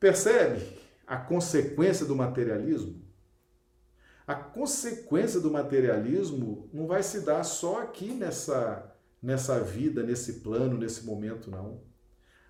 Percebe 0.00 0.80
a 1.06 1.18
consequência 1.18 2.06
do 2.06 2.16
materialismo? 2.16 3.04
A 4.26 4.34
consequência 4.34 5.40
do 5.40 5.50
materialismo 5.50 6.70
não 6.72 6.86
vai 6.86 7.02
se 7.02 7.20
dar 7.20 7.44
só 7.44 7.82
aqui 7.82 8.12
nessa, 8.12 8.85
nessa 9.22 9.60
vida, 9.60 10.02
nesse 10.02 10.34
plano, 10.34 10.78
nesse 10.78 11.04
momento, 11.04 11.50
não. 11.50 11.80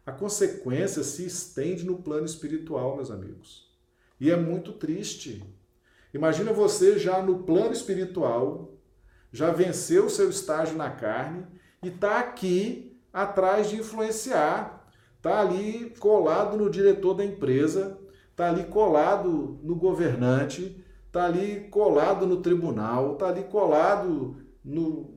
A 0.04 0.12
consequência 0.12 1.02
se 1.02 1.26
estende 1.26 1.84
no 1.84 1.98
plano 2.02 2.26
espiritual, 2.26 2.96
meus 2.96 3.10
amigos. 3.10 3.70
E 4.20 4.30
é 4.30 4.36
muito 4.36 4.72
triste. 4.72 5.42
Imagina 6.14 6.52
você 6.52 6.98
já 6.98 7.20
no 7.20 7.40
plano 7.40 7.72
espiritual, 7.72 8.74
já 9.32 9.50
venceu 9.50 10.06
o 10.06 10.10
seu 10.10 10.30
estágio 10.30 10.76
na 10.76 10.90
carne 10.90 11.44
e 11.82 11.88
está 11.88 12.20
aqui 12.20 12.96
atrás 13.12 13.68
de 13.68 13.76
influenciar, 13.76 14.88
está 15.16 15.40
ali 15.40 15.94
colado 15.98 16.56
no 16.56 16.70
diretor 16.70 17.14
da 17.14 17.24
empresa, 17.24 17.98
está 18.30 18.48
ali 18.48 18.64
colado 18.64 19.58
no 19.62 19.74
governante, 19.74 20.84
está 21.06 21.24
ali 21.24 21.68
colado 21.68 22.26
no 22.26 22.40
tribunal, 22.40 23.14
está 23.14 23.28
ali 23.28 23.44
colado 23.44 24.36
no, 24.64 25.15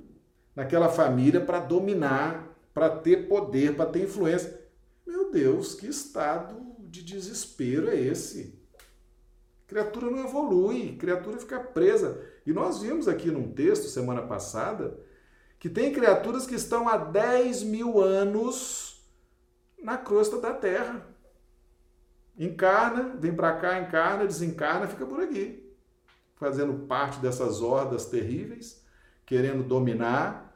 naquela 0.60 0.90
família 0.90 1.40
para 1.40 1.62
dominar, 1.62 2.54
para 2.74 2.90
ter 2.90 3.30
poder, 3.30 3.78
para 3.78 3.90
ter 3.90 4.04
influência. 4.04 4.60
Meu 5.08 5.32
Deus, 5.32 5.74
que 5.74 5.88
estado 5.88 6.76
de 6.80 7.02
desespero 7.02 7.90
é 7.90 7.96
esse? 7.96 8.60
Criatura 9.66 10.12
não 10.12 10.26
evolui, 10.26 10.98
criatura 10.98 11.40
fica 11.40 11.62
presa. 11.62 12.22
E 12.46 12.52
nós 12.52 12.82
vimos 12.82 13.08
aqui 13.08 13.32
num 13.32 13.54
texto 13.54 13.88
semana 13.88 14.22
passada 14.24 15.00
que 15.58 15.70
tem 15.70 15.94
criaturas 15.94 16.46
que 16.46 16.56
estão 16.56 16.90
há 16.90 16.98
10 16.98 17.64
mil 17.64 18.02
anos 18.02 19.02
na 19.82 19.98
crosta 19.98 20.42
da 20.42 20.52
terra. 20.52 21.08
Encarna, 22.38 23.16
vem 23.18 23.34
para 23.34 23.56
cá, 23.56 23.80
encarna, 23.80 24.26
desencarna, 24.26 24.88
fica 24.88 25.06
por 25.06 25.22
aqui, 25.22 25.74
fazendo 26.36 26.86
parte 26.86 27.18
dessas 27.20 27.62
hordas 27.62 28.08
terríveis, 28.08 28.84
querendo 29.26 29.64
dominar, 29.64 30.49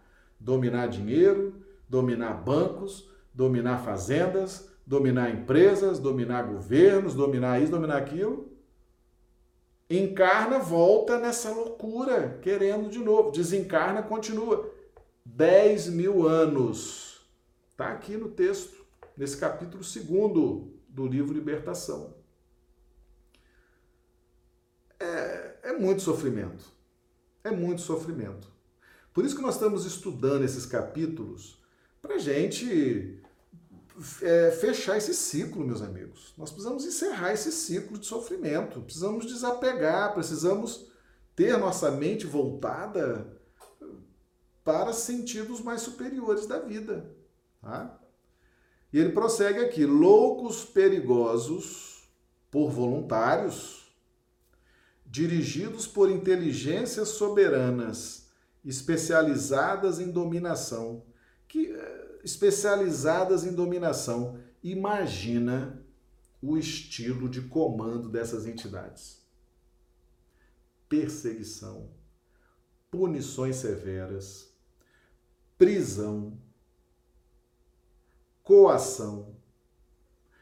dominar 0.43 0.87
dinheiro, 0.87 1.55
dominar 1.87 2.33
bancos, 2.33 3.09
dominar 3.33 3.83
fazendas, 3.83 4.69
dominar 4.85 5.31
empresas, 5.31 5.99
dominar 5.99 6.43
governos, 6.43 7.15
dominar 7.15 7.61
isso, 7.61 7.71
dominar 7.71 7.97
aquilo 7.97 8.53
Encarna, 9.89 10.59
volta 10.59 11.19
nessa 11.19 11.51
loucura, 11.51 12.39
querendo 12.41 12.89
de 12.89 12.99
novo. 12.99 13.31
Desencarna, 13.31 14.01
continua. 14.01 14.71
10 15.25 15.89
mil 15.89 16.27
anos. 16.27 17.27
Está 17.69 17.89
aqui 17.89 18.17
no 18.17 18.29
texto, 18.29 18.85
nesse 19.15 19.37
capítulo 19.37 19.83
2 19.83 20.03
do 20.87 21.07
livro 21.07 21.33
Libertação. 21.33 22.15
É, 24.99 25.57
é 25.63 25.73
muito 25.73 26.01
sofrimento. 26.01 26.65
É 27.43 27.51
muito 27.51 27.81
sofrimento. 27.81 28.52
Por 29.13 29.23
isso 29.25 29.35
que 29.35 29.41
nós 29.41 29.55
estamos 29.55 29.85
estudando 29.85 30.43
esses 30.43 30.65
capítulos 30.65 31.61
para 32.01 32.17
gente 32.17 33.21
é, 34.21 34.51
fechar 34.51 34.97
esse 34.97 35.13
ciclo, 35.13 35.65
meus 35.65 35.81
amigos. 35.81 36.33
Nós 36.37 36.49
precisamos 36.49 36.83
encerrar 36.85 37.31
esse 37.31 37.51
ciclo 37.51 37.97
de 37.97 38.05
sofrimento. 38.05 38.81
Precisamos 38.81 39.25
desapegar, 39.25 40.13
precisamos 40.13 40.87
ter 41.35 41.57
nossa 41.57 41.91
mente 41.91 42.25
voltada 42.25 43.39
para 44.63 44.93
sentidos 44.93 45.61
mais 45.61 45.81
superiores 45.81 46.47
da 46.47 46.59
vida. 46.59 47.15
Tá? 47.61 47.99
E 48.91 48.99
ele 48.99 49.11
prossegue 49.11 49.59
aqui: 49.59 49.85
loucos 49.85 50.65
perigosos 50.65 52.09
por 52.49 52.69
voluntários, 52.69 53.93
dirigidos 55.05 55.87
por 55.87 56.09
inteligências 56.09 57.09
soberanas, 57.09 58.22
especializadas 58.63 59.99
em 59.99 60.11
dominação. 60.11 61.03
Que 61.47 61.75
especializadas 62.23 63.45
em 63.45 63.53
dominação. 63.53 64.39
Imagina 64.63 65.83
o 66.41 66.57
estilo 66.57 67.29
de 67.29 67.41
comando 67.41 68.09
dessas 68.09 68.45
entidades: 68.47 69.21
perseguição, 70.87 71.89
punições 72.89 73.57
severas, 73.57 74.49
prisão, 75.57 76.37
coação. 78.41 79.35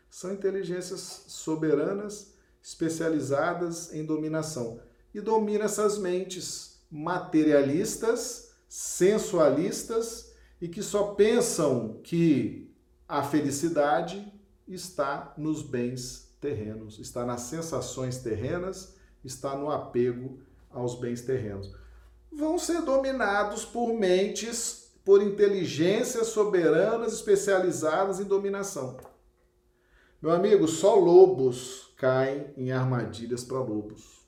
São 0.09 0.33
inteligências 0.33 1.23
soberanas 1.27 2.33
especializadas 2.61 3.93
em 3.93 4.05
dominação 4.05 4.81
e 5.13 5.21
domina 5.21 5.65
essas 5.65 5.97
mentes 5.97 6.70
materialistas, 6.91 8.51
sensualistas 8.67 10.33
e 10.59 10.67
que 10.67 10.83
só 10.83 11.13
pensam 11.13 12.01
que 12.03 12.69
a 13.07 13.23
felicidade 13.23 14.31
está 14.67 15.33
nos 15.37 15.61
bens 15.61 16.35
terrenos, 16.39 16.99
está 16.99 17.25
nas 17.25 17.41
sensações 17.41 18.17
terrenas, 18.17 18.95
está 19.23 19.55
no 19.55 19.69
apego 19.71 20.39
aos 20.69 20.95
bens 20.95 21.21
terrenos. 21.21 21.71
vão 22.31 22.57
ser 22.57 22.81
dominados 22.81 23.65
por 23.65 23.93
mentes, 23.93 24.93
por 25.03 25.21
inteligências 25.21 26.27
soberanas 26.27 27.11
especializadas 27.11 28.21
em 28.21 28.23
dominação. 28.23 28.97
Meu 30.21 30.31
amigo, 30.31 30.67
só 30.67 30.95
lobos 30.95 31.93
caem 31.97 32.53
em 32.55 32.71
armadilhas 32.71 33.43
para 33.43 33.59
lobos. 33.59 34.21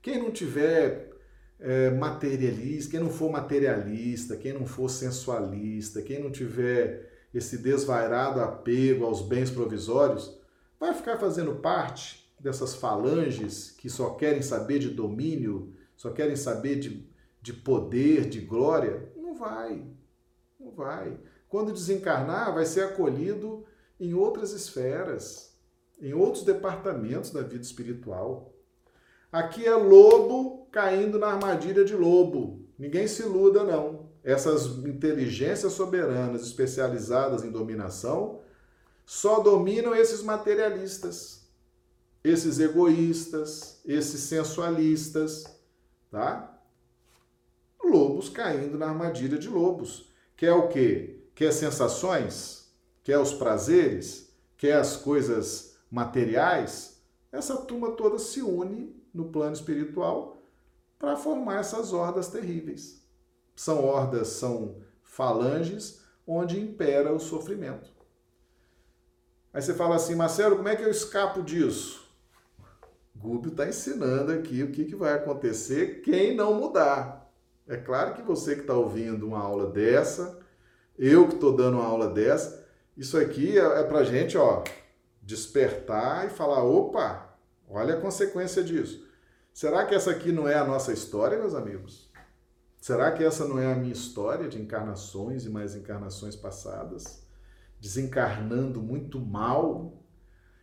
Quem 0.00 0.22
não 0.22 0.30
tiver 0.30 1.15
é, 1.58 1.90
materialista, 1.90 2.90
quem 2.90 3.00
não 3.00 3.10
for 3.10 3.30
materialista, 3.30 4.36
quem 4.36 4.52
não 4.52 4.66
for 4.66 4.88
sensualista, 4.88 6.02
quem 6.02 6.22
não 6.22 6.30
tiver 6.30 7.28
esse 7.32 7.58
desvairado 7.58 8.40
apego 8.40 9.04
aos 9.04 9.22
bens 9.22 9.50
provisórios, 9.50 10.38
vai 10.78 10.94
ficar 10.94 11.18
fazendo 11.18 11.56
parte 11.56 12.30
dessas 12.38 12.74
falanges 12.74 13.70
que 13.70 13.88
só 13.88 14.10
querem 14.10 14.42
saber 14.42 14.78
de 14.78 14.90
domínio, 14.90 15.74
só 15.96 16.10
querem 16.10 16.36
saber 16.36 16.76
de, 16.76 17.08
de 17.40 17.52
poder, 17.52 18.28
de 18.28 18.40
glória? 18.40 19.12
Não 19.16 19.34
vai. 19.34 19.82
Não 20.60 20.70
vai. 20.70 21.18
Quando 21.48 21.72
desencarnar, 21.72 22.54
vai 22.54 22.66
ser 22.66 22.82
acolhido 22.82 23.64
em 23.98 24.12
outras 24.12 24.52
esferas, 24.52 25.58
em 26.00 26.12
outros 26.12 26.44
departamentos 26.44 27.30
da 27.30 27.40
vida 27.40 27.62
espiritual. 27.62 28.54
Aqui 29.32 29.64
é 29.66 29.74
lobo 29.74 30.65
caindo 30.76 31.18
na 31.18 31.28
armadilha 31.28 31.86
de 31.86 31.96
lobo. 31.96 32.68
Ninguém 32.78 33.08
se 33.08 33.22
iluda, 33.22 33.64
não. 33.64 34.10
Essas 34.22 34.66
inteligências 34.84 35.72
soberanas 35.72 36.42
especializadas 36.42 37.42
em 37.42 37.50
dominação 37.50 38.42
só 39.06 39.40
dominam 39.40 39.94
esses 39.94 40.22
materialistas, 40.22 41.48
esses 42.22 42.60
egoístas, 42.60 43.80
esses 43.86 44.20
sensualistas, 44.20 45.44
tá? 46.10 46.60
Lobos 47.82 48.28
caindo 48.28 48.76
na 48.76 48.88
armadilha 48.90 49.38
de 49.38 49.48
lobos. 49.48 50.12
Quer 50.36 50.52
o 50.52 50.68
quê? 50.68 51.22
Quer 51.34 51.54
sensações? 51.54 52.70
Quer 53.02 53.18
os 53.18 53.32
prazeres? 53.32 54.30
Quer 54.58 54.74
as 54.74 54.94
coisas 54.94 55.78
materiais? 55.90 57.00
Essa 57.32 57.56
turma 57.56 57.92
toda 57.92 58.18
se 58.18 58.42
une 58.42 58.94
no 59.14 59.30
plano 59.30 59.54
espiritual 59.54 60.35
para 60.98 61.16
formar 61.16 61.60
essas 61.60 61.92
hordas 61.92 62.28
terríveis. 62.28 63.02
São 63.54 63.84
hordas, 63.84 64.28
são 64.28 64.76
falanges 65.02 66.02
onde 66.26 66.60
impera 66.60 67.12
o 67.12 67.20
sofrimento. 67.20 67.90
Aí 69.52 69.62
você 69.62 69.72
fala 69.72 69.96
assim, 69.96 70.14
Marcelo, 70.14 70.56
como 70.56 70.68
é 70.68 70.76
que 70.76 70.82
eu 70.82 70.90
escapo 70.90 71.42
disso? 71.42 72.06
Gúbio 73.14 73.50
está 73.50 73.66
ensinando 73.66 74.32
aqui 74.32 74.62
o 74.62 74.70
que, 74.70 74.84
que 74.84 74.94
vai 74.94 75.14
acontecer 75.14 76.02
quem 76.02 76.36
não 76.36 76.54
mudar. 76.54 77.32
É 77.66 77.76
claro 77.76 78.14
que 78.14 78.22
você 78.22 78.54
que 78.54 78.60
está 78.60 78.74
ouvindo 78.74 79.26
uma 79.26 79.40
aula 79.40 79.70
dessa, 79.70 80.38
eu 80.98 81.26
que 81.26 81.34
estou 81.34 81.56
dando 81.56 81.78
uma 81.78 81.86
aula 81.86 82.08
dessa, 82.08 82.66
isso 82.96 83.18
aqui 83.18 83.58
é, 83.58 83.80
é 83.80 83.82
para 83.82 84.04
gente, 84.04 84.36
ó, 84.36 84.62
despertar 85.22 86.26
e 86.26 86.30
falar, 86.30 86.62
opa, 86.62 87.36
olha 87.68 87.94
a 87.94 88.00
consequência 88.00 88.62
disso. 88.62 89.05
Será 89.56 89.86
que 89.86 89.94
essa 89.94 90.10
aqui 90.10 90.32
não 90.32 90.46
é 90.46 90.54
a 90.54 90.66
nossa 90.66 90.92
história, 90.92 91.38
meus 91.38 91.54
amigos? 91.54 92.10
Será 92.78 93.10
que 93.10 93.24
essa 93.24 93.48
não 93.48 93.58
é 93.58 93.72
a 93.72 93.74
minha 93.74 93.94
história 93.94 94.50
de 94.50 94.60
encarnações 94.60 95.46
e 95.46 95.48
mais 95.48 95.74
encarnações 95.74 96.36
passadas? 96.36 97.26
Desencarnando 97.80 98.82
muito 98.82 99.18
mal, 99.18 100.04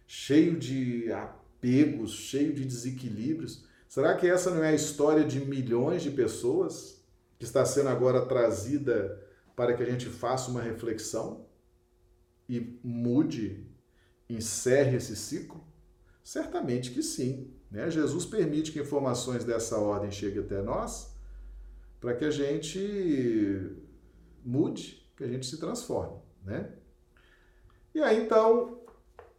cheio 0.05 0.59
de 0.59 1.11
apegos, 1.11 2.11
cheio 2.11 2.53
de 2.53 2.63
desequilíbrios. 2.63 3.65
Será 3.89 4.15
que 4.15 4.27
essa 4.27 4.51
não 4.51 4.63
é 4.63 4.69
a 4.69 4.75
história 4.75 5.25
de 5.25 5.43
milhões 5.43 6.03
de 6.03 6.11
pessoas 6.11 7.03
que 7.39 7.45
está 7.45 7.65
sendo 7.65 7.89
agora 7.89 8.27
trazida 8.27 9.19
para 9.55 9.73
que 9.73 9.81
a 9.81 9.89
gente 9.89 10.05
faça 10.05 10.51
uma 10.51 10.61
reflexão 10.61 11.47
e 12.47 12.79
mude, 12.83 13.65
encerre 14.29 14.97
esse 14.97 15.15
ciclo? 15.15 15.65
Certamente 16.23 16.91
que 16.91 17.01
sim. 17.01 17.52
Né? 17.73 17.89
Jesus 17.89 18.23
permite 18.23 18.71
que 18.71 18.79
informações 18.79 19.43
dessa 19.43 19.79
ordem 19.79 20.11
cheguem 20.11 20.43
até 20.43 20.61
nós 20.61 21.11
para 21.99 22.13
que 22.13 22.23
a 22.23 22.29
gente 22.29 23.75
mude, 24.45 25.11
que 25.17 25.23
a 25.23 25.27
gente 25.27 25.47
se 25.47 25.59
transforme. 25.59 26.19
Né? 26.45 26.71
E 27.95 28.01
aí 28.01 28.23
então, 28.23 28.79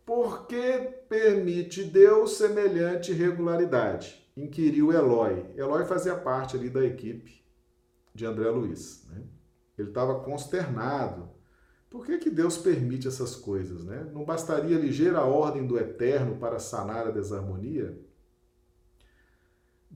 por 0.04 0.48
que 0.48 0.80
permite 1.08 1.84
Deus 1.84 2.32
semelhante 2.32 3.12
regularidade? 3.12 4.28
Inquiriu 4.36 4.92
Eloy. 4.92 5.46
Eloy 5.54 5.84
fazia 5.84 6.16
parte 6.16 6.56
ali 6.56 6.68
da 6.68 6.84
equipe 6.84 7.44
de 8.12 8.26
André 8.26 8.50
Luiz. 8.50 9.06
Né? 9.10 9.22
Ele 9.78 9.88
estava 9.90 10.18
consternado. 10.20 11.30
Por 11.88 12.04
que, 12.04 12.18
que 12.18 12.30
Deus 12.30 12.58
permite 12.58 13.06
essas 13.06 13.36
coisas? 13.36 13.84
Né? 13.84 14.10
Não 14.12 14.24
bastaria 14.24 14.76
ligeira 14.76 15.22
ordem 15.22 15.64
do 15.64 15.78
Eterno 15.78 16.36
para 16.36 16.58
sanar 16.58 17.06
a 17.06 17.12
desarmonia? 17.12 17.96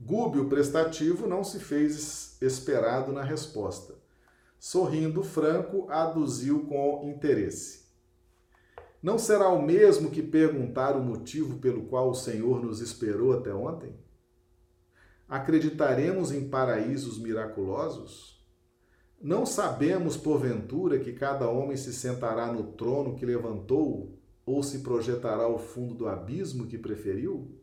Gúbio 0.01 0.47
prestativo 0.47 1.27
não 1.27 1.43
se 1.43 1.59
fez 1.59 2.37
esperado 2.41 3.11
na 3.11 3.21
resposta. 3.21 3.95
Sorrindo 4.57 5.21
franco, 5.21 5.89
aduziu 5.89 6.65
com 6.65 7.01
interesse. 7.03 7.83
Não 9.03 9.19
será 9.19 9.49
o 9.49 9.61
mesmo 9.61 10.09
que 10.09 10.21
perguntar 10.21 10.95
o 10.95 11.03
motivo 11.03 11.59
pelo 11.59 11.85
qual 11.85 12.09
o 12.09 12.15
Senhor 12.15 12.63
nos 12.63 12.79
esperou 12.79 13.33
até 13.33 13.53
ontem? 13.53 13.93
Acreditaremos 15.27 16.31
em 16.31 16.49
paraísos 16.49 17.19
miraculosos? 17.19 18.41
Não 19.21 19.45
sabemos, 19.45 20.15
porventura, 20.15 20.97
que 20.97 21.11
cada 21.11 21.49
homem 21.49 21.75
se 21.75 21.93
sentará 21.93 22.51
no 22.51 22.71
trono 22.71 23.15
que 23.15 23.25
levantou 23.25 24.17
ou 24.45 24.63
se 24.63 24.79
projetará 24.79 25.43
ao 25.43 25.59
fundo 25.59 25.93
do 25.93 26.07
abismo 26.07 26.67
que 26.67 26.77
preferiu? 26.77 27.53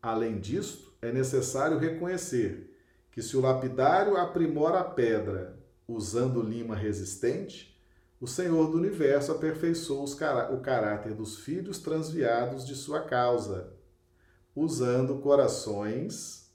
Além 0.00 0.38
disto, 0.38 0.87
é 1.00 1.12
necessário 1.12 1.78
reconhecer 1.78 2.76
que 3.10 3.22
se 3.22 3.36
o 3.36 3.40
lapidário 3.40 4.16
aprimora 4.16 4.80
a 4.80 4.84
pedra 4.84 5.58
usando 5.86 6.42
lima 6.42 6.76
resistente, 6.76 7.78
o 8.20 8.26
Senhor 8.26 8.70
do 8.70 8.76
universo 8.76 9.32
aperfeiçoou 9.32 10.04
o 10.04 10.60
caráter 10.60 11.14
dos 11.14 11.38
filhos 11.38 11.78
transviados 11.78 12.66
de 12.66 12.74
sua 12.74 13.00
causa, 13.02 13.72
usando 14.54 15.18
corações, 15.20 16.50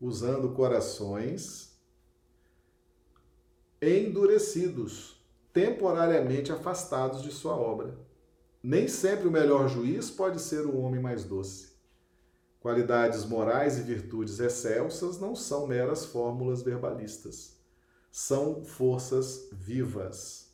usando 0.00 0.50
corações 0.50 1.78
endurecidos, 3.80 5.22
temporariamente 5.52 6.50
afastados 6.50 7.22
de 7.22 7.30
sua 7.30 7.54
obra. 7.54 7.96
Nem 8.62 8.88
sempre 8.88 9.28
o 9.28 9.30
melhor 9.30 9.68
juiz 9.68 10.10
pode 10.10 10.40
ser 10.40 10.66
o 10.66 10.76
homem 10.78 11.00
mais 11.00 11.22
doce. 11.22 11.73
Qualidades 12.64 13.26
morais 13.26 13.78
e 13.78 13.82
virtudes 13.82 14.40
excelsas 14.40 15.20
não 15.20 15.36
são 15.36 15.66
meras 15.66 16.06
fórmulas 16.06 16.62
verbalistas, 16.62 17.60
são 18.10 18.64
forças 18.64 19.50
vivas. 19.52 20.50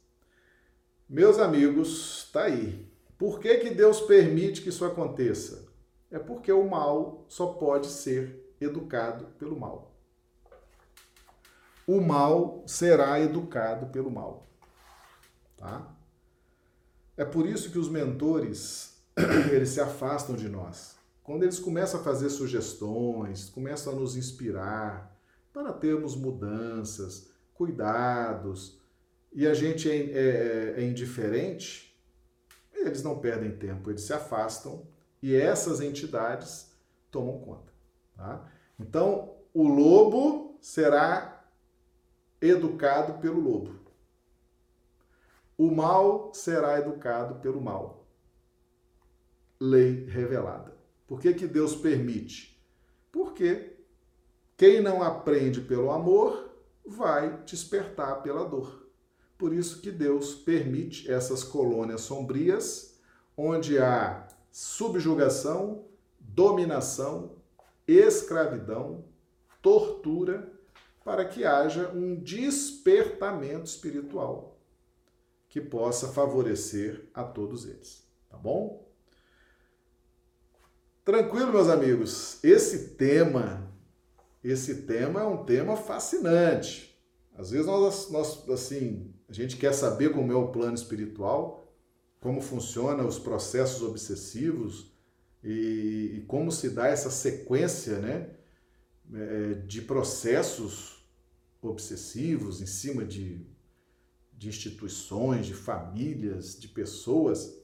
Meus 1.09 1.39
amigos, 1.39 2.29
tá 2.33 2.43
aí. 2.43 2.93
Por 3.17 3.39
que, 3.39 3.59
que 3.59 3.71
Deus 3.71 4.01
permite 4.01 4.61
que 4.61 4.71
isso 4.71 4.85
aconteça? 4.85 5.69
É 6.11 6.19
porque 6.19 6.51
o 6.51 6.69
mal 6.69 7.27
só 7.29 7.47
pode 7.47 7.87
ser 7.87 8.57
educado 8.61 9.27
pelo 9.39 9.57
mal. 9.57 9.95
O 11.87 12.01
mal 12.01 12.65
será 12.67 13.21
educado 13.21 13.87
pelo 13.87 14.11
mal. 14.11 14.49
Tá? 15.57 15.95
É 17.17 17.25
por 17.25 17.47
isso 17.47 17.71
que 17.71 17.79
os 17.79 17.89
mentores 17.89 19.01
eles 19.53 19.69
se 19.69 19.81
afastam 19.81 20.35
de 20.35 20.49
nós 20.49 20.99
quando 21.31 21.45
eles 21.45 21.61
começam 21.61 22.01
a 22.01 22.03
fazer 22.03 22.29
sugestões, 22.29 23.49
começam 23.51 23.93
a 23.93 23.97
nos 23.97 24.17
inspirar 24.17 25.17
para 25.53 25.73
termos 25.73 26.17
mudanças, 26.17 27.31
cuidados, 27.55 28.81
e 29.33 29.47
a 29.47 29.55
gente 29.55 29.89
é, 29.89 29.95
é, 29.95 30.75
é 30.79 30.83
indiferente, 30.83 31.97
eles 32.75 33.05
não 33.05 33.21
perdem 33.21 33.57
tempo, 33.57 33.93
eles 33.93 34.01
se 34.01 34.13
afastam 34.13 34.85
e 35.23 35.33
essas 35.33 35.81
entidades 35.81 36.77
tomam 37.13 37.39
conta. 37.39 37.73
Tá? 38.17 38.51
Então, 38.77 39.37
o 39.55 39.69
lobo 39.69 40.59
será 40.61 41.49
educado 42.41 43.21
pelo 43.21 43.39
lobo. 43.39 43.79
O 45.57 45.71
mal 45.71 46.35
será 46.35 46.81
educado 46.81 47.37
pelo 47.37 47.61
mal. 47.61 48.05
Lei 49.61 50.07
revelada. 50.07 50.80
Por 51.11 51.19
que, 51.19 51.35
que 51.35 51.49
Deus 51.49 51.75
permite? 51.75 52.57
Porque 53.11 53.73
quem 54.57 54.81
não 54.81 55.03
aprende 55.03 55.61
pelo 55.61 55.91
amor 55.91 56.55
vai 56.87 57.43
despertar 57.43 58.23
pela 58.23 58.45
dor. 58.45 58.89
Por 59.37 59.53
isso 59.53 59.81
que 59.81 59.91
Deus 59.91 60.37
permite 60.37 61.11
essas 61.11 61.43
colônias 61.43 62.03
sombrias, 62.03 62.97
onde 63.37 63.77
há 63.77 64.29
subjugação, 64.53 65.85
dominação, 66.21 67.33
escravidão, 67.89 69.05
tortura 69.61 70.53
para 71.05 71.25
que 71.25 71.45
haja 71.45 71.91
um 71.91 72.15
despertamento 72.15 73.65
espiritual 73.65 74.61
que 75.49 75.61
possa 75.61 76.07
favorecer 76.13 77.11
a 77.13 77.25
todos 77.25 77.67
eles, 77.67 78.07
tá 78.29 78.37
bom? 78.37 78.89
Tranquilo, 81.05 81.51
meus 81.51 81.69
amigos. 81.69 82.39
Esse 82.45 82.91
tema, 82.91 83.73
esse 84.45 84.83
tema 84.83 85.23
é 85.23 85.25
um 85.25 85.45
tema 85.45 85.75
fascinante. 85.75 86.95
Às 87.35 87.51
vezes 87.53 87.67
nós, 87.67 88.11
nós 88.11 88.49
assim, 88.51 89.15
a 89.27 89.33
gente 89.33 89.57
quer 89.57 89.73
saber 89.73 90.13
como 90.13 90.31
é 90.31 90.35
o 90.35 90.49
plano 90.49 90.75
espiritual, 90.75 91.67
como 92.21 92.43
funciona 92.43 93.03
os 93.03 93.19
processos 93.19 93.83
obsessivos 93.83 94.93
e, 95.43 96.17
e 96.19 96.25
como 96.29 96.53
se 96.53 96.69
dá 96.69 96.87
essa 96.87 97.11
sequência, 97.11 97.99
né, 97.99 98.31
é, 99.15 99.55
de 99.55 99.81
processos 99.81 101.03
obsessivos 101.63 102.61
em 102.61 102.67
cima 102.67 103.07
de, 103.07 103.47
de 104.35 104.49
instituições, 104.51 105.47
de 105.47 105.55
famílias, 105.55 106.61
de 106.61 106.69
pessoas. 106.69 107.59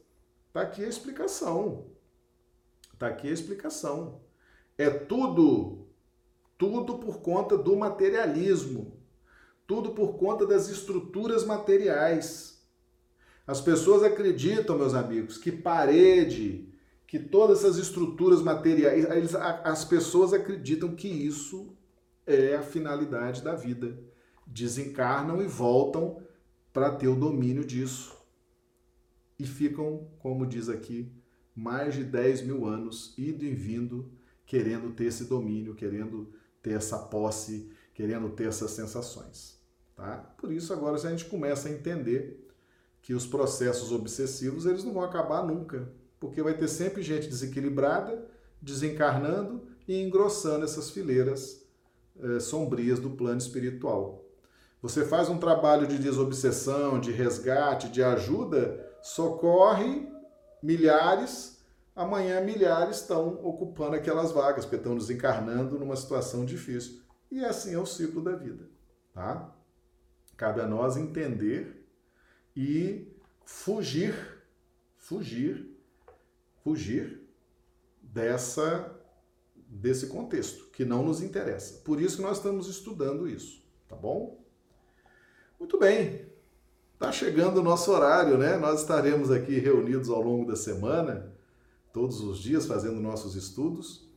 Tá 0.54 0.62
aqui 0.62 0.82
a 0.82 0.88
explicação. 0.88 1.95
Tá 2.98 3.08
aqui 3.08 3.28
a 3.28 3.32
explicação. 3.32 4.20
É 4.78 4.88
tudo, 4.90 5.86
tudo 6.56 6.98
por 6.98 7.20
conta 7.20 7.56
do 7.56 7.76
materialismo, 7.76 8.98
tudo 9.66 9.90
por 9.90 10.16
conta 10.16 10.46
das 10.46 10.68
estruturas 10.68 11.44
materiais. 11.44 12.62
As 13.46 13.60
pessoas 13.60 14.02
acreditam, 14.02 14.76
meus 14.76 14.94
amigos, 14.94 15.38
que 15.38 15.52
parede, 15.52 16.72
que 17.06 17.18
todas 17.18 17.60
essas 17.60 17.76
estruturas 17.76 18.42
materiais, 18.42 19.04
eles, 19.10 19.34
as 19.34 19.84
pessoas 19.84 20.32
acreditam 20.32 20.94
que 20.94 21.08
isso 21.08 21.76
é 22.26 22.56
a 22.56 22.62
finalidade 22.62 23.42
da 23.42 23.54
vida. 23.54 23.98
Desencarnam 24.46 25.40
e 25.42 25.46
voltam 25.46 26.22
para 26.72 26.90
ter 26.94 27.08
o 27.08 27.14
domínio 27.14 27.64
disso. 27.64 28.16
E 29.38 29.46
ficam, 29.46 30.08
como 30.18 30.46
diz 30.46 30.68
aqui, 30.68 31.12
mais 31.56 31.94
de 31.94 32.04
10 32.04 32.42
mil 32.42 32.66
anos, 32.66 33.14
indo 33.16 33.44
e 33.44 33.54
vindo, 33.54 34.12
querendo 34.44 34.90
ter 34.90 35.06
esse 35.06 35.24
domínio, 35.24 35.74
querendo 35.74 36.32
ter 36.62 36.72
essa 36.72 36.98
posse, 36.98 37.70
querendo 37.94 38.28
ter 38.28 38.48
essas 38.48 38.72
sensações. 38.72 39.58
Tá? 39.96 40.18
Por 40.36 40.52
isso, 40.52 40.72
agora, 40.72 40.98
se 40.98 41.06
a 41.06 41.10
gente 41.10 41.24
começa 41.24 41.68
a 41.68 41.72
entender 41.72 42.46
que 43.00 43.14
os 43.14 43.26
processos 43.26 43.90
obsessivos 43.90 44.66
eles 44.66 44.84
não 44.84 44.92
vão 44.92 45.02
acabar 45.02 45.46
nunca, 45.46 45.90
porque 46.20 46.42
vai 46.42 46.54
ter 46.54 46.68
sempre 46.68 47.02
gente 47.02 47.28
desequilibrada, 47.28 48.28
desencarnando 48.60 49.62
e 49.88 50.02
engrossando 50.02 50.64
essas 50.64 50.90
fileiras 50.90 51.64
eh, 52.20 52.40
sombrias 52.40 52.98
do 52.98 53.10
plano 53.10 53.38
espiritual. 53.38 54.24
Você 54.82 55.04
faz 55.04 55.28
um 55.28 55.38
trabalho 55.38 55.86
de 55.86 55.98
desobsessão, 55.98 57.00
de 57.00 57.12
resgate, 57.12 57.88
de 57.88 58.02
ajuda, 58.02 58.92
socorre 59.02 60.06
milhares, 60.62 61.62
amanhã 61.94 62.40
milhares 62.40 62.98
estão 62.98 63.28
ocupando 63.44 63.96
aquelas 63.96 64.32
vagas, 64.32 64.64
porque 64.64 64.76
estão 64.76 64.96
desencarnando 64.96 65.78
numa 65.78 65.96
situação 65.96 66.44
difícil. 66.44 67.02
E 67.30 67.44
assim 67.44 67.74
é 67.74 67.78
o 67.78 67.86
ciclo 67.86 68.22
da 68.22 68.36
vida, 68.36 68.68
tá? 69.12 69.54
Cabe 70.36 70.60
a 70.60 70.66
nós 70.66 70.96
entender 70.96 71.86
e 72.54 73.12
fugir, 73.44 74.14
fugir, 74.96 75.76
fugir 76.62 77.26
dessa 78.02 78.92
desse 79.68 80.06
contexto 80.06 80.70
que 80.70 80.84
não 80.84 81.02
nos 81.02 81.20
interessa. 81.20 81.80
Por 81.84 82.00
isso 82.00 82.16
que 82.16 82.22
nós 82.22 82.36
estamos 82.36 82.68
estudando 82.68 83.28
isso, 83.28 83.62
tá 83.88 83.96
bom? 83.96 84.44
Muito 85.58 85.78
bem. 85.78 86.30
Está 86.96 87.12
chegando 87.12 87.58
o 87.58 87.62
nosso 87.62 87.92
horário, 87.92 88.38
né? 88.38 88.56
Nós 88.56 88.80
estaremos 88.80 89.30
aqui 89.30 89.58
reunidos 89.58 90.08
ao 90.08 90.22
longo 90.22 90.46
da 90.46 90.56
semana, 90.56 91.30
todos 91.92 92.22
os 92.22 92.38
dias, 92.38 92.64
fazendo 92.64 92.98
nossos 92.98 93.34
estudos. 93.34 94.08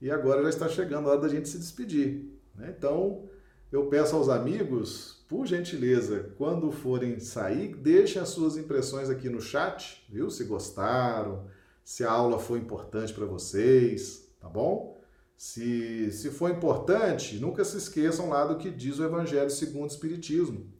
E 0.00 0.10
agora 0.10 0.42
já 0.44 0.48
está 0.48 0.66
chegando 0.66 1.08
a 1.08 1.12
hora 1.12 1.20
da 1.20 1.28
gente 1.28 1.46
se 1.46 1.58
despedir. 1.58 2.32
Né? 2.54 2.74
Então, 2.74 3.28
eu 3.70 3.84
peço 3.88 4.16
aos 4.16 4.30
amigos, 4.30 5.22
por 5.28 5.46
gentileza, 5.46 6.32
quando 6.38 6.72
forem 6.72 7.20
sair, 7.20 7.76
deixem 7.76 8.22
as 8.22 8.30
suas 8.30 8.56
impressões 8.56 9.10
aqui 9.10 9.28
no 9.28 9.40
chat, 9.42 10.02
viu? 10.08 10.30
Se 10.30 10.44
gostaram, 10.44 11.44
se 11.84 12.02
a 12.02 12.10
aula 12.10 12.38
foi 12.38 12.60
importante 12.60 13.12
para 13.12 13.26
vocês, 13.26 14.26
tá 14.40 14.48
bom? 14.48 14.98
Se, 15.36 16.10
se 16.10 16.30
for 16.30 16.50
importante, 16.50 17.36
nunca 17.36 17.62
se 17.62 17.76
esqueçam 17.76 18.30
lá 18.30 18.46
do 18.46 18.56
que 18.56 18.70
diz 18.70 18.98
o 18.98 19.04
Evangelho 19.04 19.50
segundo 19.50 19.84
o 19.84 19.92
Espiritismo 19.92 20.72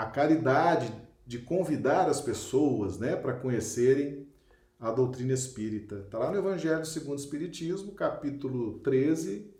a 0.00 0.06
caridade 0.06 0.90
de 1.26 1.38
convidar 1.38 2.08
as 2.08 2.22
pessoas 2.22 2.98
né, 2.98 3.14
para 3.14 3.34
conhecerem 3.34 4.26
a 4.78 4.90
doutrina 4.90 5.34
espírita. 5.34 5.96
Está 6.06 6.18
lá 6.18 6.30
no 6.30 6.38
Evangelho 6.38 6.86
segundo 6.86 7.18
o 7.18 7.20
Espiritismo, 7.20 7.92
capítulo 7.92 8.78
13, 8.78 9.52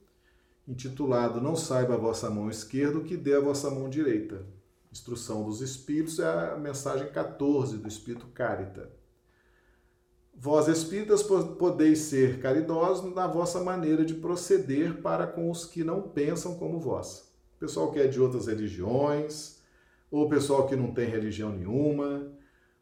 intitulado 0.67 1.43
Não 1.43 1.55
saiba 1.55 1.93
a 1.93 1.99
vossa 1.99 2.31
mão 2.31 2.49
esquerda 2.49 2.99
o 2.99 3.05
que 3.05 3.19
dê 3.19 3.35
a 3.35 3.41
vossa 3.41 3.71
mão 3.71 3.91
direita. 3.91 4.47
Instrução 4.91 5.45
dos 5.45 5.61
Espíritos 5.61 6.19
é 6.19 6.53
a 6.53 6.57
mensagem 6.57 7.13
14 7.13 7.77
do 7.77 7.87
Espírito 7.87 8.27
Carita. 8.29 8.91
Vós 10.35 10.69
espíritas 10.69 11.23
podeis 11.23 11.99
ser 11.99 12.41
caridosos 12.41 13.15
na 13.15 13.27
vossa 13.27 13.63
maneira 13.63 14.07
de 14.07 14.15
proceder 14.15 15.03
para 15.03 15.27
com 15.27 15.51
os 15.51 15.67
que 15.67 15.85
não 15.85 16.01
pensam 16.01 16.55
como 16.55 16.81
vós. 16.81 17.31
pessoal 17.59 17.93
que 17.93 17.99
é 17.99 18.07
de 18.07 18.19
outras 18.19 18.47
religiões, 18.47 19.60
ou 20.11 20.29
pessoal 20.29 20.67
que 20.67 20.75
não 20.75 20.93
tem 20.93 21.09
religião 21.09 21.51
nenhuma, 21.51 22.33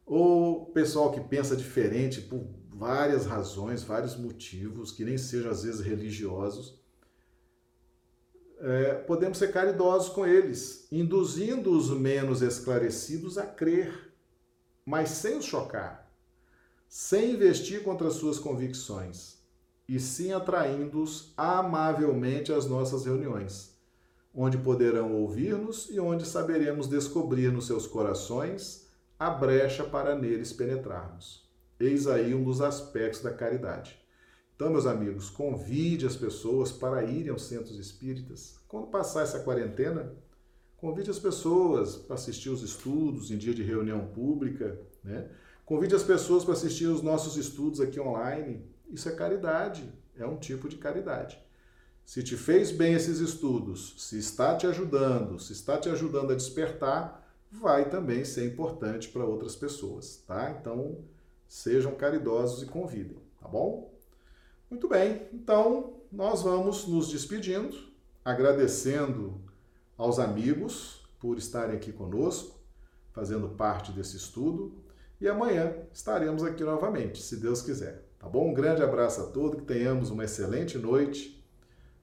ou 0.07 0.67
pessoal 0.67 1.13
que 1.13 1.21
pensa 1.21 1.55
diferente 1.55 2.23
por 2.23 2.47
várias 2.73 3.27
razões, 3.27 3.83
vários 3.83 4.17
motivos, 4.17 4.91
que 4.91 5.05
nem 5.05 5.19
sejam 5.19 5.51
às 5.51 5.65
vezes 5.65 5.81
religiosos. 5.81 6.81
É, 8.61 8.95
podemos 8.95 9.39
ser 9.39 9.53
caridosos 9.53 10.09
com 10.09 10.27
eles, 10.27 10.89
induzindo 10.91 11.77
os 11.77 11.91
menos 11.91 12.41
esclarecidos 12.41 13.37
a 13.37 13.47
crer, 13.47 14.13
mas 14.85 15.11
sem 15.11 15.37
os 15.37 15.45
chocar, 15.45 16.11
sem 16.89 17.33
investir 17.33 17.83
contra 17.85 18.11
suas 18.11 18.39
convicções, 18.39 19.39
e 19.87 20.01
sim 20.01 20.33
atraindo-os 20.33 21.33
amavelmente 21.37 22.53
às 22.53 22.67
nossas 22.67 23.05
reuniões 23.05 23.78
onde 24.41 24.57
poderão 24.57 25.17
ouvir-nos 25.17 25.89
e 25.91 25.99
onde 25.99 26.25
saberemos 26.25 26.87
descobrir 26.87 27.51
nos 27.51 27.67
seus 27.67 27.89
corações 27.89 28.87
a 29.19 29.29
brecha 29.29 29.83
para 29.83 30.15
neles 30.15 30.53
penetrarmos. 30.53 31.45
Eis 31.81 32.07
aí 32.07 32.33
um 32.37 32.45
dos 32.45 32.61
aspectos 32.61 33.21
da 33.21 33.33
caridade. 33.33 33.99
Então, 34.55 34.71
meus 34.71 34.87
amigos, 34.87 35.29
convide 35.29 36.07
as 36.07 36.15
pessoas 36.15 36.71
para 36.71 37.03
irem 37.03 37.31
aos 37.31 37.47
centros 37.47 37.81
espíritas. 37.81 38.61
Quando 38.69 38.87
passar 38.87 39.23
essa 39.23 39.41
quarentena, 39.41 40.15
convide 40.77 41.11
as 41.11 41.19
pessoas 41.19 41.97
para 41.97 42.15
assistir 42.15 42.51
os 42.51 42.63
estudos 42.63 43.33
em 43.33 43.37
dia 43.37 43.53
de 43.53 43.65
reunião 43.65 44.07
pública, 44.07 44.79
né? 45.03 45.29
Convide 45.67 45.97
as 45.97 46.05
pessoas 46.05 46.45
para 46.45 46.55
assistir 46.55 46.87
os 46.87 47.03
nossos 47.03 47.37
estudos 47.37 47.81
aqui 47.81 47.99
online. 47.99 48.65
Isso 48.89 49.09
é 49.09 49.13
caridade, 49.13 49.93
é 50.17 50.25
um 50.25 50.37
tipo 50.37 50.69
de 50.69 50.77
caridade. 50.77 51.43
Se 52.09 52.23
te 52.23 52.39
fez 52.39 52.71
bem 52.71 52.95
esses 52.95 53.19
estudos, 53.19 53.95
se 53.99 54.19
está 54.19 54.57
te 54.57 54.67
ajudando, 54.67 55.39
se 55.39 55.53
está 55.53 55.77
te 55.77 55.91
ajudando 55.91 56.33
a 56.33 56.35
despertar, 56.35 57.31
vai 57.53 57.91
também 57.91 58.25
ser 58.25 58.47
importante 58.47 59.11
para 59.11 59.27
outras 59.27 59.55
pessoas, 59.55 60.25
tá? 60.27 60.57
Então, 60.59 60.97
sejam 61.47 61.95
caridosos 61.95 62.63
e 62.63 62.67
convidem, 62.67 63.19
tá 63.39 63.47
bom? 63.47 63.93
Muito 64.71 64.89
bem, 64.89 65.29
então 65.35 65.99
nós 66.11 66.41
vamos 66.41 66.87
nos 66.87 67.11
despedindo, 67.11 67.77
agradecendo 68.25 69.39
aos 69.95 70.19
amigos 70.19 71.07
por 71.21 71.37
estarem 71.37 71.77
aqui 71.77 71.93
conosco, 71.93 72.59
fazendo 73.13 73.51
parte 73.51 73.93
desse 73.93 74.17
estudo, 74.17 74.73
e 75.21 75.29
amanhã 75.29 75.75
estaremos 75.93 76.43
aqui 76.43 76.65
novamente, 76.65 77.21
se 77.23 77.37
Deus 77.37 77.61
quiser, 77.61 78.09
tá 78.19 78.27
bom? 78.27 78.49
Um 78.49 78.55
grande 78.55 78.83
abraço 78.83 79.21
a 79.21 79.27
todos, 79.27 79.61
que 79.61 79.67
tenhamos 79.67 80.09
uma 80.09 80.25
excelente 80.25 80.79
noite 80.79 81.38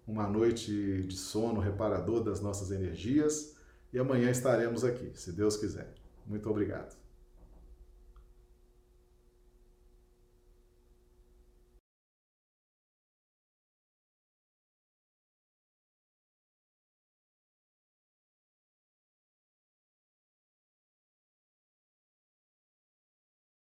uma 0.08 0.28
noite 0.28 1.04
de 1.04 1.16
sono 1.16 1.60
reparador 1.60 2.24
das 2.24 2.42
nossas 2.42 2.72
energias 2.72 3.56
e 3.92 4.00
amanhã 4.00 4.30
estaremos 4.30 4.84
aqui, 4.84 5.12
se 5.16 5.32
Deus 5.32 5.58
quiser. 5.58 5.94
Muito 6.26 6.50
obrigado. 6.50 7.05